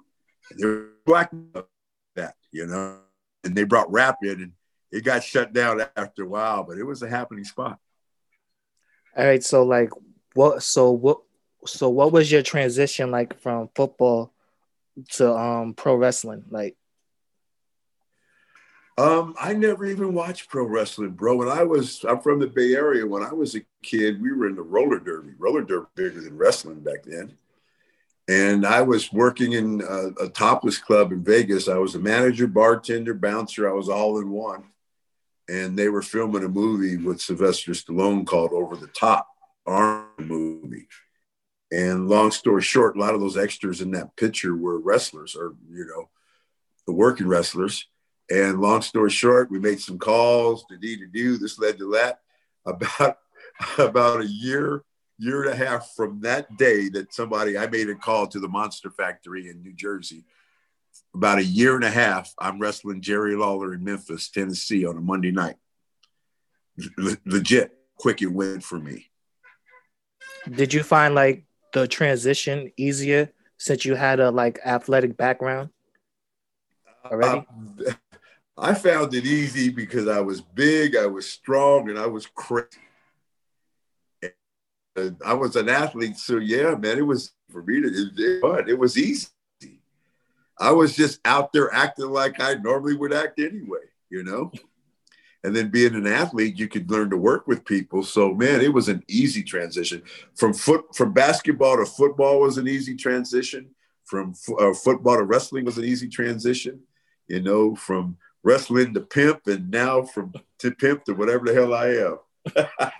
They're 0.58 0.88
black 1.06 1.32
that, 2.16 2.36
you 2.52 2.68
know, 2.68 3.00
and 3.44 3.56
they 3.56 3.64
brought 3.64 3.92
rap 3.92 4.18
in 4.22 4.42
and 4.42 4.52
it 4.92 5.06
got 5.06 5.24
shut 5.24 5.54
down 5.54 5.82
after 5.96 6.24
a 6.24 6.28
while, 6.28 6.64
but 6.64 6.78
it 6.78 6.84
was 6.84 7.04
a 7.04 7.10
happening 7.10 7.46
spot. 7.46 7.80
All 9.16 9.26
right. 9.26 9.44
So 9.44 9.64
like 9.64 9.92
what 10.34 10.62
so 10.64 10.92
what 10.92 11.20
so 11.66 11.90
what 11.90 12.12
was 12.12 12.32
your 12.32 12.42
transition 12.42 13.12
like 13.12 13.40
from 13.40 13.70
football 13.76 14.34
to 15.12 15.34
um 15.34 15.74
pro 15.74 15.96
wrestling? 15.96 16.44
Like 16.50 16.76
um, 18.98 19.34
I 19.40 19.54
never 19.54 19.86
even 19.86 20.14
watched 20.14 20.50
pro 20.50 20.66
wrestling, 20.66 21.12
bro. 21.12 21.38
When 21.38 21.48
I 21.48 21.64
was, 21.64 22.04
I'm 22.04 22.20
from 22.20 22.40
the 22.40 22.48
Bay 22.48 22.74
Area. 22.74 23.08
When 23.08 23.24
I 23.24 23.32
was 23.32 23.56
a 23.56 23.62
kid, 23.82 24.22
we 24.22 24.34
were 24.34 24.48
in 24.48 24.56
the 24.56 24.62
roller 24.62 25.00
derby. 25.00 25.32
Roller 25.38 25.62
derby 25.62 25.88
bigger 25.96 26.20
than 26.20 26.36
wrestling 26.36 26.82
back 26.82 27.04
then. 27.06 27.38
And 28.28 28.66
I 28.66 28.82
was 28.82 29.14
working 29.14 29.54
in 29.54 29.82
a, 29.82 30.26
a 30.26 30.28
topless 30.28 30.78
club 30.80 31.14
in 31.14 31.24
Vegas. 31.24 31.70
I 31.70 31.78
was 31.78 31.96
a 31.96 32.00
manager, 32.00 32.46
bartender, 32.46 33.14
bouncer. 33.14 33.70
I 33.70 33.72
was 33.72 33.88
all 33.88 34.20
in 34.20 34.30
one 34.32 34.66
and 35.50 35.78
they 35.78 35.90
were 35.90 36.02
filming 36.02 36.44
a 36.44 36.48
movie 36.48 36.98
with 36.98 37.20
Sylvester 37.20 37.72
Stallone 37.72 38.26
called 38.26 38.54
Over 38.54 38.76
the 38.76 38.88
Top, 38.88 39.28
arm 39.66 40.06
movie. 40.20 40.88
And 41.72 42.10
long 42.10 42.32
story 42.32 42.62
short, 42.62 42.98
a 42.98 43.00
lot 43.00 43.14
of 43.14 43.22
those 43.22 43.38
extras 43.38 43.82
in 43.82 43.92
that 43.92 44.16
picture 44.16 44.56
were 44.56 44.80
wrestlers 44.80 45.36
or, 45.36 45.56
you 45.72 45.86
know, 45.86 46.10
the 46.88 46.94
working 46.94 47.28
wrestlers. 47.28 47.86
And 48.32 48.62
long 48.62 48.82
story 48.82 49.12
short, 49.12 49.52
we 49.52 49.60
made 49.60 49.80
some 49.80 50.00
calls 50.00 50.66
to 50.70 50.78
do 50.78 50.98
to 50.98 51.08
do. 51.08 51.38
This 51.38 51.60
led 51.60 51.78
to 51.80 51.92
that. 51.92 52.20
About 52.66 53.18
about 53.78 54.22
a 54.22 54.28
year, 54.28 54.84
year 55.18 55.44
and 55.44 55.52
a 55.52 55.56
half 55.56 55.92
from 55.96 56.22
that 56.22 56.58
day 56.58 56.90
that 56.90 57.14
somebody 57.14 57.58
I 57.58 57.68
made 57.68 57.90
a 57.90 57.96
call 57.96 58.28
to 58.28 58.40
the 58.40 58.48
Monster 58.48 58.90
Factory 58.90 59.50
in 59.50 59.62
New 59.62 59.74
Jersey 59.74 60.26
about 61.14 61.40
a 61.40 61.44
year 61.44 61.76
and 61.76 61.84
a 61.84 61.90
half, 61.90 62.34
I'm 62.40 62.60
wrestling 62.60 63.02
Jerry 63.02 63.36
Lawler 63.36 63.74
in 63.74 63.84
Memphis, 63.84 64.30
Tennessee 64.30 64.86
on 64.86 64.98
a 64.98 65.02
Monday 65.02 65.32
night. 65.32 65.56
Le- 66.98 67.18
legit, 67.26 67.78
quick 67.98 68.22
it 68.22 68.32
went 68.32 68.64
for 68.64 68.80
me. 68.80 69.10
Did 70.50 70.74
you 70.74 70.84
find 70.84 71.16
like 71.16 71.44
the 71.74 71.88
transition 71.88 72.72
easier 72.78 73.32
since 73.58 73.86
you 73.86 73.96
had 73.96 74.20
a 74.20 74.32
like 74.32 74.60
athletic 74.66 75.18
background 75.18 75.70
already? 77.06 77.46
Uh, 77.88 77.94
I 78.58 78.74
found 78.74 79.14
it 79.14 79.26
easy 79.26 79.70
because 79.70 80.08
I 80.08 80.20
was 80.20 80.42
big, 80.42 80.96
I 80.96 81.06
was 81.06 81.30
strong, 81.30 81.90
and 81.90 81.98
I 81.98 82.08
was 82.08 82.26
crazy. 82.28 82.68
And 84.96 85.16
I 85.26 85.34
was 85.34 85.56
an 85.56 85.70
athlete, 85.70 86.18
so 86.18 86.38
yeah, 86.38 86.76
man, 86.76 86.98
it 86.98 87.06
was 87.06 87.32
for 87.50 87.64
me 87.64 87.82
to 87.82 87.88
it, 87.88 88.70
it 88.70 88.78
was 88.78 88.98
easy. 88.98 89.30
I 90.60 90.72
was 90.72 90.94
just 90.96 91.22
out 91.24 91.54
there 91.54 91.74
acting 91.74 92.10
like 92.10 92.42
I 92.42 92.56
normally 92.56 92.98
would 92.98 93.14
act 93.14 93.40
anyway, 93.40 93.80
you 94.10 94.24
know? 94.24 94.52
And 95.44 95.56
then 95.56 95.70
being 95.70 95.96
an 95.96 96.08
athlete, 96.08 96.60
you 96.60 96.68
could 96.68 96.92
learn 96.92 97.10
to 97.10 97.18
work 97.18 97.48
with 97.48 97.66
people. 97.66 98.04
So 98.04 98.34
man, 98.34 98.62
it 98.62 98.74
was 98.74 98.90
an 98.90 99.04
easy 99.08 99.44
transition 99.44 100.04
from 100.36 100.54
foot 100.54 100.96
from 100.96 101.14
basketball 101.14 101.78
to 101.78 101.86
football 101.86 102.40
was 102.42 102.58
an 102.58 102.68
easy 102.68 102.96
transition. 102.96 103.70
From 104.06 104.34
uh, 104.60 104.74
football 104.74 105.18
to 105.18 105.24
wrestling 105.24 105.66
was 105.66 105.78
an 105.78 105.86
easy 105.86 106.10
transition. 106.10 106.82
You 107.28 107.42
know, 107.42 107.76
from 107.76 108.18
wrestling 108.44 108.94
to 108.94 109.02
pimp, 109.02 109.48
and 109.48 109.70
now 109.70 110.02
from 110.02 110.34
to 110.60 110.72
pimp 110.72 111.06
to 111.06 111.14
whatever 111.14 111.46
the 111.46 111.54
hell 111.54 111.74
I 111.74 111.88
am. 111.88 112.18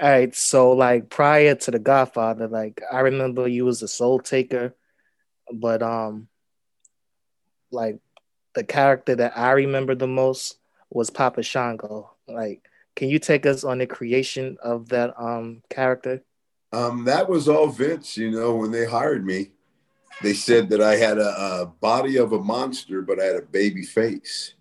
All 0.00 0.10
right, 0.10 0.34
so 0.34 0.72
like 0.72 1.08
prior 1.08 1.54
to 1.54 1.70
the 1.70 1.78
Godfather, 1.78 2.48
like 2.48 2.82
I 2.92 3.00
remember 3.00 3.46
you 3.46 3.64
was 3.64 3.82
a 3.82 3.88
soul 3.88 4.18
taker, 4.18 4.74
but 5.52 5.82
um, 5.82 6.28
like 7.70 8.00
the 8.54 8.64
character 8.64 9.14
that 9.16 9.38
I 9.38 9.52
remember 9.52 9.94
the 9.94 10.06
most 10.06 10.58
was 10.90 11.10
Papa 11.10 11.42
Shango. 11.42 12.12
Like, 12.28 12.62
can 12.94 13.08
you 13.08 13.18
take 13.18 13.46
us 13.46 13.64
on 13.64 13.78
the 13.78 13.86
creation 13.86 14.56
of 14.62 14.88
that 14.90 15.14
um 15.20 15.62
character? 15.70 16.22
Um, 16.72 17.04
that 17.04 17.28
was 17.28 17.48
all 17.48 17.68
Vince. 17.68 18.16
You 18.16 18.30
know, 18.30 18.56
when 18.56 18.70
they 18.70 18.84
hired 18.84 19.24
me, 19.24 19.52
they 20.22 20.34
said 20.34 20.68
that 20.70 20.80
I 20.80 20.96
had 20.96 21.18
a, 21.18 21.60
a 21.62 21.66
body 21.66 22.16
of 22.16 22.32
a 22.32 22.38
monster, 22.38 23.02
but 23.02 23.20
I 23.20 23.24
had 23.24 23.36
a 23.36 23.42
baby 23.42 23.82
face. 23.82 24.54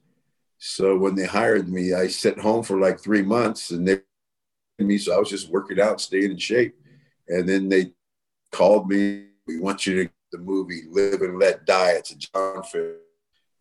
So 0.58 0.98
when 0.98 1.16
they 1.16 1.26
hired 1.26 1.70
me, 1.70 1.94
I 1.94 2.08
sat 2.08 2.40
home 2.40 2.64
for 2.64 2.80
like 2.80 3.00
three 3.00 3.22
months, 3.22 3.72
and 3.72 3.88
they 3.88 4.02
me. 4.80 4.98
So 4.98 5.16
I 5.16 5.20
was 5.20 5.30
just 5.30 5.50
working 5.50 5.80
out, 5.80 6.02
staying 6.02 6.32
in 6.32 6.38
shape, 6.38 6.76
and 7.28 7.48
then 7.48 7.70
they 7.70 7.94
called 8.52 8.90
me. 8.90 9.28
We 9.48 9.60
want 9.60 9.86
you 9.86 10.04
to 10.04 10.10
the 10.32 10.38
movie 10.40 10.82
Live 10.90 11.22
and 11.22 11.40
Let 11.40 11.66
Die. 11.66 11.92
It's 11.92 12.12
a 12.12 12.16
John 12.16 12.64
film, 12.64 12.96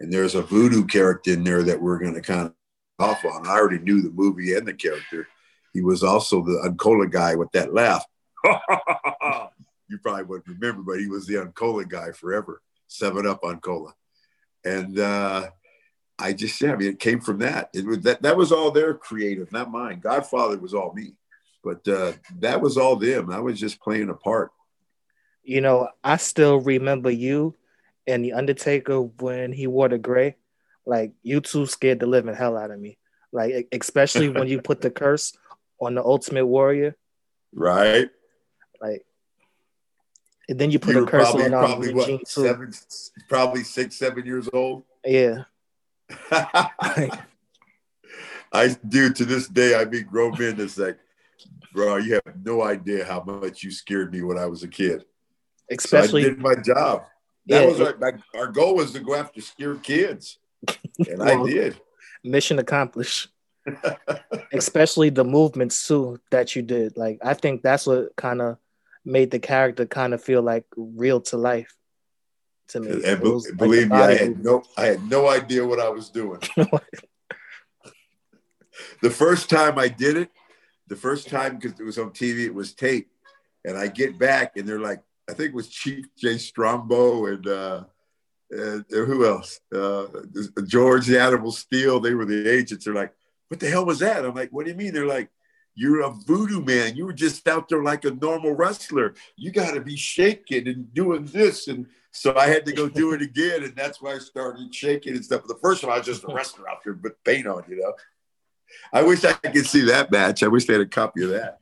and 0.04 0.12
there's 0.12 0.34
a 0.34 0.42
voodoo 0.42 0.84
character 0.84 1.32
in 1.32 1.42
there 1.42 1.62
that 1.62 1.80
we're 1.80 1.98
going 1.98 2.14
to 2.14 2.20
kind 2.20 2.46
of 2.46 2.54
off 2.98 3.24
on. 3.24 3.46
I 3.46 3.52
already 3.52 3.78
knew 3.78 4.02
the 4.02 4.10
movie 4.10 4.54
and 4.54 4.68
the 4.68 4.74
character. 4.74 5.26
He 5.72 5.80
was 5.80 6.02
also 6.02 6.42
the 6.42 6.60
Uncola 6.68 7.10
guy 7.10 7.34
with 7.34 7.50
that 7.52 7.72
laugh. 7.72 8.04
you 9.88 9.98
probably 10.02 10.24
wouldn't 10.24 10.60
remember, 10.60 10.82
but 10.82 11.00
he 11.00 11.08
was 11.08 11.26
the 11.26 11.36
Uncola 11.36 11.88
guy 11.88 12.12
forever. 12.12 12.60
Seven 12.86 13.26
Up 13.26 13.42
Uncola, 13.42 13.92
and 14.62 14.98
uh, 14.98 15.48
I 16.18 16.34
just 16.34 16.60
yeah, 16.60 16.74
I 16.74 16.76
mean, 16.76 16.90
it 16.90 17.00
came 17.00 17.20
from 17.20 17.38
that. 17.38 17.70
It 17.72 17.86
was 17.86 18.00
that 18.00 18.20
that 18.22 18.36
was 18.36 18.52
all 18.52 18.70
their 18.70 18.92
creative, 18.92 19.50
not 19.52 19.70
mine. 19.70 20.00
Godfather 20.00 20.58
was 20.58 20.74
all 20.74 20.92
me, 20.92 21.14
but 21.64 21.88
uh, 21.88 22.12
that 22.40 22.60
was 22.60 22.76
all 22.76 22.94
them. 22.94 23.30
I 23.30 23.40
was 23.40 23.58
just 23.58 23.80
playing 23.80 24.10
a 24.10 24.14
part. 24.14 24.52
You 25.42 25.62
know, 25.62 25.88
I 26.04 26.18
still 26.18 26.60
remember 26.60 27.10
you 27.10 27.56
and 28.06 28.24
the 28.24 28.32
Undertaker 28.32 29.00
when 29.00 29.52
he 29.52 29.66
wore 29.66 29.88
the 29.88 29.98
gray. 29.98 30.36
Like 30.86 31.12
you 31.22 31.40
two 31.40 31.66
scared 31.66 32.00
the 32.00 32.06
living 32.06 32.34
hell 32.34 32.56
out 32.56 32.70
of 32.70 32.78
me. 32.78 32.98
Like 33.32 33.68
especially 33.72 34.28
when 34.28 34.48
you 34.48 34.60
put 34.60 34.80
the 34.80 34.90
curse 35.02 35.32
on 35.80 35.94
the 35.94 36.04
Ultimate 36.04 36.46
Warrior. 36.46 36.96
Right. 37.52 38.10
Like 38.80 39.06
and 40.48 40.58
then 40.58 40.70
you 40.70 40.78
put 40.78 40.94
you 40.94 41.04
a 41.04 41.06
curse 41.06 41.30
probably, 41.30 41.46
on 41.46 41.54
um, 41.54 41.64
probably 41.64 41.94
what, 41.94 42.28
seven, 42.28 42.72
probably 43.28 43.62
six, 43.64 43.96
seven 43.96 44.26
years 44.26 44.48
old. 44.52 44.84
Yeah. 45.06 45.44
I 48.52 48.76
do 48.88 49.12
to 49.12 49.24
this 49.26 49.48
day. 49.48 49.78
I 49.78 49.84
meet 49.84 50.06
grown 50.06 50.34
men 50.38 50.56
that's 50.56 50.78
like, 50.78 50.98
bro, 51.74 51.96
you 51.96 52.14
have 52.14 52.36
no 52.42 52.62
idea 52.62 53.04
how 53.04 53.22
much 53.22 53.62
you 53.62 53.70
scared 53.70 54.12
me 54.12 54.22
when 54.22 54.38
I 54.38 54.46
was 54.46 54.62
a 54.62 54.68
kid. 54.68 55.04
Especially 55.70 56.22
so 56.22 56.28
I 56.28 56.30
did 56.30 56.38
my 56.40 56.54
job. 56.54 57.04
That 57.46 57.62
yeah, 57.62 57.68
was 57.68 57.80
our, 57.80 58.20
our 58.34 58.46
goal 58.48 58.76
was 58.76 58.92
to 58.92 59.00
go 59.00 59.14
after 59.14 59.40
scared 59.40 59.82
kids, 59.82 60.38
and 60.98 61.18
well, 61.18 61.46
I 61.46 61.50
did. 61.50 61.80
Mission 62.22 62.58
accomplished. 62.58 63.28
Especially 64.52 65.08
the 65.08 65.24
movements 65.24 65.88
too 65.88 66.20
that 66.30 66.54
you 66.54 66.60
did. 66.60 66.98
Like 66.98 67.18
I 67.24 67.32
think 67.32 67.62
that's 67.62 67.86
what 67.86 68.14
kind 68.16 68.42
of 68.42 68.58
made 69.04 69.30
the 69.30 69.38
character 69.38 69.86
kind 69.86 70.12
of 70.12 70.22
feel 70.22 70.42
like 70.42 70.64
real 70.76 71.20
to 71.22 71.36
life 71.38 71.74
to 72.68 72.80
me. 72.80 73.02
And 73.04 73.22
be- 73.22 73.40
believe 73.56 73.90
me, 73.90 73.96
I 73.96 74.14
had 74.14 74.42
no 74.42 74.62
I 74.76 74.86
had 74.86 75.08
no 75.08 75.28
idea 75.28 75.66
what 75.66 75.80
I 75.80 75.88
was 75.88 76.10
doing. 76.10 76.40
the 79.02 79.10
first 79.10 79.48
time 79.50 79.78
I 79.78 79.88
did 79.88 80.16
it, 80.16 80.30
the 80.88 80.96
first 80.96 81.28
time 81.28 81.58
because 81.58 81.78
it 81.78 81.84
was 81.84 81.98
on 81.98 82.10
TV, 82.10 82.40
it 82.46 82.54
was 82.54 82.72
tape, 82.74 83.08
and 83.64 83.76
I 83.76 83.88
get 83.88 84.18
back 84.18 84.56
and 84.56 84.68
they're 84.68 84.80
like, 84.80 85.02
I 85.28 85.32
think 85.32 85.50
it 85.50 85.54
was 85.54 85.68
Chief 85.68 86.06
Jay 86.16 86.38
Strongbow 86.38 87.26
and 87.26 87.46
uh, 87.46 87.84
and 88.50 88.84
who 88.90 89.26
else? 89.26 89.60
Uh, 89.74 90.06
George 90.66 91.06
the 91.06 91.20
Animal 91.20 91.52
Steele. 91.52 92.00
They 92.00 92.14
were 92.14 92.26
the 92.26 92.48
agents. 92.48 92.84
They're 92.84 92.94
like, 92.94 93.12
what 93.48 93.60
the 93.60 93.68
hell 93.68 93.86
was 93.86 94.00
that? 94.00 94.24
I'm 94.24 94.34
like, 94.34 94.50
what 94.50 94.64
do 94.64 94.70
you 94.70 94.76
mean? 94.76 94.92
They're 94.92 95.06
like, 95.06 95.30
you're 95.74 96.02
a 96.02 96.10
voodoo 96.10 96.62
man. 96.62 96.94
You 96.94 97.06
were 97.06 97.12
just 97.12 97.48
out 97.48 97.68
there 97.68 97.82
like 97.82 98.04
a 98.04 98.12
normal 98.12 98.52
wrestler. 98.52 99.14
You 99.36 99.50
got 99.50 99.74
to 99.74 99.80
be 99.80 99.96
shaking 99.96 100.68
and 100.68 100.92
doing 100.94 101.24
this 101.24 101.68
and 101.68 101.86
so 102.16 102.32
I 102.36 102.46
had 102.46 102.64
to 102.66 102.72
go 102.72 102.88
do 102.88 103.12
it 103.12 103.22
again, 103.22 103.64
and 103.64 103.74
that's 103.74 104.00
why 104.00 104.14
I 104.14 104.18
started 104.18 104.72
shaking 104.72 105.14
and 105.16 105.24
stuff. 105.24 105.42
But 105.42 105.48
the 105.48 105.60
first 105.60 105.82
one, 105.82 105.92
I 105.92 105.98
was 105.98 106.06
just 106.06 106.22
a 106.22 106.32
wrestler 106.32 106.70
out 106.70 106.84
there 106.84 106.92
with 106.92 107.22
paint 107.24 107.48
on, 107.48 107.64
you 107.68 107.80
know. 107.80 107.92
I 108.92 109.02
wish 109.02 109.24
I 109.24 109.32
could 109.32 109.66
see 109.66 109.86
that 109.86 110.12
match. 110.12 110.44
I 110.44 110.46
wish 110.46 110.66
they 110.66 110.74
had 110.74 110.82
a 110.82 110.86
copy 110.86 111.24
of 111.24 111.30
that. 111.30 111.58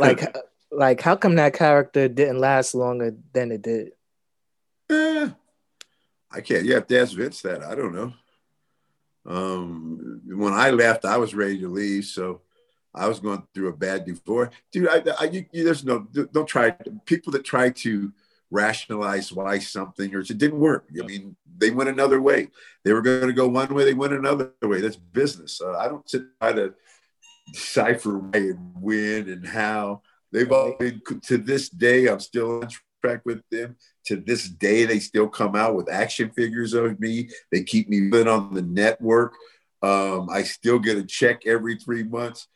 like, 0.00 0.20
like, 0.72 1.00
how 1.00 1.16
come 1.16 1.36
that 1.36 1.54
character 1.54 2.08
didn't 2.08 2.38
last 2.38 2.74
longer 2.74 3.14
than 3.32 3.52
it 3.52 3.62
did? 3.62 3.92
Eh, 4.90 5.30
I 6.30 6.40
can't. 6.40 6.64
You 6.64 6.74
have 6.74 6.86
to 6.86 7.00
ask 7.00 7.14
Vince 7.14 7.42
that. 7.42 7.62
I 7.62 7.74
don't 7.74 7.94
know. 7.94 8.12
Um, 9.24 10.22
when 10.26 10.52
I 10.52 10.70
left, 10.70 11.04
I 11.04 11.18
was 11.18 11.34
ready 11.34 11.60
to 11.60 11.68
leave, 11.68 12.06
so 12.06 12.40
I 12.94 13.06
was 13.06 13.20
going 13.20 13.46
through 13.54 13.68
a 13.68 13.76
bad 13.76 14.04
divorce, 14.04 14.52
dude. 14.72 14.88
I, 14.88 15.02
I 15.18 15.24
you, 15.26 15.64
there's 15.64 15.84
no 15.84 16.00
don't 16.32 16.46
try. 16.46 16.74
People 17.06 17.32
that 17.32 17.44
try 17.44 17.70
to 17.70 18.12
rationalize 18.50 19.32
why 19.32 19.58
something 19.58 20.14
or 20.14 20.20
it 20.20 20.38
didn't 20.38 20.58
work. 20.58 20.86
I 21.00 21.06
mean, 21.06 21.36
they 21.56 21.70
went 21.70 21.88
another 21.88 22.20
way. 22.20 22.48
They 22.84 22.92
were 22.92 23.00
going 23.00 23.26
to 23.26 23.32
go 23.32 23.48
one 23.48 23.72
way, 23.74 23.84
they 23.84 23.94
went 23.94 24.12
another 24.12 24.52
way. 24.60 24.80
That's 24.80 24.96
business. 24.96 25.60
Uh, 25.60 25.78
I 25.78 25.88
don't 25.88 26.08
sit 26.08 26.24
try 26.40 26.52
to 26.52 26.74
decipher 27.52 28.18
why 28.18 28.38
and 28.38 28.74
when 28.80 29.28
and 29.28 29.46
how. 29.46 30.02
They've 30.32 30.50
all 30.50 30.74
been 30.78 31.02
to 31.24 31.38
this 31.38 31.68
day. 31.68 32.06
I'm 32.06 32.20
still 32.20 32.62
on 32.62 32.68
track 33.02 33.22
with 33.24 33.42
them. 33.50 33.76
To 34.06 34.16
this 34.16 34.48
day, 34.48 34.84
they 34.84 34.98
still 34.98 35.28
come 35.28 35.54
out 35.54 35.74
with 35.74 35.90
action 35.90 36.30
figures 36.30 36.72
of 36.72 36.98
me. 36.98 37.28
They 37.50 37.62
keep 37.62 37.88
me 37.88 38.10
on 38.22 38.54
the 38.54 38.62
network. 38.62 39.34
Um, 39.82 40.28
I 40.30 40.42
still 40.42 40.78
get 40.78 40.96
a 40.96 41.04
check 41.04 41.46
every 41.46 41.76
three 41.76 42.04
months. 42.04 42.48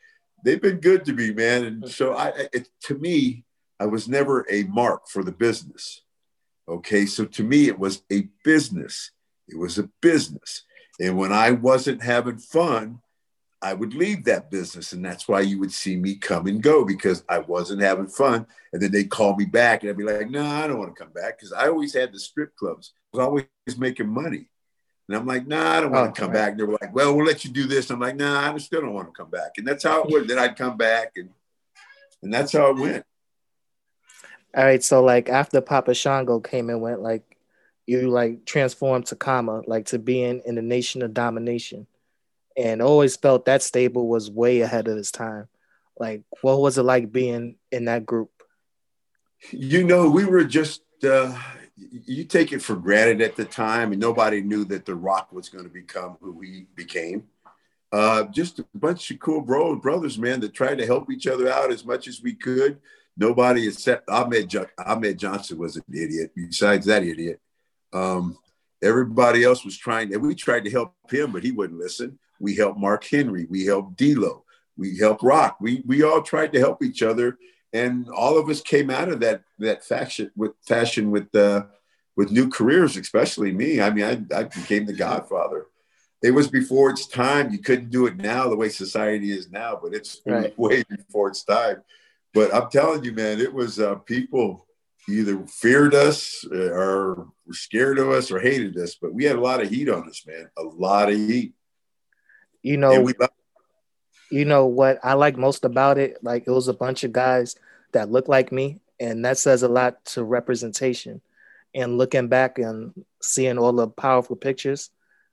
They've 0.43 0.61
been 0.61 0.79
good 0.79 1.05
to 1.05 1.13
me, 1.13 1.31
man. 1.31 1.65
And 1.65 1.89
so 1.89 2.13
I, 2.13 2.47
it, 2.53 2.69
to 2.83 2.95
me, 2.95 3.43
I 3.79 3.85
was 3.85 4.07
never 4.07 4.45
a 4.49 4.63
mark 4.63 5.07
for 5.07 5.23
the 5.23 5.31
business. 5.31 6.01
Okay. 6.67 7.05
So 7.05 7.25
to 7.25 7.43
me, 7.43 7.67
it 7.67 7.77
was 7.77 8.03
a 8.11 8.27
business. 8.43 9.11
It 9.47 9.57
was 9.57 9.77
a 9.77 9.89
business. 10.01 10.63
And 10.99 11.17
when 11.17 11.31
I 11.31 11.51
wasn't 11.51 12.01
having 12.01 12.39
fun, 12.39 13.01
I 13.61 13.73
would 13.73 13.93
leave 13.93 14.25
that 14.25 14.51
business. 14.51 14.93
And 14.93 15.03
that's 15.03 15.27
why 15.27 15.41
you 15.41 15.59
would 15.59 15.71
see 15.71 15.95
me 15.95 16.15
come 16.15 16.47
and 16.47 16.61
go 16.61 16.85
because 16.85 17.23
I 17.27 17.39
wasn't 17.39 17.81
having 17.81 18.07
fun. 18.07 18.45
And 18.71 18.81
then 18.81 18.91
they'd 18.91 19.09
call 19.09 19.35
me 19.35 19.45
back 19.45 19.81
and 19.81 19.89
I'd 19.89 19.97
be 19.97 20.03
like, 20.03 20.29
no, 20.29 20.45
I 20.45 20.67
don't 20.67 20.79
want 20.79 20.95
to 20.95 21.03
come 21.03 21.13
back. 21.13 21.37
Because 21.37 21.53
I 21.53 21.67
always 21.67 21.93
had 21.93 22.13
the 22.13 22.19
strip 22.19 22.55
clubs. 22.55 22.93
I 23.13 23.17
was 23.17 23.25
always 23.25 23.77
making 23.77 24.09
money. 24.09 24.49
And 25.07 25.17
I'm 25.17 25.25
like, 25.25 25.47
nah, 25.47 25.77
I 25.77 25.81
don't 25.81 25.91
want 25.91 26.13
to 26.13 26.21
oh, 26.21 26.25
come 26.25 26.33
back. 26.33 26.57
They 26.57 26.63
were 26.63 26.77
like, 26.81 26.93
well, 26.93 27.15
we'll 27.15 27.25
let 27.25 27.45
you 27.45 27.51
do 27.51 27.65
this. 27.65 27.89
I'm 27.89 27.99
like, 27.99 28.17
nah, 28.17 28.53
I 28.53 28.57
still 28.57 28.81
don't 28.81 28.93
want 28.93 29.07
to 29.07 29.13
come 29.13 29.29
back. 29.29 29.53
And 29.57 29.65
that's 29.65 29.83
how 29.83 30.03
it 30.03 30.11
was. 30.11 30.27
then 30.27 30.37
I'd 30.37 30.57
come 30.57 30.77
back 30.77 31.13
and 31.15 31.29
and 32.23 32.33
that's 32.33 32.53
how 32.53 32.71
it 32.71 32.77
went. 32.77 33.05
All 34.55 34.63
right, 34.63 34.83
so 34.83 35.03
like 35.03 35.29
after 35.29 35.61
Papa 35.61 35.93
Shango 35.93 36.39
came 36.39 36.69
and 36.69 36.81
went, 36.81 37.01
like 37.01 37.37
you 37.85 38.09
like 38.09 38.45
transformed 38.45 39.05
to 39.07 39.15
Kama, 39.15 39.61
like 39.67 39.85
to 39.87 39.99
being 39.99 40.41
in 40.45 40.55
the 40.55 40.61
nation 40.61 41.01
of 41.03 41.13
domination, 41.13 41.85
and 42.57 42.81
always 42.81 43.15
felt 43.15 43.45
that 43.45 43.61
stable 43.61 44.07
was 44.07 44.31
way 44.31 44.61
ahead 44.61 44.87
of 44.87 44.97
its 44.97 45.11
time. 45.11 45.47
Like, 45.99 46.23
what 46.41 46.59
was 46.59 46.77
it 46.77 46.83
like 46.83 47.11
being 47.11 47.55
in 47.71 47.85
that 47.85 48.05
group? 48.05 48.31
You 49.51 49.83
know, 49.83 50.09
we 50.09 50.25
were 50.25 50.43
just 50.43 50.81
uh, 51.03 51.37
you 51.77 52.23
take 52.23 52.51
it 52.51 52.61
for 52.61 52.75
granted 52.75 53.21
at 53.21 53.35
the 53.35 53.45
time, 53.45 53.91
and 53.91 54.01
nobody 54.01 54.41
knew 54.41 54.65
that 54.65 54.85
The 54.85 54.95
Rock 54.95 55.31
was 55.31 55.49
going 55.49 55.63
to 55.63 55.69
become 55.69 56.17
who 56.21 56.39
he 56.41 56.65
became. 56.75 57.23
Uh, 57.91 58.23
just 58.25 58.59
a 58.59 58.65
bunch 58.73 59.09
of 59.11 59.19
cool 59.19 59.41
bro 59.41 59.75
brothers, 59.75 60.17
man, 60.17 60.39
that 60.41 60.53
tried 60.53 60.77
to 60.79 60.85
help 60.85 61.09
each 61.09 61.27
other 61.27 61.49
out 61.51 61.71
as 61.71 61.85
much 61.85 62.07
as 62.07 62.21
we 62.21 62.33
could. 62.33 62.79
Nobody 63.15 63.67
except 63.67 64.09
Ahmed, 64.09 64.49
jo- 64.49 64.67
Ahmed 64.77 65.17
Johnson 65.17 65.57
was 65.57 65.77
an 65.77 65.83
idiot. 65.91 66.31
Besides 66.35 66.85
that 66.87 67.03
idiot, 67.03 67.39
um, 67.93 68.37
everybody 68.83 69.43
else 69.43 69.63
was 69.63 69.77
trying, 69.77 70.13
and 70.13 70.21
we 70.21 70.35
tried 70.35 70.65
to 70.65 70.71
help 70.71 70.93
him, 71.09 71.31
but 71.31 71.43
he 71.43 71.51
wouldn't 71.51 71.79
listen. 71.79 72.19
We 72.39 72.55
helped 72.55 72.79
Mark 72.79 73.03
Henry. 73.05 73.45
We 73.49 73.65
helped 73.65 73.97
D'Lo. 73.97 74.43
We 74.77 74.97
helped 74.97 75.23
Rock. 75.23 75.57
We 75.59 75.83
we 75.85 76.03
all 76.03 76.21
tried 76.21 76.53
to 76.53 76.59
help 76.59 76.83
each 76.83 77.01
other, 77.01 77.37
and 77.73 78.07
all 78.09 78.37
of 78.37 78.49
us 78.49 78.61
came 78.61 78.89
out 78.89 79.09
of 79.09 79.19
that 79.21 79.41
that 79.59 79.83
faction 79.83 80.31
with 80.35 80.51
fashion 80.67 81.09
with 81.11 81.33
uh, 81.35 81.63
with 82.15 82.31
new 82.31 82.49
careers, 82.49 82.95
especially 82.97 83.51
me. 83.51 83.81
I 83.81 83.89
mean, 83.89 84.05
I, 84.31 84.35
I 84.39 84.43
became 84.43 84.85
the 84.85 84.93
Godfather. 84.93 85.67
it 86.23 86.31
was 86.31 86.47
before 86.47 86.89
its 86.89 87.05
time. 87.07 87.51
You 87.51 87.59
couldn't 87.59 87.89
do 87.91 88.07
it 88.07 88.17
now 88.17 88.49
the 88.49 88.55
way 88.55 88.69
society 88.69 89.31
is 89.31 89.49
now, 89.51 89.79
but 89.81 89.93
it's 89.93 90.21
Right. 90.25 90.57
way 90.57 90.83
before 90.89 91.27
its 91.29 91.43
time. 91.43 91.83
But 92.33 92.53
I'm 92.53 92.69
telling 92.69 93.03
you, 93.03 93.13
man, 93.13 93.39
it 93.39 93.53
was 93.53 93.79
uh, 93.79 93.95
people 93.95 94.65
either 95.09 95.39
feared 95.47 95.95
us 95.95 96.45
uh, 96.51 96.71
or 96.71 97.27
were 97.45 97.53
scared 97.53 97.97
of 97.97 98.09
us 98.09 98.29
or 98.31 98.39
hated 98.39 98.77
us. 98.77 98.95
But 99.01 99.13
we 99.13 99.23
had 99.25 99.37
a 99.37 99.41
lot 99.41 99.61
of 99.61 99.69
heat 99.69 99.89
on 99.89 100.07
us, 100.09 100.23
man. 100.27 100.49
A 100.57 100.63
lot 100.63 101.09
of 101.09 101.15
heat. 101.17 101.53
You 102.63 102.77
know, 102.77 102.93
loved 103.01 103.31
you 104.29 104.45
know 104.45 104.65
what 104.65 104.99
I 105.03 105.13
like 105.13 105.37
most 105.37 105.65
about 105.65 105.97
it? 105.97 106.17
Like 106.21 106.43
it 106.47 106.51
was 106.51 106.67
a 106.67 106.73
bunch 106.73 107.03
of 107.03 107.11
guys 107.13 107.55
that 107.93 108.11
look 108.11 108.27
like 108.27 108.51
me, 108.51 108.79
and 108.99 109.23
that 109.25 109.37
says 109.37 109.63
a 109.63 109.69
lot 109.69 110.03
to 110.05 110.23
representation. 110.23 111.21
And 111.75 111.97
looking 111.97 112.27
back 112.27 112.57
and 112.57 112.93
seeing 113.21 113.57
all 113.57 113.73
the 113.73 113.87
powerful 113.87 114.35
pictures, 114.35 114.89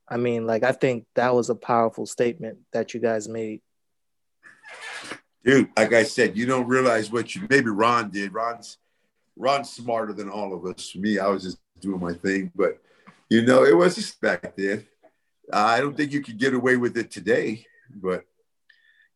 I 0.09 0.17
mean, 0.17 0.47
like 0.47 0.63
I 0.63 0.73
think 0.73 1.07
that 1.15 1.35
was 1.35 1.49
a 1.51 1.55
powerful 1.55 2.07
statement 2.07 2.59
that 2.73 2.95
you 2.95 3.01
guys 3.01 3.29
made. 3.29 3.63
dude 5.45 5.69
like 5.77 5.93
i 5.93 6.03
said 6.03 6.37
you 6.37 6.47
don't 6.47 6.67
realize 6.67 7.13
what 7.13 7.35
you 7.35 7.47
maybe 7.51 7.69
ron 7.69 8.11
did 8.11 8.33
ron's 8.33 8.79
ron's 9.37 9.71
smarter 9.71 10.13
than 10.13 10.29
all 10.31 10.55
of 10.55 10.65
us 10.65 10.97
me 10.97 11.19
i 11.19 11.29
was 11.29 11.43
just 11.43 11.59
doing 11.81 12.01
my 12.01 12.15
thing 12.15 12.51
but 12.57 12.81
you 13.29 13.43
know 13.45 13.63
it 13.63 13.77
was 13.77 13.95
just 13.95 14.19
back 14.21 14.57
then 14.57 14.87
i 15.53 15.81
don't 15.81 15.97
think 15.97 16.13
you 16.13 16.21
could 16.23 16.39
get 16.39 16.55
away 16.55 16.77
with 16.77 16.97
it 16.97 17.11
today 17.11 17.65
but 17.95 18.25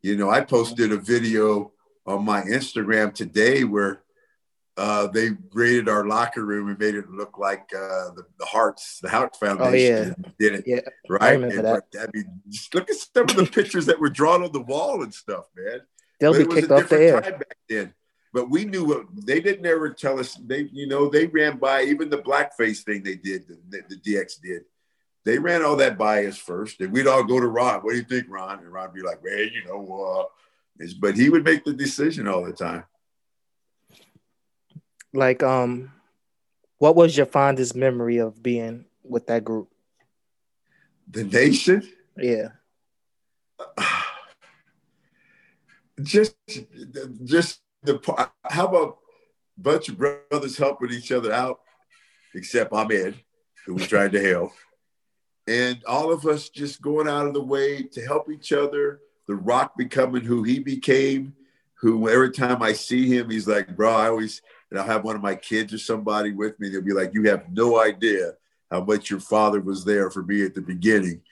you 0.02 0.16
know 0.16 0.30
i 0.30 0.40
posted 0.40 0.92
a 0.92 0.96
video 0.96 1.72
on 2.06 2.24
my 2.24 2.42
instagram 2.42 3.12
today 3.14 3.64
where 3.64 4.02
uh, 4.76 5.08
they 5.08 5.30
raided 5.52 5.88
our 5.88 6.06
locker 6.06 6.44
room 6.44 6.68
and 6.68 6.78
made 6.78 6.94
it 6.94 7.10
look 7.10 7.36
like 7.36 7.68
uh, 7.74 8.14
the, 8.14 8.24
the 8.38 8.44
Harts, 8.46 9.00
the 9.02 9.08
Hart 9.08 9.34
Foundation 9.34 10.14
did 10.38 10.54
it, 10.54 10.64
Yeah, 10.68 10.80
right? 11.08 11.32
remember 11.32 11.56
And, 11.56 11.64
that. 11.64 11.84
I 12.00 12.06
mean, 12.16 12.40
just 12.48 12.72
look 12.76 12.88
at 12.88 12.94
some 12.94 13.24
of 13.24 13.34
the 13.34 13.46
pictures 13.46 13.86
that 13.86 13.98
were 13.98 14.08
drawn 14.08 14.44
on 14.44 14.52
the 14.52 14.60
wall 14.60 15.02
and 15.02 15.12
stuff, 15.12 15.46
man. 15.56 15.80
they'll 16.20 16.30
But 16.32 16.38
be 16.38 16.42
it 16.44 16.48
was 16.48 16.56
a 16.58 16.60
kicked 16.60 16.70
off 16.70 16.88
the 16.90 16.96
air. 17.02 17.20
time 17.20 17.32
back 17.38 17.56
then. 17.68 17.92
But 18.32 18.50
we 18.50 18.66
knew 18.66 18.84
what 18.84 19.06
they 19.26 19.40
didn't 19.40 19.66
ever 19.66 19.90
tell 19.90 20.20
us. 20.20 20.36
They, 20.46 20.68
you 20.72 20.86
know, 20.86 21.08
they 21.08 21.26
ran 21.26 21.58
by 21.58 21.82
even 21.82 22.08
the 22.08 22.18
blackface 22.18 22.84
thing 22.84 23.02
they 23.02 23.16
did, 23.16 23.48
the, 23.48 23.82
the 23.88 23.96
DX 23.96 24.40
did. 24.40 24.62
They 25.28 25.38
ran 25.38 25.62
all 25.62 25.76
that 25.76 25.98
by 25.98 26.24
us 26.24 26.38
first, 26.38 26.80
and 26.80 26.90
we'd 26.90 27.06
all 27.06 27.22
go 27.22 27.38
to 27.38 27.46
Ron. 27.46 27.80
What 27.82 27.90
do 27.90 27.98
you 27.98 28.02
think, 28.02 28.24
Ron? 28.30 28.60
And 28.60 28.72
Ron 28.72 28.88
would 28.88 28.94
be 28.94 29.02
like, 29.02 29.22
"Man, 29.22 29.50
you 29.52 29.62
know, 29.66 30.30
uh, 30.80 30.86
but 30.98 31.16
he 31.16 31.28
would 31.28 31.44
make 31.44 31.66
the 31.66 31.74
decision 31.74 32.26
all 32.26 32.42
the 32.46 32.54
time. 32.54 32.84
Like, 35.12 35.42
um, 35.42 35.92
what 36.78 36.96
was 36.96 37.14
your 37.14 37.26
fondest 37.26 37.76
memory 37.76 38.16
of 38.16 38.42
being 38.42 38.86
with 39.02 39.26
that 39.26 39.44
group? 39.44 39.68
The 41.10 41.24
nation, 41.24 41.86
Yeah, 42.16 42.52
just, 46.02 46.36
just 47.22 47.60
the. 47.82 47.98
part- 47.98 48.32
How 48.44 48.66
about 48.66 48.96
a 49.58 49.60
bunch 49.60 49.90
of 49.90 49.98
brothers 49.98 50.56
helping 50.56 50.90
each 50.90 51.12
other 51.12 51.32
out? 51.34 51.60
Except 52.34 52.72
Ahmed, 52.72 53.22
who 53.66 53.74
was 53.74 53.86
trying 53.86 54.12
to 54.12 54.26
help. 54.26 54.52
And 55.48 55.82
all 55.86 56.12
of 56.12 56.26
us 56.26 56.50
just 56.50 56.82
going 56.82 57.08
out 57.08 57.26
of 57.26 57.32
the 57.32 57.42
way 57.42 57.82
to 57.82 58.04
help 58.04 58.30
each 58.30 58.52
other. 58.52 59.00
The 59.26 59.34
Rock 59.34 59.72
becoming 59.78 60.22
who 60.22 60.42
he 60.42 60.58
became, 60.58 61.34
who 61.80 62.08
every 62.08 62.32
time 62.32 62.62
I 62.62 62.74
see 62.74 63.08
him, 63.08 63.30
he's 63.30 63.48
like, 63.48 63.74
bro, 63.74 63.90
I 63.90 64.08
always, 64.08 64.42
and 64.70 64.78
I'll 64.78 64.86
have 64.86 65.04
one 65.04 65.16
of 65.16 65.22
my 65.22 65.34
kids 65.34 65.72
or 65.72 65.78
somebody 65.78 66.32
with 66.32 66.60
me. 66.60 66.68
They'll 66.68 66.82
be 66.82 66.92
like, 66.92 67.14
you 67.14 67.24
have 67.30 67.50
no 67.50 67.80
idea 67.80 68.34
how 68.70 68.84
much 68.84 69.08
your 69.08 69.20
father 69.20 69.60
was 69.60 69.86
there 69.86 70.10
for 70.10 70.22
me 70.22 70.44
at 70.44 70.54
the 70.54 70.60
beginning. 70.60 71.22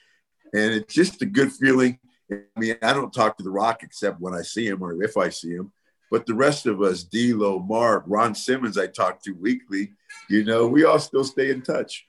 And 0.51 0.73
it's 0.73 0.95
just 0.95 1.21
a 1.21 1.25
good 1.25 1.51
feeling. 1.51 1.99
I 2.31 2.39
mean, 2.59 2.75
I 2.81 2.93
don't 2.93 3.13
talk 3.13 3.37
to 3.37 3.43
The 3.43 3.51
Rock 3.51 3.83
except 3.83 4.19
when 4.19 4.33
I 4.33 4.41
see 4.41 4.65
him 4.65 4.81
or 4.81 5.03
if 5.03 5.15
I 5.15 5.29
see 5.29 5.51
him. 5.51 5.71
But 6.09 6.25
the 6.25 6.33
rest 6.33 6.65
of 6.65 6.81
us, 6.81 7.03
D'Lo, 7.03 7.59
Mark, 7.59 8.03
Ron 8.07 8.33
Simmons, 8.33 8.79
I 8.79 8.87
talk 8.87 9.21
to 9.23 9.33
weekly, 9.33 9.93
you 10.27 10.43
know, 10.43 10.65
we 10.65 10.85
all 10.85 10.99
still 10.99 11.23
stay 11.23 11.51
in 11.51 11.61
touch. 11.61 12.06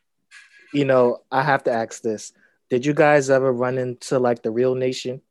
You 0.73 0.85
know, 0.85 1.23
I 1.31 1.43
have 1.43 1.65
to 1.65 1.73
ask 1.73 2.03
this: 2.03 2.33
Did 2.71 2.87
you 2.87 2.95
guys 2.95 3.31
ever 3.31 3.53
run 3.53 3.79
into 3.79 4.19
like 4.19 4.43
the 4.43 4.51
real 4.51 4.75
nation? 4.75 5.23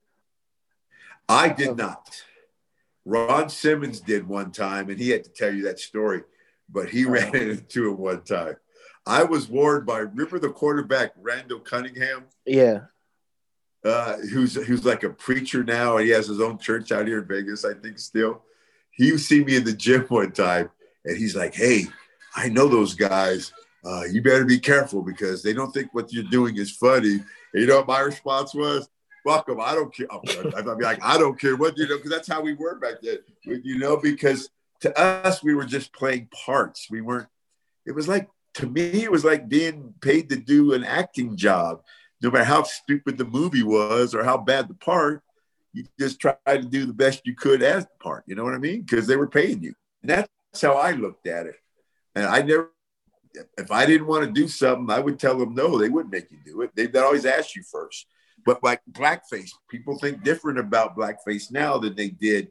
I 1.30 1.50
did 1.50 1.78
not. 1.78 2.24
Ron 3.06 3.50
Simmons 3.50 4.02
did 4.02 4.28
one 4.28 4.52
time, 4.52 4.90
and 4.90 5.00
he 5.00 5.10
had 5.10 5.24
to 5.24 5.30
tell 5.30 5.54
you 5.54 5.64
that 5.64 5.80
story, 5.80 6.24
but 6.70 6.90
he 6.90 7.06
ran 7.06 7.36
into 7.36 7.90
it 7.90 7.98
one 7.98 8.22
time. 8.24 8.56
I 9.06 9.24
was 9.24 9.48
warned 9.48 9.86
by 9.86 10.00
remember 10.00 10.40
the 10.40 10.50
quarterback 10.50 11.14
Randall 11.16 11.60
Cunningham, 11.60 12.26
Yeah, 12.46 12.82
uh, 13.86 14.18
who's 14.18 14.56
who's 14.56 14.84
like 14.86 15.04
a 15.04 15.10
preacher 15.10 15.64
now, 15.64 15.98
and 15.98 16.06
he 16.06 16.12
has 16.12 16.28
his 16.28 16.42
own 16.42 16.58
church 16.58 16.92
out 16.92 17.08
here 17.08 17.20
in 17.20 17.28
Vegas, 17.28 17.64
I 17.64 17.74
think 17.74 18.00
still. 18.00 18.44
He 18.92 19.12
would 19.12 19.22
see 19.22 19.44
me 19.44 19.56
in 19.56 19.64
the 19.64 19.74
gym 19.74 20.02
one 20.10 20.32
time, 20.32 20.70
and 21.06 21.18
he's 21.18 21.36
like, 21.36 21.56
"Hey, 21.56 21.86
I 22.36 22.50
know 22.50 22.68
those 22.68 22.94
guys. 22.94 23.54
Uh, 23.88 24.04
you 24.12 24.22
better 24.22 24.46
be 24.46 24.60
careful 24.60 25.02
because 25.02 25.42
they 25.42 25.54
don't 25.54 25.72
think 25.72 25.94
what 25.94 26.12
you're 26.12 26.24
doing 26.26 26.58
is 26.58 26.72
funny." 26.72 27.14
And 27.54 27.62
you 27.62 27.68
know 27.68 27.78
what 27.78 27.88
my 27.88 28.02
response 28.02 28.54
was? 28.54 28.90
Fuck 29.26 29.48
them. 29.48 29.60
I 29.62 29.74
don't 29.76 29.94
care. 29.94 30.08
I'd 30.12 30.78
be 30.78 30.84
like, 30.84 31.04
I 31.04 31.18
don't 31.18 31.40
care 31.40 31.56
what 31.56 31.78
you 31.78 31.88
know, 31.88 31.98
because 31.98 32.12
that's 32.12 32.28
how 32.28 32.42
we 32.42 32.54
were 32.54 32.80
back 32.80 32.96
then. 33.02 33.20
You 33.44 33.78
know, 33.78 33.98
because 33.98 34.50
to 34.82 34.98
us 35.00 35.44
we 35.44 35.56
were 35.56 35.66
just 35.66 35.94
playing 35.94 36.28
parts. 36.46 36.88
We 36.90 37.02
weren't. 37.02 37.28
It 37.86 37.94
was 37.94 38.08
like 38.08 38.30
to 38.56 38.68
me, 38.68 39.04
it 39.04 39.12
was 39.12 39.24
like 39.24 39.48
being 39.48 39.94
paid 40.02 40.30
to 40.30 40.36
do 40.36 40.74
an 40.74 40.84
acting 40.84 41.36
job. 41.36 41.82
No 42.22 42.32
matter 42.32 42.46
how 42.46 42.64
stupid 42.64 43.18
the 43.18 43.26
movie 43.26 43.64
was 43.64 44.16
or 44.16 44.24
how 44.24 44.38
bad 44.38 44.68
the 44.68 44.74
part, 44.74 45.22
you 45.74 45.86
just 46.00 46.20
tried 46.20 46.38
to 46.46 46.64
do 46.64 46.86
the 46.88 46.94
best 46.94 47.22
you 47.26 47.36
could 47.36 47.62
as 47.62 47.86
the 47.86 47.92
part. 48.00 48.24
You 48.28 48.36
know 48.36 48.44
what 48.44 48.56
I 48.56 48.58
mean? 48.58 48.82
Because 48.82 49.06
they 49.06 49.16
were 49.16 49.28
paying 49.28 49.62
you. 49.62 49.74
And 50.02 50.10
that's 50.10 50.62
how 50.62 50.74
I 50.74 50.92
looked 50.92 51.28
at 51.28 51.46
it. 51.46 51.56
And 52.16 52.26
I 52.26 52.42
never, 52.42 52.72
if 53.58 53.72
I 53.72 53.86
didn't 53.86 54.08
want 54.08 54.26
to 54.26 54.32
do 54.32 54.48
something, 54.48 54.90
I 54.90 55.00
would 55.00 55.20
tell 55.20 55.38
them 55.38 55.54
no. 55.54 55.78
They 55.78 55.90
wouldn't 55.90 56.12
make 56.12 56.32
you 56.32 56.38
do 56.46 56.62
it. 56.62 56.72
They'd 56.76 56.96
always 56.96 57.26
ask 57.26 57.56
you 57.56 57.64
first. 57.64 58.08
But 58.46 58.64
like 58.64 58.82
blackface, 58.92 59.52
people 59.70 59.98
think 59.98 60.24
different 60.24 60.60
about 60.60 60.96
blackface 60.96 61.52
now 61.52 61.78
than 61.78 61.96
they 61.96 62.10
did, 62.10 62.50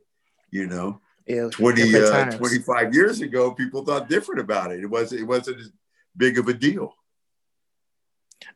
you 0.51 0.66
know, 0.66 1.01
yeah. 1.27 1.49
20, 1.51 1.96
uh, 1.96 2.31
25 2.33 2.94
years 2.94 3.20
ago. 3.20 3.53
People 3.53 3.85
thought 3.85 4.09
different 4.09 4.40
about 4.40 4.72
it. 4.72 4.81
It 4.81 4.87
wasn't, 4.87 5.22
it 5.22 5.25
wasn't 5.25 5.61
as 5.61 5.70
big 6.16 6.38
of 6.38 6.49
a 6.49 6.55
deal. 6.55 6.94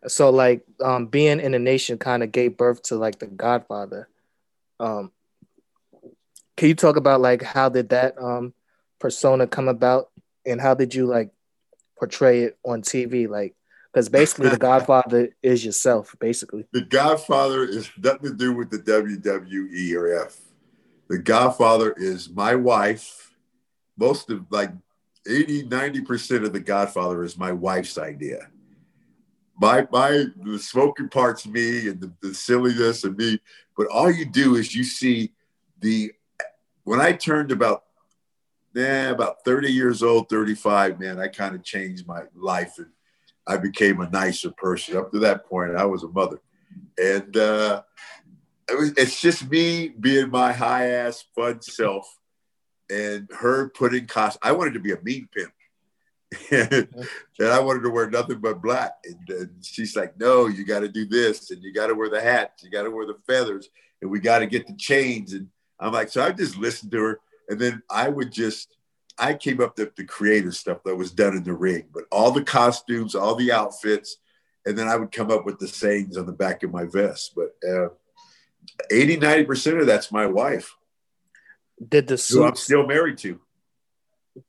So 0.07 0.31
like, 0.31 0.65
um, 0.83 1.07
being 1.07 1.41
in 1.41 1.53
the 1.53 1.59
nation 1.59 1.99
kind 1.99 2.23
of 2.23 2.33
gave 2.33 2.57
birth 2.57 2.83
to 2.85 2.97
like 2.97 3.19
the 3.19 3.27
Godfather. 3.27 4.09
Um, 4.79 5.11
can 6.57 6.69
you 6.69 6.75
talk 6.75 6.97
about 6.97 7.23
like 7.23 7.43
how 7.43 7.71
did 7.71 7.89
that 7.89 8.21
um 8.21 8.53
persona 8.99 9.47
come 9.47 9.69
about, 9.69 10.11
and 10.45 10.61
how 10.61 10.75
did 10.75 10.95
you 10.95 11.07
like 11.07 11.31
portray 12.01 12.41
it 12.41 12.59
on 12.65 12.83
TV? 12.83 13.29
Like, 13.29 13.55
because 13.93 14.09
basically 14.09 14.49
the 14.49 14.57
Godfather 14.71 15.29
is 15.43 15.65
yourself, 15.65 16.17
basically. 16.19 16.67
The 16.73 16.81
Godfather 16.81 17.63
is 17.63 17.91
nothing 18.03 18.31
to 18.31 18.35
do 18.35 18.53
with 18.53 18.71
the 18.71 18.79
WWE 18.79 19.95
or 19.97 20.25
F. 20.25 20.39
The 21.09 21.19
Godfather 21.19 21.95
is 21.97 22.31
my 22.31 22.55
wife. 22.55 23.37
Most 23.97 24.31
of 24.31 24.47
like 24.51 24.71
80, 25.29 25.65
90% 25.69 26.47
of 26.47 26.53
the 26.53 26.61
Godfather 26.61 27.23
is 27.23 27.37
my 27.37 27.53
wife's 27.53 27.99
idea. 27.99 28.49
My 29.61 29.87
my 29.93 30.25
the 30.43 30.59
smoking 30.59 31.11
part's 31.11 31.47
me 31.47 31.89
and 31.89 32.01
the, 32.01 32.11
the 32.23 32.33
silliness 32.33 33.05
of 33.05 33.19
me. 33.19 33.39
But 33.77 33.89
all 33.89 34.11
you 34.11 34.25
do 34.25 34.55
is 34.55 34.75
you 34.75 34.85
see 34.85 35.33
the 35.81 36.13
when 36.85 36.99
I 36.99 37.13
turned 37.13 37.53
about 37.53 37.85
yeah, 38.75 39.11
about 39.11 39.45
30 39.45 39.73
years 39.73 40.03
old, 40.03 40.29
35, 40.29 41.01
man, 41.01 41.19
I 41.19 41.29
kind 41.29 41.55
of 41.55 41.63
changed 41.63 42.07
my 42.07 42.23
life 42.35 42.79
and 42.79 42.89
I 43.47 43.57
became 43.57 44.01
a 44.01 44.11
nicer 44.11 44.51
person. 44.53 44.97
Up 44.97 45.11
to 45.13 45.19
that 45.21 45.47
point, 45.47 45.77
I 45.77 45.85
was 45.85 46.03
a 46.03 46.09
mother. 46.09 46.41
And 46.99 47.37
uh, 47.37 47.83
it 48.69 48.79
was, 48.79 48.93
it's 48.97 49.21
just 49.21 49.51
me 49.51 49.89
being 49.89 50.31
my 50.31 50.53
high 50.53 50.91
ass 50.91 51.25
fun 51.35 51.61
self 51.63 52.19
and 52.89 53.29
her 53.39 53.71
putting 53.71 54.07
cost. 54.07 54.39
I 54.43 54.53
wanted 54.53 54.75
to 54.75 54.81
be 54.81 54.93
a 54.93 55.01
mean 55.03 55.29
pimp. 55.35 55.53
and, 56.51 56.89
and 57.39 57.49
I 57.49 57.59
wanted 57.61 57.83
to 57.83 57.91
wear 57.91 58.09
nothing 58.09 58.39
but 58.39 58.63
black. 58.63 58.93
And, 59.05 59.29
and 59.31 59.65
she's 59.65 59.97
like, 59.97 60.19
no, 60.19 60.47
you 60.47 60.65
got 60.65 60.81
to 60.81 60.89
do 60.89 61.07
this 61.07 61.51
and 61.51 61.63
you 61.63 61.73
got 61.73 61.89
to 61.89 61.95
wear 61.95 62.09
the 62.09 62.21
hats, 62.21 62.63
you 62.63 62.71
got 62.71 62.85
to 62.85 62.91
wear 62.91 63.07
the 63.07 63.19
feathers, 63.27 63.69
and 64.01 64.11
we 64.11 64.21
got 64.21 64.41
to 64.41 64.47
get 64.47 64.67
the 64.67 64.77
chains. 64.77 65.33
And 65.33 65.49
I'm 65.79 65.93
like, 65.93 66.09
so 66.09 66.23
I 66.23 66.31
just 66.31 66.57
listened 66.57 66.93
to 66.93 67.03
her. 67.03 67.21
And 67.51 67.61
then 67.61 67.83
I 67.91 68.09
would 68.09 68.31
just, 68.33 68.77
I 69.19 69.35
came 69.35 69.61
up 69.61 69.77
with 69.77 69.97
the 69.97 70.05
creative 70.05 70.55
stuff 70.55 70.79
that 70.85 70.95
was 70.97 71.11
done 71.11 71.37
in 71.37 71.43
the 71.43 71.53
ring, 71.53 71.85
but 71.93 72.05
all 72.13 72.31
the 72.31 72.45
costumes, 72.45 73.15
all 73.17 73.35
the 73.35 73.51
outfits, 73.53 74.17
and 74.65 74.79
then 74.79 74.87
I 74.89 74.95
would 74.97 75.11
come 75.11 75.31
up 75.33 75.45
with 75.45 75.59
the 75.59 75.67
sayings 75.69 76.17
on 76.17 76.27
the 76.27 76.33
back 76.33 76.63
of 76.63 76.71
my 76.71 76.85
vest. 76.85 77.35
But 77.35 77.57
uh, 77.69 77.89
80, 78.91 79.17
90% 79.19 79.81
of 79.81 79.87
that's 79.87 80.13
my 80.13 80.27
wife, 80.27 80.77
Did 81.87 82.07
the 82.07 82.13
who 82.31 82.45
I'm 82.45 82.55
suits 82.55 82.63
still 82.63 82.87
married 82.87 83.19
to. 83.19 83.41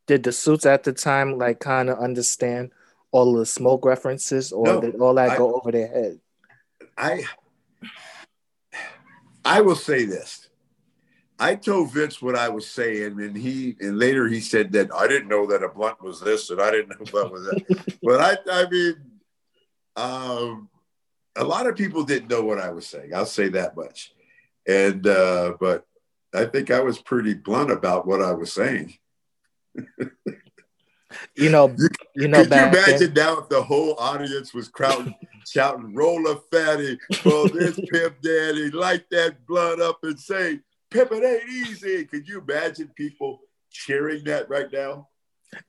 did 0.06 0.22
the 0.24 0.32
suits 0.32 0.66
at 0.68 0.84
the 0.84 0.94
time 0.94 1.38
like 1.40 1.60
kind 1.60 1.90
of 1.90 1.98
understand 1.98 2.72
all 3.12 3.34
the 3.34 3.46
smoke 3.48 3.84
references, 3.84 4.52
or 4.52 4.66
No, 4.66 4.82
did 4.82 4.96
all 5.02 5.16
that 5.16 5.32
I- 5.32 5.38
go 5.38 5.56
over 5.56 5.72
their 5.72 5.88
head? 5.88 6.20
I 6.98 7.24
I 9.44 9.62
will 9.62 9.76
say 9.76 10.06
this. 10.06 10.48
I 11.42 11.56
told 11.56 11.92
Vince 11.92 12.22
what 12.22 12.36
I 12.36 12.50
was 12.50 12.68
saying, 12.70 13.20
and 13.20 13.36
he 13.36 13.76
and 13.80 13.98
later 13.98 14.28
he 14.28 14.40
said 14.40 14.72
that 14.74 14.94
I 14.94 15.08
didn't 15.08 15.28
know 15.28 15.48
that 15.48 15.64
a 15.64 15.70
blunt 15.70 16.00
was 16.02 16.22
this, 16.22 16.52
and 16.52 16.62
I 16.62 16.70
didn't 16.70 16.90
know 16.90 17.06
what 17.10 17.32
was 17.32 17.46
that. 17.46 17.98
but 18.04 18.22
I, 18.22 18.38
I 18.62 18.70
mean, 18.70 18.96
um, 19.96 20.70
a 21.36 21.44
lot 21.44 21.66
of 21.66 21.76
people 21.76 22.04
didn't 22.04 22.30
know 22.30 22.44
what 22.44 22.60
I 22.60 22.70
was 22.70 22.86
saying. 22.86 23.16
I'll 23.16 23.26
say 23.26 23.50
that 23.50 23.76
much. 23.76 24.14
And 24.68 25.08
uh, 25.08 25.54
but 25.60 25.88
I 26.32 26.46
think 26.46 26.70
I 26.70 26.82
was 26.82 27.00
pretty 27.02 27.34
blunt 27.34 27.72
about 27.72 28.06
what 28.06 28.22
I 28.22 28.34
was 28.34 28.54
saying. 28.54 28.94
You 31.36 31.50
know, 31.50 31.68
You, 31.78 31.90
you 32.16 32.28
know, 32.28 32.38
Could 32.38 32.46
you 32.46 32.50
back 32.52 32.74
then- 32.74 32.86
imagine 32.86 33.14
now 33.16 33.40
if 33.40 33.50
the 33.50 33.64
whole 33.64 33.96
audience 33.98 34.54
was 34.54 34.70
crowding, 34.70 35.16
shouting, 35.48 35.94
roll 35.96 36.26
a 36.30 36.36
fatty, 36.52 37.00
well, 37.26 37.48
this 37.48 37.80
pimp 37.92 38.22
daddy, 38.22 38.70
light 38.70 39.06
that 39.10 39.46
blunt 39.48 39.82
up 39.82 40.00
and 40.04 40.20
say, 40.20 40.60
pimp 40.92 41.12
it 41.12 41.24
ain't 41.24 41.50
easy. 41.50 42.06
Could 42.06 42.28
you 42.28 42.42
imagine 42.42 42.92
people 42.96 43.40
cheering 43.72 44.24
that 44.26 44.50
right 44.50 44.72
now? 44.72 45.08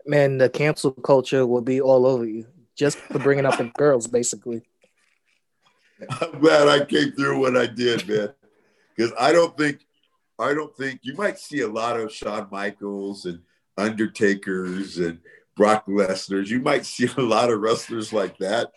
man, 0.06 0.38
the 0.38 0.48
cancel 0.48 0.92
culture 0.92 1.46
will 1.46 1.60
be 1.62 1.80
all 1.80 2.06
over 2.06 2.24
you 2.24 2.46
just 2.74 2.98
for 2.98 3.18
bringing 3.18 3.46
up 3.46 3.58
the 3.58 3.64
girls, 3.76 4.06
basically. 4.06 4.62
I'm 6.20 6.40
glad 6.40 6.68
I 6.68 6.84
came 6.84 7.12
through 7.12 7.40
what 7.40 7.56
I 7.56 7.66
did, 7.66 8.08
man. 8.08 8.32
Because 8.94 9.12
I 9.18 9.32
don't 9.32 9.56
think, 9.56 9.80
I 10.38 10.54
don't 10.54 10.76
think 10.76 11.00
you 11.02 11.14
might 11.14 11.38
see 11.38 11.60
a 11.60 11.68
lot 11.68 11.98
of 11.98 12.12
Shawn 12.12 12.48
Michaels 12.50 13.26
and 13.26 13.40
Undertakers 13.78 14.98
and 14.98 15.18
Brock 15.56 15.86
Lesnar's. 15.86 16.50
You 16.50 16.60
might 16.60 16.86
see 16.86 17.08
a 17.16 17.20
lot 17.20 17.50
of 17.50 17.60
wrestlers 17.60 18.12
like 18.12 18.38
that 18.38 18.72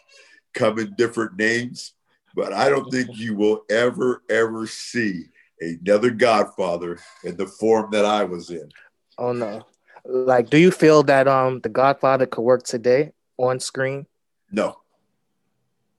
come 0.54 0.80
in 0.80 0.94
different 0.98 1.38
names, 1.38 1.94
but 2.36 2.54
I 2.54 2.70
don't 2.70 2.90
think 2.92 3.18
you 3.18 3.36
will 3.36 3.64
ever, 3.70 4.24
ever 4.30 4.68
see 4.68 5.26
another 5.60 6.10
Godfather 6.10 7.00
in 7.24 7.38
the 7.38 7.48
form 7.48 7.92
that 7.92 8.06
I 8.06 8.24
was 8.24 8.50
in. 8.50 8.70
Oh 9.18 9.32
no. 9.32 9.66
Like, 10.04 10.50
do 10.50 10.58
you 10.58 10.72
feel 10.72 11.04
that 11.04 11.28
um 11.28 11.60
the 11.62 11.70
Godfather 11.70 12.26
could 12.26 12.42
work 12.42 12.64
today 12.64 13.12
on 13.38 13.60
screen? 13.60 14.06
No, 14.52 14.78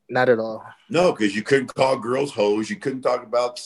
Not 0.09 0.29
at 0.29 0.39
all. 0.39 0.65
no, 0.89 1.13
because 1.13 1.35
you 1.35 1.43
couldn't 1.43 1.75
call 1.75 1.99
girls 1.99 2.33
hoes. 2.33 2.71
You 2.71 2.77
couldn't 2.77 3.03
talk 3.03 3.25
about, 3.25 3.61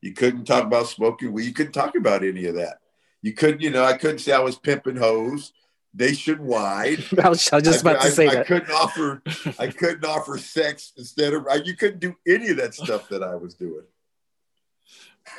you 0.00 0.12
couldn't 0.14 0.46
talk 0.46 0.64
about 0.64 0.86
smoking 0.88 1.32
weed. 1.32 1.44
You 1.44 1.52
couldn't 1.52 1.72
talk 1.72 1.94
about 1.94 2.24
any 2.24 2.46
of 2.46 2.54
that. 2.54 2.78
You 3.20 3.34
couldn't, 3.34 3.60
you 3.60 3.70
know, 3.70 3.84
I 3.84 3.98
couldn't 3.98 4.18
say 4.20 4.32
I 4.32 4.38
was 4.38 4.58
pimping 4.58 4.96
hoes 4.96 5.52
nationwide. 5.94 7.04
I 7.22 7.28
was, 7.28 7.52
I 7.52 7.56
was 7.56 7.64
just 7.64 7.82
about 7.82 7.98
I, 7.98 8.04
to 8.04 8.10
say 8.10 8.28
I, 8.28 8.40
I 8.40 8.44
couldn't 8.44 8.70
offer, 8.70 9.22
I 9.58 9.66
couldn't 9.66 10.04
offer 10.04 10.38
sex 10.38 10.92
instead 10.96 11.34
of. 11.34 11.46
You 11.64 11.76
couldn't 11.76 12.00
do 12.00 12.14
any 12.26 12.48
of 12.48 12.56
that 12.56 12.74
stuff 12.74 13.08
that 13.10 13.22
I 13.22 13.34
was 13.34 13.54
doing. 13.54 13.84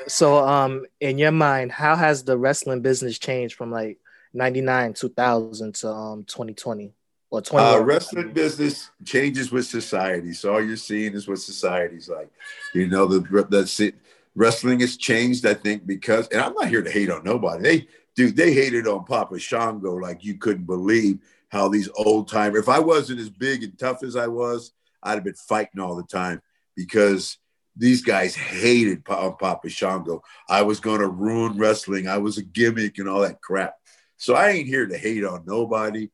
So, 0.07 0.37
um, 0.37 0.85
in 0.99 1.17
your 1.17 1.31
mind, 1.31 1.71
how 1.71 1.95
has 1.95 2.23
the 2.23 2.37
wrestling 2.37 2.81
business 2.81 3.17
changed 3.19 3.55
from 3.55 3.71
like 3.71 3.97
'99, 4.33 4.93
2000 4.93 5.75
to 5.75 5.89
um 5.89 6.23
2020 6.25 6.93
or 7.29 7.41
20? 7.41 7.65
Uh, 7.65 7.79
wrestling 7.79 8.33
business 8.33 8.89
changes 9.05 9.51
with 9.51 9.65
society. 9.65 10.33
So 10.33 10.53
all 10.53 10.63
you're 10.63 10.77
seeing 10.77 11.13
is 11.13 11.27
what 11.27 11.39
society's 11.39 12.09
like. 12.09 12.29
You 12.73 12.87
know, 12.87 13.05
the 13.05 13.47
that's 13.49 13.79
it. 13.79 13.95
Wrestling 14.35 14.79
has 14.81 14.95
changed, 14.95 15.45
I 15.45 15.53
think, 15.53 15.85
because 15.85 16.27
and 16.29 16.41
I'm 16.41 16.53
not 16.53 16.69
here 16.69 16.81
to 16.81 16.91
hate 16.91 17.09
on 17.09 17.23
nobody. 17.23 17.63
They 17.63 17.87
dude, 18.15 18.35
they 18.35 18.53
hated 18.53 18.87
on 18.87 19.05
Papa 19.05 19.39
Shango 19.39 19.95
like 19.95 20.23
you 20.23 20.35
couldn't 20.35 20.65
believe 20.65 21.19
how 21.49 21.67
these 21.67 21.89
old 21.95 22.27
time. 22.27 22.55
If 22.55 22.69
I 22.69 22.79
wasn't 22.79 23.19
as 23.19 23.29
big 23.29 23.63
and 23.63 23.77
tough 23.77 24.03
as 24.03 24.15
I 24.15 24.27
was, 24.27 24.71
I'd 25.01 25.15
have 25.15 25.23
been 25.23 25.33
fighting 25.33 25.81
all 25.81 25.95
the 25.95 26.03
time 26.03 26.41
because 26.75 27.37
these 27.75 28.01
guys 28.01 28.35
hated 28.35 29.05
Pa- 29.05 29.31
Papa 29.31 29.69
Shango. 29.69 30.21
I 30.49 30.63
was 30.63 30.79
going 30.79 30.99
to 30.99 31.07
ruin 31.07 31.57
wrestling. 31.57 32.07
I 32.07 32.17
was 32.17 32.37
a 32.37 32.43
gimmick 32.43 32.97
and 32.97 33.07
all 33.07 33.21
that 33.21 33.41
crap. 33.41 33.75
So 34.17 34.35
I 34.35 34.49
ain't 34.49 34.67
here 34.67 34.85
to 34.85 34.97
hate 34.97 35.23
on 35.23 35.43
nobody 35.45 36.09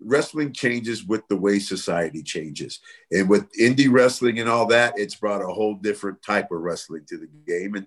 wrestling 0.00 0.52
changes 0.52 1.04
with 1.04 1.26
the 1.28 1.36
way 1.36 1.58
society 1.58 2.22
changes. 2.22 2.80
And 3.10 3.28
with 3.28 3.52
indie 3.58 3.90
wrestling 3.90 4.38
and 4.38 4.48
all 4.48 4.66
that, 4.66 4.94
it's 4.96 5.14
brought 5.14 5.42
a 5.42 5.46
whole 5.46 5.74
different 5.74 6.22
type 6.22 6.52
of 6.52 6.60
wrestling 6.60 7.04
to 7.08 7.18
the 7.18 7.28
game. 7.46 7.74
And 7.74 7.86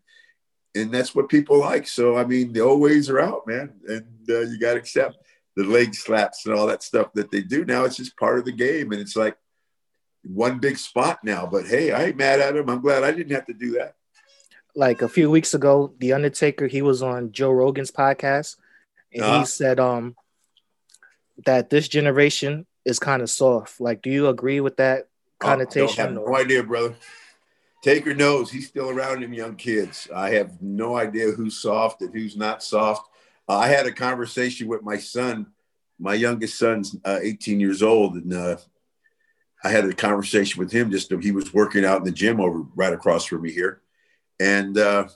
and 0.73 0.89
that's 0.89 1.13
what 1.13 1.27
people 1.27 1.59
like. 1.59 1.87
So 1.87 2.17
I 2.17 2.25
mean, 2.25 2.53
the 2.53 2.61
old 2.61 2.81
ways 2.81 3.09
are 3.09 3.19
out, 3.19 3.45
man. 3.45 3.73
And 3.87 4.05
uh, 4.29 4.39
you 4.41 4.59
got 4.59 4.73
to 4.73 4.79
accept 4.79 5.17
the 5.55 5.63
leg 5.63 5.93
slaps 5.93 6.45
and 6.45 6.55
all 6.55 6.67
that 6.67 6.83
stuff 6.83 7.11
that 7.13 7.29
they 7.29 7.41
do 7.41 7.65
now. 7.65 7.83
It's 7.83 7.97
just 7.97 8.17
part 8.17 8.39
of 8.39 8.45
the 8.45 8.51
game, 8.51 8.91
and 8.91 9.01
it's 9.01 9.15
like 9.15 9.35
one 10.23 10.59
big 10.59 10.77
spot 10.77 11.23
now. 11.23 11.45
But 11.45 11.65
hey, 11.67 11.91
I 11.91 12.05
ain't 12.05 12.17
mad 12.17 12.39
at 12.39 12.55
him. 12.55 12.69
I'm 12.69 12.81
glad 12.81 13.03
I 13.03 13.11
didn't 13.11 13.33
have 13.35 13.45
to 13.47 13.53
do 13.53 13.71
that. 13.73 13.95
like 14.75 15.01
a 15.01 15.09
few 15.09 15.29
weeks 15.29 15.53
ago, 15.53 15.93
The 15.99 16.13
Undertaker, 16.13 16.67
he 16.67 16.81
was 16.81 17.01
on 17.03 17.31
Joe 17.33 17.51
Rogan's 17.51 17.91
podcast, 17.91 18.55
and 19.13 19.23
Uh-huh. 19.23 19.39
he 19.39 19.45
said 19.45 19.79
um 19.79 20.15
that 21.45 21.69
this 21.69 21.87
generation 21.87 22.65
is 22.85 22.99
kind 22.99 23.21
of 23.21 23.29
soft. 23.29 23.79
Like, 23.81 24.01
do 24.01 24.09
you 24.09 24.27
agree 24.27 24.59
with 24.59 24.77
that 24.77 25.07
Oh, 25.43 25.47
don't 25.47 25.57
connotation? 25.57 26.05
have 26.05 26.13
no 26.13 26.35
idea, 26.35 26.63
brother. 26.63 26.95
Taker 27.83 28.13
knows 28.13 28.51
he's 28.51 28.67
still 28.67 28.89
around 28.91 29.23
them 29.23 29.33
young 29.33 29.55
kids. 29.55 30.07
I 30.13 30.31
have 30.31 30.61
no 30.61 30.95
idea 30.95 31.31
who's 31.31 31.57
soft 31.57 32.01
and 32.01 32.13
who's 32.13 32.37
not 32.37 32.61
soft. 32.61 33.09
Uh, 33.49 33.57
I 33.57 33.67
had 33.69 33.87
a 33.87 33.91
conversation 33.91 34.67
with 34.67 34.83
my 34.83 34.97
son. 34.97 35.47
My 35.97 36.13
youngest 36.13 36.59
son's 36.59 36.95
uh, 37.03 37.19
18 37.21 37.59
years 37.59 37.81
old, 37.81 38.15
and 38.15 38.31
uh, 38.33 38.57
I 39.63 39.69
had 39.69 39.85
a 39.85 39.93
conversation 39.93 40.59
with 40.59 40.71
him. 40.71 40.91
Just 40.91 41.11
he 41.21 41.31
was 41.31 41.53
working 41.53 41.85
out 41.85 41.99
in 41.99 42.03
the 42.03 42.11
gym 42.11 42.39
over 42.39 42.63
right 42.75 42.93
across 42.93 43.25
from 43.25 43.43
me 43.43 43.51
here, 43.51 43.81
and 44.39 44.77
uh, 44.77 45.07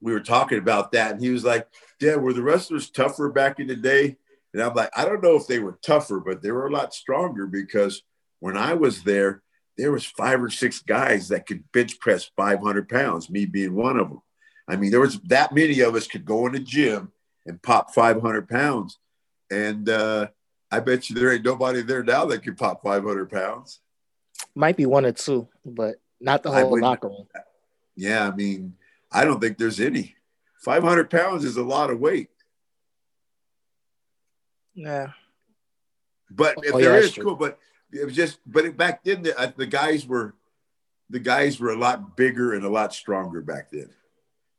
we 0.00 0.12
were 0.12 0.20
talking 0.20 0.58
about 0.58 0.92
that. 0.92 1.12
And 1.12 1.20
he 1.20 1.30
was 1.30 1.44
like, 1.44 1.68
"Dad, 2.00 2.20
were 2.20 2.32
the 2.32 2.42
wrestlers 2.42 2.90
tougher 2.90 3.30
back 3.30 3.60
in 3.60 3.66
the 3.66 3.76
day?" 3.76 4.16
And 4.52 4.62
I'm 4.62 4.74
like, 4.74 4.90
"I 4.96 5.04
don't 5.04 5.22
know 5.22 5.36
if 5.36 5.46
they 5.46 5.58
were 5.58 5.78
tougher, 5.82 6.20
but 6.20 6.42
they 6.42 6.50
were 6.50 6.66
a 6.66 6.72
lot 6.72 6.94
stronger 6.94 7.46
because 7.46 8.02
when 8.40 8.56
I 8.56 8.74
was 8.74 9.02
there." 9.02 9.42
there 9.76 9.92
was 9.92 10.06
five 10.06 10.42
or 10.42 10.50
six 10.50 10.80
guys 10.80 11.28
that 11.28 11.46
could 11.46 11.70
bench 11.72 11.98
press 12.00 12.30
500 12.36 12.88
pounds, 12.88 13.28
me 13.28 13.44
being 13.44 13.74
one 13.74 13.98
of 13.98 14.08
them. 14.08 14.22
I 14.68 14.76
mean, 14.76 14.90
there 14.90 15.00
was 15.00 15.20
that 15.24 15.54
many 15.54 15.80
of 15.80 15.94
us 15.94 16.06
could 16.06 16.24
go 16.24 16.46
in 16.46 16.52
the 16.52 16.58
gym 16.58 17.12
and 17.44 17.62
pop 17.62 17.94
500 17.94 18.48
pounds. 18.48 18.98
And 19.50 19.88
uh, 19.88 20.28
I 20.76 20.80
bet 20.80 21.08
you 21.08 21.16
there 21.16 21.32
ain't 21.32 21.42
nobody 21.44 21.80
there 21.80 22.04
now 22.04 22.26
that 22.26 22.42
can 22.42 22.54
pop 22.54 22.82
500 22.82 23.30
pounds. 23.30 23.80
Might 24.54 24.76
be 24.76 24.84
one 24.84 25.06
or 25.06 25.12
two, 25.12 25.48
but 25.64 25.96
not 26.20 26.42
the 26.42 26.50
whole 26.52 26.78
locker 26.78 27.08
room. 27.08 27.26
Yeah, 27.96 28.28
I 28.28 28.36
mean, 28.36 28.74
I 29.10 29.24
don't 29.24 29.40
think 29.40 29.56
there's 29.56 29.80
any. 29.80 30.16
500 30.60 31.08
pounds 31.08 31.46
is 31.46 31.56
a 31.56 31.62
lot 31.62 31.88
of 31.88 31.98
weight. 31.98 32.28
Yeah. 34.74 35.12
But 36.30 36.58
if 36.62 36.74
Oh, 36.74 36.78
there 36.78 36.92
yeah, 36.92 37.06
is, 37.06 37.14
cool. 37.14 37.36
But 37.36 37.58
it 37.90 38.04
was 38.04 38.14
just, 38.14 38.38
but 38.44 38.76
back 38.76 39.02
then 39.02 39.22
the, 39.22 39.38
uh, 39.38 39.52
the 39.56 39.66
guys 39.66 40.06
were, 40.06 40.34
the 41.08 41.20
guys 41.20 41.58
were 41.58 41.70
a 41.70 41.78
lot 41.78 42.18
bigger 42.18 42.52
and 42.52 42.66
a 42.66 42.68
lot 42.68 42.92
stronger 42.92 43.40
back 43.40 43.70
then. 43.70 43.88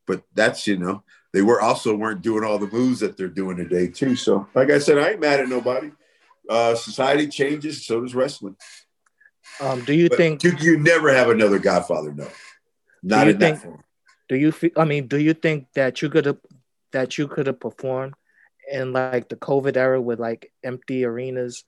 But 0.08 0.24
that's 0.34 0.66
you 0.66 0.78
know 0.78 1.04
they 1.34 1.42
were 1.42 1.62
also 1.62 1.94
weren't 1.96 2.22
doing 2.22 2.44
all 2.44 2.58
the 2.58 2.72
moves 2.72 3.02
that 3.02 3.18
they're 3.18 3.28
doing 3.28 3.58
today 3.58 3.88
too. 3.88 4.16
So 4.16 4.48
like 4.56 4.72
I 4.72 4.80
said, 4.80 4.98
I 4.98 5.12
ain't 5.12 5.20
mad 5.20 5.42
at 5.42 5.50
nobody. 5.50 5.92
Uh, 6.50 6.76
society 6.76 7.28
changes, 7.28 7.86
so 7.86 8.02
does 8.02 8.16
wrestling. 8.16 8.56
Um, 9.60 9.84
do 9.84 9.94
you 9.94 10.08
But 10.10 10.18
think? 10.18 10.44
you, 10.44 10.54
you 10.60 10.80
never 10.80 11.14
have 11.14 11.30
another 11.30 11.60
Godfather? 11.60 12.14
No, 12.14 12.28
not 13.04 13.26
you 13.28 13.34
in 13.34 13.40
think- 13.40 13.56
that 13.58 13.64
form. 13.64 13.84
Do 14.30 14.36
you 14.36 14.52
feel? 14.52 14.72
I 14.76 14.84
mean, 14.84 15.08
do 15.08 15.18
you 15.18 15.34
think 15.34 15.68
that 15.76 16.02
you 16.02 16.10
could 16.10 16.26
have 16.26 16.38
that 16.92 17.18
you 17.18 17.28
could 17.30 17.48
have 17.48 17.60
performed 17.62 18.14
in 18.70 18.92
like 18.92 19.30
the 19.30 19.38
COVID 19.38 19.78
era 19.78 20.02
with 20.02 20.20
like 20.20 20.52
empty 20.64 21.06
arenas, 21.06 21.64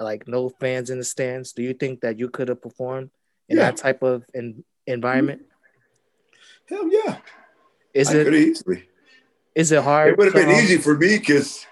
like 0.00 0.26
no 0.26 0.48
fans 0.48 0.88
in 0.88 0.96
the 0.98 1.04
stands? 1.04 1.52
Do 1.52 1.62
you 1.62 1.74
think 1.74 2.00
that 2.00 2.18
you 2.18 2.30
could 2.30 2.48
have 2.48 2.62
performed 2.62 3.10
in 3.48 3.58
Yeah. 3.58 3.64
that 3.64 3.76
type 3.76 4.02
of 4.02 4.24
en- 4.34 4.64
environment? 4.86 5.42
Hell 6.66 6.88
yeah, 6.90 7.18
Is 7.92 8.08
I 8.10 8.18
it 8.20 8.34
easily. 8.34 8.88
is 9.54 9.70
it 9.72 9.82
hard? 9.82 10.12
It 10.12 10.18
would 10.18 10.26
have 10.28 10.34
been 10.34 10.48
um, 10.48 10.62
easy 10.64 10.78
for 10.78 10.96
me 10.96 11.18
because 11.18 11.66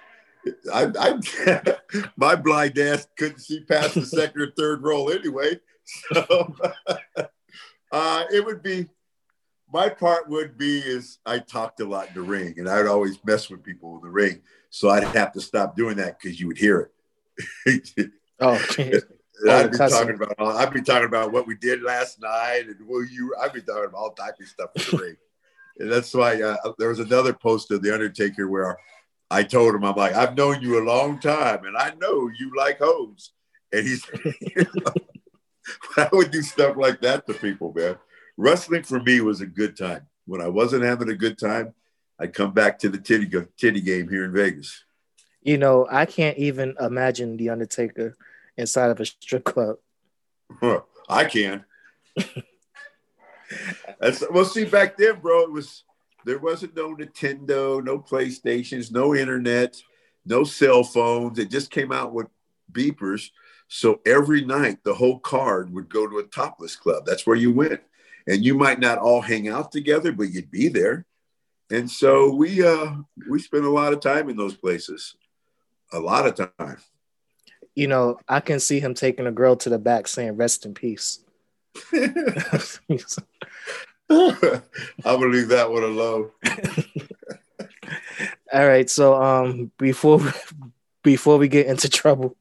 I, 0.72 0.90
I 0.98 1.76
my 2.16 2.36
blind 2.36 2.78
ass 2.78 3.06
couldn't 3.16 3.40
see 3.40 3.60
past 3.60 3.94
the 3.94 4.06
second 4.06 4.40
or 4.40 4.50
third 4.52 4.82
roll 4.82 5.10
anyway. 5.10 5.60
So 6.12 6.54
uh, 7.92 8.24
it 8.32 8.44
would 8.44 8.62
be 8.62 8.88
my 9.72 9.88
part 9.88 10.28
would 10.28 10.56
be 10.56 10.78
is 10.78 11.18
I 11.26 11.38
talked 11.38 11.80
a 11.80 11.84
lot 11.84 12.08
in 12.08 12.14
the 12.14 12.22
ring 12.22 12.54
and 12.58 12.68
I 12.68 12.76
would 12.78 12.86
always 12.86 13.18
mess 13.24 13.50
with 13.50 13.62
people 13.62 13.96
in 13.96 14.02
the 14.02 14.10
ring. 14.10 14.42
So 14.70 14.90
I'd 14.90 15.04
have 15.04 15.32
to 15.32 15.40
stop 15.40 15.76
doing 15.76 15.96
that 15.96 16.18
because 16.20 16.40
you 16.40 16.46
would 16.48 16.58
hear 16.58 16.90
it. 17.66 18.10
Oh, 18.38 18.60
And 18.78 19.02
Oh, 19.46 19.50
I'd 19.50 19.70
be 19.70 19.78
talking 19.78 20.14
about 20.14 20.38
I'd 20.38 20.72
be 20.72 20.82
talking 20.82 21.06
about 21.06 21.32
what 21.32 21.46
we 21.46 21.56
did 21.56 21.82
last 21.82 22.20
night 22.20 22.64
and 22.66 22.86
will 22.86 23.04
you 23.04 23.34
I'd 23.40 23.52
be 23.52 23.62
talking 23.62 23.84
about 23.84 23.98
all 23.98 24.12
type 24.12 24.34
of 24.40 24.46
stuff 24.46 24.70
in 24.76 24.82
the 24.90 25.02
ring. 25.02 25.16
And 25.78 25.92
that's 25.92 26.12
why 26.14 26.40
uh, 26.40 26.56
there 26.78 26.88
was 26.88 27.00
another 27.00 27.32
post 27.32 27.70
of 27.70 27.82
the 27.82 27.92
Undertaker 27.92 28.48
where 28.48 28.78
I 29.30 29.42
told 29.42 29.74
him 29.74 29.84
I'm 29.84 29.96
like 29.96 30.14
I've 30.14 30.36
known 30.36 30.62
you 30.62 30.78
a 30.80 30.84
long 30.84 31.18
time 31.18 31.64
and 31.64 31.76
I 31.76 31.94
know 32.00 32.30
you 32.38 32.52
like 32.56 32.78
hoes. 32.78 33.32
And 33.72 33.86
he's 33.86 34.06
I 35.96 36.08
would 36.12 36.30
do 36.30 36.42
stuff 36.42 36.76
like 36.76 37.00
that 37.00 37.26
to 37.26 37.34
people, 37.34 37.72
man. 37.74 37.96
Wrestling 38.36 38.82
for 38.82 39.00
me 39.00 39.20
was 39.20 39.40
a 39.40 39.46
good 39.46 39.76
time. 39.76 40.06
When 40.26 40.40
I 40.40 40.48
wasn't 40.48 40.84
having 40.84 41.10
a 41.10 41.14
good 41.14 41.38
time, 41.38 41.74
I'd 42.18 42.34
come 42.34 42.52
back 42.52 42.78
to 42.80 42.88
the 42.88 42.98
titty 42.98 43.30
titty 43.56 43.80
game 43.80 44.08
here 44.08 44.24
in 44.24 44.32
Vegas. 44.32 44.84
You 45.42 45.58
know, 45.58 45.86
I 45.90 46.06
can't 46.06 46.38
even 46.38 46.74
imagine 46.80 47.36
the 47.36 47.50
Undertaker 47.50 48.16
inside 48.56 48.90
of 48.90 49.00
a 49.00 49.06
strip 49.06 49.44
club. 49.44 49.76
Huh, 50.60 50.80
I 51.08 51.24
can. 51.24 51.64
That's 54.00 54.24
well. 54.30 54.44
See, 54.44 54.64
back 54.64 54.96
then, 54.96 55.20
bro, 55.20 55.42
it 55.42 55.52
was 55.52 55.84
there 56.26 56.38
wasn't 56.40 56.76
no 56.76 56.94
Nintendo, 56.94 57.82
no 57.82 58.00
PlayStations, 58.00 58.90
no 58.90 59.14
internet, 59.14 59.80
no 60.26 60.42
cell 60.42 60.82
phones. 60.82 61.38
It 61.38 61.50
just 61.50 61.70
came 61.70 61.92
out 61.92 62.12
with 62.12 62.26
beepers. 62.72 63.30
So 63.68 64.00
every 64.04 64.44
night, 64.44 64.82
the 64.82 64.94
whole 64.94 65.20
card 65.20 65.72
would 65.72 65.88
go 65.88 66.08
to 66.08 66.18
a 66.18 66.24
topless 66.24 66.74
club. 66.74 67.06
That's 67.06 67.26
where 67.26 67.36
you 67.36 67.52
went, 67.52 67.80
and 68.26 68.44
you 68.44 68.56
might 68.56 68.80
not 68.80 68.98
all 68.98 69.20
hang 69.20 69.48
out 69.48 69.70
together, 69.70 70.10
but 70.10 70.30
you'd 70.30 70.50
be 70.50 70.66
there. 70.66 71.06
And 71.70 71.88
so 71.88 72.34
we 72.34 72.64
uh 72.64 72.96
we 73.30 73.38
spent 73.38 73.64
a 73.64 73.70
lot 73.70 73.92
of 73.92 74.00
time 74.00 74.28
in 74.28 74.36
those 74.36 74.56
places, 74.56 75.14
a 75.92 76.00
lot 76.00 76.26
of 76.26 76.50
time. 76.58 76.78
You 77.76 77.86
know, 77.86 78.18
I 78.28 78.40
can 78.40 78.58
see 78.58 78.80
him 78.80 78.94
taking 78.94 79.28
a 79.28 79.32
girl 79.32 79.54
to 79.56 79.68
the 79.68 79.78
back 79.78 80.08
saying 80.08 80.36
"Rest 80.36 80.66
in 80.66 80.74
peace." 80.74 81.20
I'm 84.10 84.62
gonna 85.04 85.26
leave 85.26 85.48
that 85.48 85.70
one 85.70 85.82
alone. 85.82 86.30
All 88.52 88.66
right. 88.66 88.88
So 88.88 89.20
um 89.20 89.72
before 89.78 90.20
before 91.02 91.38
we 91.38 91.48
get 91.48 91.66
into 91.66 91.88
trouble, 91.88 92.36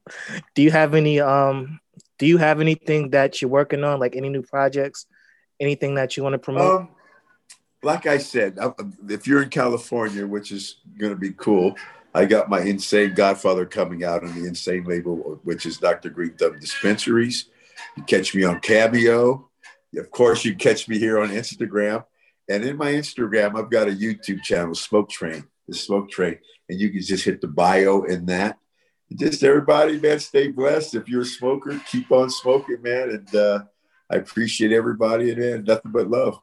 do 0.54 0.62
you 0.62 0.70
have 0.70 0.94
any 0.94 1.20
um 1.20 1.80
do 2.18 2.26
you 2.26 2.38
have 2.38 2.60
anything 2.60 3.10
that 3.10 3.40
you're 3.40 3.50
working 3.50 3.84
on, 3.84 4.00
like 4.00 4.16
any 4.16 4.28
new 4.28 4.42
projects, 4.42 5.06
anything 5.60 5.94
that 5.96 6.16
you 6.16 6.22
want 6.22 6.34
to 6.34 6.38
promote? 6.38 6.80
Um, 6.80 6.88
like 7.82 8.06
I 8.06 8.18
said, 8.18 8.58
if 9.08 9.26
you're 9.26 9.42
in 9.42 9.50
California, 9.50 10.26
which 10.26 10.50
is 10.50 10.76
going 10.98 11.12
to 11.12 11.18
be 11.18 11.32
cool, 11.32 11.76
I 12.14 12.24
got 12.24 12.48
my 12.48 12.60
Insane 12.60 13.14
Godfather 13.14 13.66
coming 13.66 14.02
out 14.02 14.24
on 14.24 14.34
the 14.34 14.48
Insane 14.48 14.84
label, 14.84 15.40
which 15.44 15.66
is 15.66 15.76
Dr. 15.76 16.10
Greenthumb 16.10 16.58
Dispensaries. 16.58 17.46
You 17.96 18.02
catch 18.04 18.34
me 18.34 18.44
on 18.44 18.60
Cameo. 18.60 19.45
Of 19.96 20.10
course, 20.10 20.44
you 20.44 20.54
catch 20.54 20.88
me 20.88 20.98
here 20.98 21.18
on 21.18 21.30
Instagram. 21.30 22.04
And 22.48 22.64
in 22.64 22.76
my 22.76 22.92
Instagram, 22.92 23.58
I've 23.58 23.70
got 23.70 23.88
a 23.88 23.92
YouTube 23.92 24.42
channel, 24.42 24.74
Smoke 24.74 25.10
Train, 25.10 25.44
the 25.66 25.74
Smoke 25.74 26.10
Train. 26.10 26.38
And 26.68 26.78
you 26.80 26.90
can 26.90 27.00
just 27.00 27.24
hit 27.24 27.40
the 27.40 27.48
bio 27.48 28.04
in 28.04 28.26
that. 28.26 28.58
Just 29.14 29.42
everybody, 29.42 30.00
man, 30.00 30.18
stay 30.18 30.48
blessed. 30.48 30.96
If 30.96 31.08
you're 31.08 31.22
a 31.22 31.26
smoker, 31.26 31.80
keep 31.90 32.10
on 32.10 32.28
smoking, 32.28 32.82
man. 32.82 33.10
And 33.10 33.34
uh, 33.34 33.64
I 34.10 34.16
appreciate 34.16 34.72
everybody 34.72 35.30
and 35.30 35.40
man, 35.40 35.64
nothing 35.64 35.92
but 35.92 36.08
love. 36.08 36.38